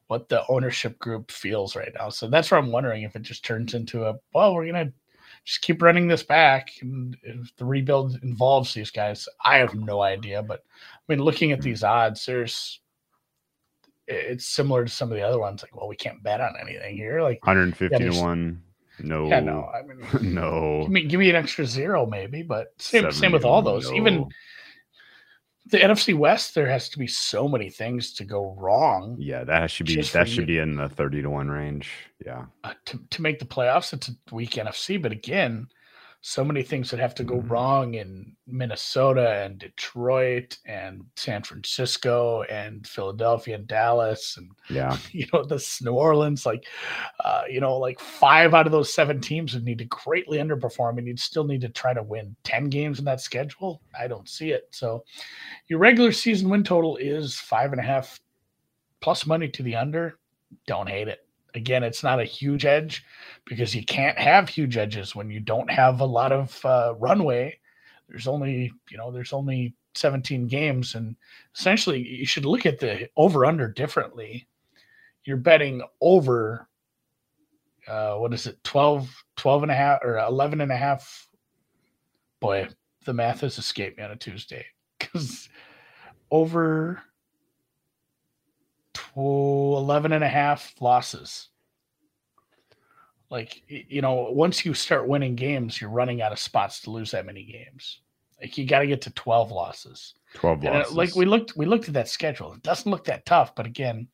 what 0.08 0.30
the 0.30 0.46
ownership 0.48 0.98
group 1.00 1.32
feels 1.32 1.76
right 1.76 1.92
now. 1.98 2.10
So 2.10 2.28
that's 2.28 2.52
where 2.52 2.60
I'm 2.60 2.72
wondering 2.72 3.04
if 3.04 3.16
it 3.16 3.24
just 3.24 3.44
turns 3.44 3.74
into 3.74 4.06
a 4.06 4.16
well, 4.34 4.54
we're 4.54 4.66
gonna 4.68 4.94
just 5.44 5.62
keep 5.62 5.82
running 5.82 6.08
this 6.08 6.24
back, 6.24 6.72
and 6.82 7.18
if 7.24 7.54
the 7.58 7.66
rebuild 7.66 8.18
involves 8.24 8.74
these 8.74 8.92
guys, 8.92 9.28
I 9.44 9.58
have 9.58 9.74
no 9.76 10.02
idea. 10.02 10.42
But 10.42 10.64
I 10.70 11.02
mean, 11.10 11.20
looking 11.20 11.52
at 11.52 11.62
these 11.62 11.84
odds, 11.84 12.26
there's 12.26 12.80
it's 14.08 14.46
similar 14.46 14.86
to 14.86 14.90
some 14.92 15.10
of 15.12 15.16
the 15.18 15.24
other 15.24 15.40
ones. 15.40 15.62
Like, 15.64 15.76
well, 15.76 15.88
we 15.88 15.96
can't 15.96 16.22
bet 16.24 16.42
on 16.42 16.54
anything 16.62 16.96
here. 16.96 17.22
Like, 17.22 17.46
150 17.46 17.98
to 17.98 18.22
1 18.22 18.62
no 19.04 19.28
yeah, 19.28 19.40
no, 19.42 19.70
I 19.74 19.82
mean, 19.84 20.00
no 20.34 20.82
give 20.84 20.92
me 20.92 21.04
give 21.06 21.20
me 21.20 21.30
an 21.30 21.36
extra 21.36 21.66
zero 21.66 22.06
maybe, 22.06 22.42
but 22.42 22.68
same 22.80 23.12
same 23.12 23.32
with 23.34 23.44
70 23.44 23.46
all 23.46 23.62
those. 23.62 23.92
Even 23.92 24.26
the 25.68 25.78
NFC 25.80 26.14
West, 26.14 26.56
there 26.56 26.68
has 26.68 26.90
to 26.90 27.00
be 27.00 27.08
so 27.08 27.48
many 27.48 27.70
things 27.70 28.14
to 28.16 28.26
go 28.26 28.54
wrong 28.58 29.16
Yeah, 29.18 29.44
that 29.46 29.72
should 29.72 29.86
be 29.88 30.02
that 30.02 30.28
you- 30.28 30.34
should 30.34 30.48
be 30.48 30.58
in 30.58 30.76
the 30.76 30.90
thirty 30.90 31.22
to 31.22 31.30
one 31.30 31.50
range. 31.50 31.90
Yeah. 32.26 32.46
uh, 32.64 32.74
to, 32.86 33.00
to 33.12 33.22
make 33.22 33.40
the 33.40 33.46
playoffs. 33.46 33.94
It's 33.94 34.10
a 34.10 34.14
weak 34.32 34.52
NFC, 34.52 35.02
but 35.02 35.12
again, 35.12 35.68
so 36.26 36.42
many 36.42 36.64
things 36.64 36.90
that 36.90 37.02
have 37.02 37.14
to 37.14 37.24
go 37.26 37.42
Mhm. 37.42 37.50
wrong 37.50 37.94
in 37.96 38.34
Minnesota 38.48 39.42
and 39.44 39.60
Detroit 39.60 40.58
and 40.66 41.04
San 41.18 41.44
Francisco 41.44 42.44
and 42.44 42.88
Philadelphia 42.88 43.56
and 43.56 43.68
Dallas 43.68 44.38
and 44.38 44.50
Yeah. 44.70 44.96
you 45.12 45.28
know 45.34 45.44
this 45.44 45.82
New 45.82 45.92
Orleans. 45.92 46.46
Like, 46.46 46.66
uh, 47.20 47.44
you 47.50 47.60
know, 47.60 47.76
like 47.78 48.00
five 48.00 48.54
out 48.54 48.66
of 48.66 48.72
those 48.72 48.94
seven 48.94 49.20
teams 49.20 49.54
would 49.54 49.66
need 49.66 49.80
to 49.80 49.86
greatly 49.86 50.38
underperform, 50.38 50.98
and 50.98 51.06
you'd 51.08 51.20
still 51.20 51.44
need 51.44 51.60
to 51.60 51.70
try 51.70 51.94
to 51.94 52.02
win 52.02 52.38
ten 52.44 52.70
games 52.70 53.00
in 53.00 53.06
that 53.06 53.20
schedule. 53.20 53.82
I 54.00 54.08
don't 54.08 54.30
see 54.30 54.52
it. 54.54 54.70
So, 54.72 55.04
your 55.68 55.80
regular 55.80 56.14
season 56.14 56.50
win 56.50 56.64
total 56.64 56.96
is 56.96 57.36
five 57.38 57.74
and 57.74 57.82
a 57.82 57.84
half 57.84 58.22
plus 59.02 59.26
money 59.26 59.50
to 59.50 59.62
the 59.62 59.76
under. 59.76 60.20
Don't 60.68 60.88
hate 60.88 61.10
it. 61.10 61.28
Again, 61.56 61.84
it's 61.84 62.04
not 62.04 62.20
a 62.20 62.26
huge 62.26 62.66
edge 62.66 63.06
because 63.46 63.76
you 63.76 63.84
can't 63.86 64.18
have 64.18 64.50
huge 64.50 64.78
edges 64.78 65.16
when 65.16 65.30
you 65.30 65.40
don't 65.40 65.70
have 65.70 66.00
a 66.00 66.06
lot 66.06 66.32
of 66.32 66.64
uh, 66.66 66.96
runway. 66.98 67.60
There's 68.10 68.28
only, 68.28 68.72
you 68.90 68.98
know, 68.98 69.12
there's 69.12 69.34
only 69.34 69.76
17 69.96 70.48
games, 70.48 70.96
and 70.96 71.16
essentially 71.56 72.00
you 72.00 72.26
should 72.26 72.46
look 72.46 72.66
at 72.66 72.80
the 72.80 73.10
over 73.16 73.46
under 73.46 73.68
differently. 73.68 74.48
You're 75.26 75.38
betting 75.38 75.84
over, 76.02 76.68
uh, 77.88 78.16
what 78.16 78.34
is 78.34 78.48
it, 78.48 78.64
12, 78.64 79.24
12 79.38 79.64
and 79.64 79.72
a 79.72 79.76
half 79.76 80.00
or 80.04 80.18
11 80.18 80.60
and 80.60 80.72
a 80.72 80.78
half. 80.78 81.28
Boy, 82.40 82.68
the 83.06 83.14
math 83.14 83.42
has 83.42 83.58
escaped 83.58 83.98
me 83.98 84.04
on 84.04 84.12
a 84.12 84.16
Tuesday 84.16 84.66
because 85.00 85.50
over 86.32 87.04
tw- 88.94 89.16
11 89.18 90.12
and 90.14 90.24
a 90.24 90.28
half 90.30 90.74
losses. 90.80 91.50
Like, 93.30 93.64
you 93.68 94.02
know, 94.02 94.28
once 94.32 94.64
you 94.66 94.74
start 94.74 95.08
winning 95.08 95.36
games, 95.36 95.82
you're 95.82 95.90
running 95.90 96.22
out 96.22 96.32
of 96.32 96.40
spots 96.40 96.82
to 96.82 96.92
lose 96.92 97.12
that 97.12 97.26
many 97.26 97.44
games. 97.44 98.02
Like, 98.40 98.58
you 98.58 98.66
got 98.68 98.80
to 98.80 98.88
get 98.88 99.02
to 99.04 99.12
12 99.12 99.52
losses. 99.52 100.14
Twelve 100.36 100.60
And, 100.64 100.76
uh, 100.76 100.78
losses. 100.80 100.96
like, 100.96 101.16
we 101.16 101.26
looked, 101.26 101.56
we 101.58 101.66
looked 101.66 101.88
at 101.88 101.94
that 101.96 102.10
schedule. 102.10 102.54
It 102.54 102.62
doesn't 102.62 102.90
look 102.92 103.06
that 103.06 103.26
tough, 103.26 103.56
but 103.56 103.66
again, 103.66 104.08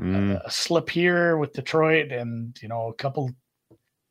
Mm. 0.00 0.40
a 0.44 0.50
slip 0.50 0.88
here 0.90 1.38
with 1.38 1.52
Detroit 1.54 2.12
and, 2.12 2.56
you 2.62 2.68
know, 2.68 2.86
a 2.86 2.94
couple 2.94 3.30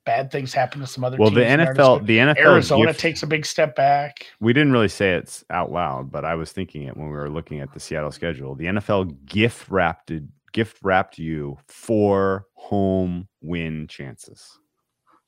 bad 0.07 0.31
things 0.31 0.53
happen 0.53 0.81
to 0.81 0.87
some 0.87 1.03
other 1.03 1.17
well, 1.17 1.29
the 1.29 1.41
teams 1.41 1.53
in 1.53 1.59
our 1.59 1.73
NFL, 1.75 2.05
the 2.07 2.17
NFL 2.17 2.37
Arizona 2.39 2.85
gift- 2.87 2.99
takes 2.99 3.21
a 3.21 3.27
big 3.27 3.45
step 3.45 3.75
back. 3.75 4.25
we 4.39 4.53
didn't 4.53 4.71
really 4.71 4.87
say 4.87 5.11
it 5.13 5.43
out 5.51 5.71
loud, 5.71 6.11
but 6.11 6.25
I 6.25 6.33
was 6.33 6.51
thinking 6.51 6.83
it 6.83 6.97
when 6.97 7.07
we 7.07 7.13
were 7.13 7.29
looking 7.29 7.59
at 7.59 7.71
the 7.73 7.79
Seattle 7.79 8.11
schedule. 8.11 8.55
The 8.55 8.65
NFL 8.65 9.25
gift 9.27 9.69
wrapped 9.69 10.11
gift 10.53 10.79
wrapped 10.81 11.19
you 11.19 11.57
four 11.67 12.47
home 12.55 13.27
win 13.41 13.85
chances. 13.87 14.57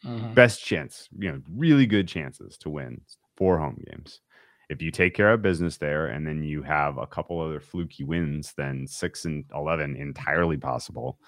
Mhm. 0.03 0.33
Best 0.33 0.63
chance, 0.65 1.09
you 1.19 1.31
know, 1.31 1.41
really 1.55 1.85
good 1.85 2.07
chances 2.07 2.57
to 2.59 2.69
win 2.69 3.01
four 3.35 3.59
home 3.59 3.83
games. 3.91 4.21
If 4.69 4.81
you 4.81 4.91
take 4.91 5.13
care 5.13 5.33
of 5.33 5.41
business 5.41 5.77
there 5.77 6.07
and 6.07 6.25
then 6.25 6.41
you 6.43 6.61
have 6.63 6.97
a 6.97 7.05
couple 7.07 7.41
other 7.41 7.59
fluky 7.59 8.03
wins, 8.03 8.53
then 8.55 8.87
six 8.87 9.25
and 9.25 9.43
11 9.53 9.95
entirely 9.97 10.57
possible. 10.57 11.19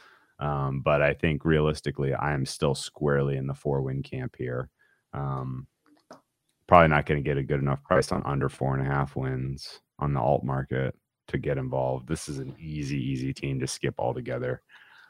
Um, 0.41 0.81
but 0.81 1.01
I 1.01 1.13
think 1.13 1.45
realistically, 1.45 2.13
I 2.13 2.33
am 2.33 2.45
still 2.45 2.75
squarely 2.75 3.37
in 3.37 3.47
the 3.47 3.53
four 3.53 3.81
win 3.81 4.01
camp 4.01 4.35
here. 4.37 4.69
Um, 5.13 5.67
probably 6.67 6.87
not 6.87 7.05
going 7.05 7.23
to 7.23 7.27
get 7.27 7.37
a 7.37 7.43
good 7.43 7.61
enough 7.61 7.83
price 7.83 8.11
on 8.11 8.23
under 8.25 8.49
four 8.49 8.75
and 8.75 8.85
a 8.85 8.89
half 8.89 9.15
wins 9.15 9.79
on 9.99 10.13
the 10.13 10.19
alt 10.19 10.43
market 10.43 10.95
to 11.27 11.37
get 11.37 11.57
involved. 11.57 12.07
This 12.07 12.27
is 12.27 12.39
an 12.39 12.55
easy, 12.59 12.97
easy 12.97 13.33
team 13.33 13.59
to 13.59 13.67
skip 13.67 13.95
altogether 13.99 14.61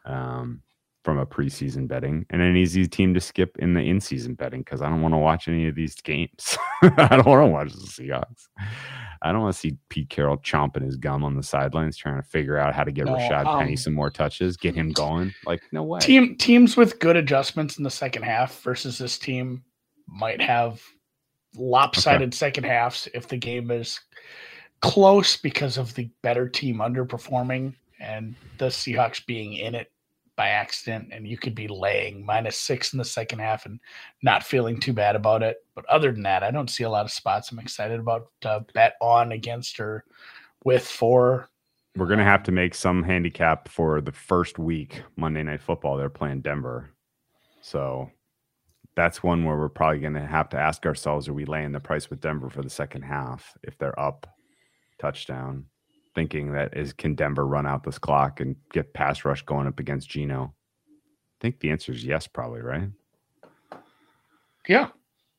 um, 0.06 0.62
from 1.04 1.18
a 1.18 1.26
preseason 1.26 1.88
betting, 1.88 2.26
and 2.30 2.42
an 2.42 2.56
easy 2.56 2.88
team 2.88 3.14
to 3.14 3.20
skip 3.20 3.58
in 3.60 3.74
the 3.74 3.82
in-season 3.82 4.36
betting 4.36 4.62
because 4.62 4.82
I 4.82 4.90
don't 4.90 5.02
want 5.02 5.14
to 5.14 5.18
watch 5.18 5.48
any 5.48 5.68
of 5.68 5.76
these 5.76 5.96
games. 5.96 6.58
I 6.84 7.08
don't 7.16 7.26
want 7.26 7.44
to 7.44 7.48
watch 7.48 7.74
the 7.74 7.88
Seahawks. 7.88 8.48
I 9.24 9.32
don't 9.32 9.42
want 9.42 9.54
to 9.54 9.60
see 9.60 9.78
Pete 9.90 10.10
Carroll 10.10 10.38
chomping 10.38 10.84
his 10.84 10.98
gum 10.98 11.24
on 11.24 11.36
the 11.36 11.44
sidelines 11.44 11.98
trying 11.98 12.18
to 12.18 12.28
figure 12.28 12.58
out 12.58 12.74
how 12.74 12.84
to 12.84 12.92
get 12.92 13.06
No, 13.06 13.14
Rashad 13.14 13.46
Penny 13.60 13.72
um, 13.72 13.78
some 13.78 13.94
more 13.94 14.10
touches, 14.10 14.58
get 14.58 14.76
him 14.76 14.92
going. 14.92 15.34
Like, 15.46 15.62
no 15.72 15.84
way. 15.84 16.00
Team 16.00 16.36
teams 16.38 16.78
with 16.78 17.00
good 17.00 17.16
adjustments 17.16 17.78
in 17.78 17.84
the 17.84 17.92
second 17.92 18.24
half 18.24 18.62
versus 18.62 18.98
this 18.98 19.18
team 19.18 19.64
might 20.08 20.42
have 20.42 20.82
lopsided 21.56 22.34
second 22.34 22.64
halves 22.64 23.08
if 23.14 23.28
the 23.28 23.38
game 23.38 23.72
is 23.72 24.00
close 24.82 25.38
because 25.38 25.78
of 25.78 25.94
the 25.96 26.10
better 26.22 26.50
team 26.50 26.78
underperforming 26.78 27.74
and 28.00 28.36
the 28.58 28.68
Seahawks 28.68 29.24
being 29.26 29.54
in 29.54 29.76
it 29.76 29.92
by 30.36 30.50
accident 30.50 31.10
and 31.12 31.28
you 31.28 31.38
could 31.38 31.54
be 31.54 31.68
laying 31.68 32.26
minus 32.26 32.58
six 32.58 32.94
in 32.94 32.98
the 32.98 33.06
second 33.06 33.40
half 33.40 33.66
and 33.66 33.80
not 34.24 34.44
feeling 34.44 34.80
too 34.80 34.94
bad 34.94 35.16
about 35.16 35.44
it. 35.44 35.58
But 35.76 35.86
other 35.86 36.12
than 36.12 36.24
that, 36.24 36.44
I 36.44 36.52
don't 36.52 36.70
see 36.70 36.84
a 36.84 36.90
lot 36.90 37.06
of 37.06 37.12
spots 37.12 37.52
I'm 37.52 37.60
excited 37.60 38.00
about 38.00 38.28
to 38.42 38.66
bet 38.74 38.96
on 39.02 39.34
against 39.34 39.80
or 39.80 40.06
with 40.64 40.86
for. 40.86 41.50
We're 41.96 42.08
gonna 42.08 42.24
have 42.24 42.44
to 42.44 42.52
make 42.52 42.74
some 42.74 43.04
handicap 43.04 43.68
for 43.68 44.00
the 44.00 44.14
first 44.14 44.58
week 44.58 45.04
Monday 45.18 45.44
Night 45.44 45.62
Football. 45.62 45.98
They're 45.98 46.10
playing 46.10 46.42
Denver, 46.42 46.92
so 47.62 48.10
that's 48.96 49.22
one 49.22 49.44
where 49.44 49.58
we're 49.58 49.70
probably 49.70 50.00
gonna 50.00 50.26
have 50.26 50.48
to 50.50 50.58
ask 50.58 50.86
ourselves: 50.86 51.28
Are 51.28 51.34
we 51.34 51.44
laying 51.44 51.74
the 51.74 51.82
price 51.82 52.10
with 52.10 52.22
Denver 52.22 52.50
for 52.50 52.62
the 52.62 52.70
second 52.70 53.02
half 53.02 53.58
if 53.64 53.78
they're 53.78 54.00
up 54.00 54.26
touchdown? 55.00 55.66
Thinking 56.14 56.52
that 56.54 56.76
is 56.76 56.92
can 56.94 57.16
Denver 57.16 57.48
run 57.48 57.66
out 57.66 57.84
this 57.84 57.98
clock 57.98 58.42
and 58.42 58.56
get 58.74 58.94
pass 58.94 59.24
rush 59.24 59.44
going 59.44 59.68
up 59.68 59.80
against 59.80 60.10
Geno? 60.10 60.54
I 60.90 61.38
think 61.40 61.60
the 61.60 61.72
answer 61.72 61.92
is 61.92 62.04
yes, 62.04 62.28
probably 62.28 62.62
right. 62.62 62.90
Yeah. 64.68 64.90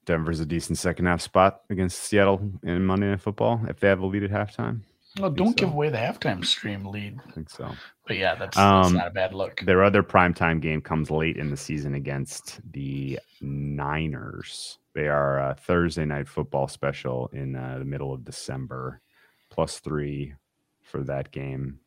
Denver's 0.05 0.41
a 0.41 0.47
decent 0.47 0.79
second 0.79 1.07
half 1.07 1.21
spot 1.21 1.61
against 1.71 2.01
Seattle 2.01 2.41
in 2.63 2.85
Monday 2.85 3.09
Night 3.09 3.21
Football 3.21 3.61
if 3.69 3.79
they 3.79 3.89
have 3.89 4.01
a 4.01 4.07
lead 4.07 4.25
at 4.25 4.31
halftime. 4.31 4.81
Well, 5.21 5.31
don't 5.31 5.57
give 5.57 5.69
away 5.69 5.91
the 5.91 5.99
halftime 5.99 6.45
stream 6.45 6.87
lead. 6.87 7.21
I 7.29 7.31
think 7.33 7.51
so. 7.51 7.71
But 8.07 8.17
yeah, 8.17 8.35
that's, 8.35 8.57
that's 8.57 8.87
Um, 8.89 8.95
not 8.95 9.09
a 9.09 9.11
bad 9.11 9.35
look. 9.35 9.61
Their 9.61 9.85
other 9.85 10.03
primetime 10.03 10.61
game 10.61 10.81
comes 10.81 11.11
late 11.11 11.37
in 11.37 11.51
the 11.51 11.57
season 11.57 11.95
against 11.95 12.61
the 12.73 13.21
Niners. 13.43 14.79
They 14.95 15.09
are 15.09 15.51
a 15.51 15.55
Thursday 15.55 16.07
night 16.07 16.29
football 16.29 16.67
special 16.67 17.29
in 17.35 17.55
uh, 17.55 17.77
the 17.79 17.85
middle 17.85 18.13
of 18.13 18.25
December, 18.25 19.03
plus 19.51 19.81
three 19.81 20.35
for 20.93 21.03
that 21.05 21.33
game. 21.33 21.81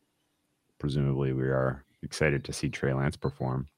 Presumably, 0.78 1.32
we 1.32 1.44
are 1.44 1.84
excited 2.02 2.44
to 2.44 2.52
see 2.52 2.68
Trey 2.68 2.92
Lance 2.92 3.16
perform. 3.16 3.68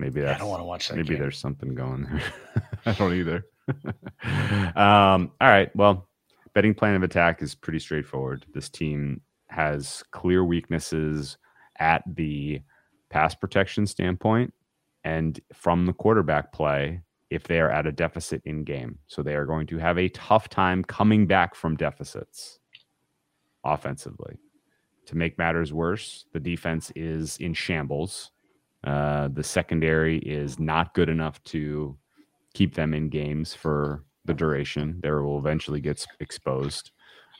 Maybe 0.00 0.22
Yeah, 0.22 0.34
I 0.34 0.38
don't 0.38 0.48
want 0.48 0.60
to 0.60 0.64
watch 0.64 0.88
that. 0.88 0.96
maybe 0.96 1.10
game. 1.10 1.18
there's 1.20 1.38
something 1.38 1.74
going 1.74 2.04
there. 2.04 2.22
I 2.86 2.92
don't 2.92 3.14
either. 3.14 3.44
um, 4.74 5.30
all 5.40 5.48
right. 5.48 5.74
Well, 5.76 6.08
betting 6.54 6.74
plan 6.74 6.94
of 6.94 7.02
attack 7.02 7.42
is 7.42 7.54
pretty 7.54 7.80
straightforward. 7.80 8.46
This 8.54 8.70
team 8.70 9.20
has 9.48 10.02
clear 10.10 10.42
weaknesses 10.42 11.36
at 11.78 12.02
the 12.06 12.62
pass 13.10 13.34
protection 13.34 13.86
standpoint 13.86 14.54
and 15.04 15.38
from 15.52 15.84
the 15.86 15.92
quarterback 15.92 16.52
play 16.52 17.02
if 17.30 17.44
they 17.44 17.60
are 17.60 17.70
at 17.70 17.86
a 17.86 17.92
deficit 17.92 18.40
in 18.46 18.64
game. 18.64 18.98
So 19.06 19.22
they 19.22 19.34
are 19.34 19.44
going 19.44 19.66
to 19.68 19.78
have 19.78 19.98
a 19.98 20.08
tough 20.08 20.48
time 20.48 20.82
coming 20.82 21.26
back 21.26 21.54
from 21.54 21.76
deficits 21.76 22.58
offensively. 23.72 24.36
To 25.06 25.16
make 25.16 25.38
matters 25.38 25.72
worse, 25.72 26.26
the 26.32 26.40
defense 26.40 26.92
is 26.94 27.38
in 27.38 27.54
shambles. 27.54 28.30
Uh, 28.84 29.28
the 29.28 29.42
secondary 29.42 30.18
is 30.18 30.58
not 30.58 30.94
good 30.94 31.08
enough 31.08 31.42
to 31.44 31.96
keep 32.54 32.74
them 32.74 32.94
in 32.94 33.08
games 33.08 33.54
for 33.54 34.04
the 34.24 34.34
duration. 34.34 35.00
They 35.02 35.10
will 35.10 35.38
eventually 35.38 35.80
get 35.80 36.06
exposed. 36.20 36.90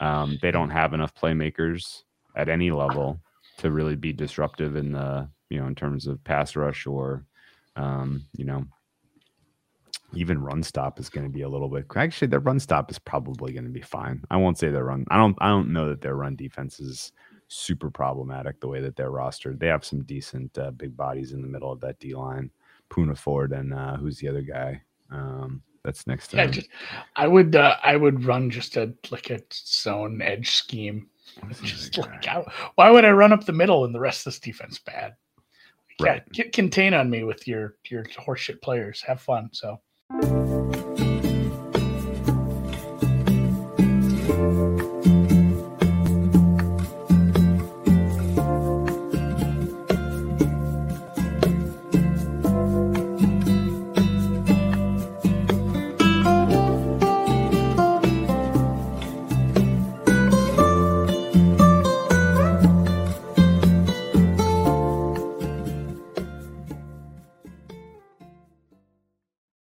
Um, 0.01 0.39
they 0.43 0.51
don't 0.51 0.71
have 0.71 0.95
enough 0.95 1.15
playmakers 1.15 2.03
at 2.37 2.49
any 2.49 2.71
level 2.71 3.21
to 3.59 3.71
really 3.71 3.97
be 3.97 4.13
disruptive 4.13 4.77
in 4.77 4.93
the 4.93 5.29
you 5.51 5.59
know 5.59 5.67
in 5.67 5.75
terms 5.75 6.07
of 6.07 6.23
pass 6.25 6.57
rush 6.57 6.87
or 6.87 7.25
um, 7.77 8.25
you 8.37 8.45
know 8.45 8.65
even 10.15 10.41
run 10.41 10.63
stop 10.63 10.99
is 10.99 11.11
going 11.11 11.27
to 11.27 11.33
be 11.33 11.43
a 11.43 11.49
little 11.49 11.69
bit 11.69 11.85
actually 11.97 12.29
their 12.29 12.41
run 12.41 12.59
stop 12.59 12.91
is 12.91 12.99
probably 12.99 13.53
going 13.53 13.65
to 13.65 13.71
be 13.71 13.83
fine 13.83 14.23
i 14.31 14.37
won't 14.37 14.59
say 14.59 14.71
their 14.71 14.85
run 14.85 15.05
i 15.11 15.17
don't 15.17 15.37
i 15.41 15.49
don't 15.49 15.73
know 15.73 15.89
that 15.89 16.01
their 16.01 16.17
run 16.17 16.35
defense 16.35 16.81
is 16.81 17.13
super 17.49 17.91
problematic 17.91 18.61
the 18.61 18.69
way 18.69 18.81
that 18.81 18.97
they're 18.97 19.11
rostered 19.11 19.59
they 19.59 19.67
have 19.67 19.85
some 19.85 20.03
decent 20.03 20.57
uh, 20.59 20.71
big 20.73 20.97
bodies 20.97 21.33
in 21.33 21.43
the 21.43 21.49
middle 21.49 21.73
of 21.73 21.81
that 21.81 21.99
d 21.99 22.15
line 22.15 22.51
Poona 22.91 23.17
Ford 23.17 23.53
and 23.53 23.75
uh, 23.75 23.97
who's 23.97 24.19
the 24.19 24.29
other 24.29 24.43
guy 24.43 24.81
um, 25.11 25.63
that's 25.85 26.07
next 26.07 26.35
Yeah, 26.35 26.47
just, 26.47 26.69
I 27.17 27.27
would 27.27 27.57
uh, 27.57 27.77
I 27.83 27.97
would 27.97 28.25
run 28.25 28.51
just 28.51 28.77
a 28.77 28.93
like 29.11 29.31
a 29.31 29.41
zone 29.53 30.21
edge 30.21 30.51
scheme. 30.51 31.09
What 31.41 31.53
is 31.53 31.61
the 31.61 31.67
Just 31.67 31.99
like 31.99 32.25
how, 32.25 32.47
why 32.75 32.91
would 32.91 33.05
I 33.05 33.11
run 33.11 33.33
up 33.33 33.45
the 33.45 33.53
middle 33.53 33.85
and 33.85 33.95
the 33.95 34.01
rest 34.01 34.21
of 34.21 34.33
this 34.33 34.41
defense 34.41 34.79
bad? 34.79 35.15
Yeah, 36.01 36.13
Right. 36.13 36.33
get 36.33 36.53
contain 36.53 36.95
on 36.95 37.11
me 37.11 37.25
with 37.25 37.49
your 37.49 37.77
your 37.89 38.05
horseshit 38.05 38.61
players. 38.61 39.03
Have 39.03 39.21
fun. 39.21 39.51
So 39.53 39.81
thank 40.11 40.25
you 40.25 40.38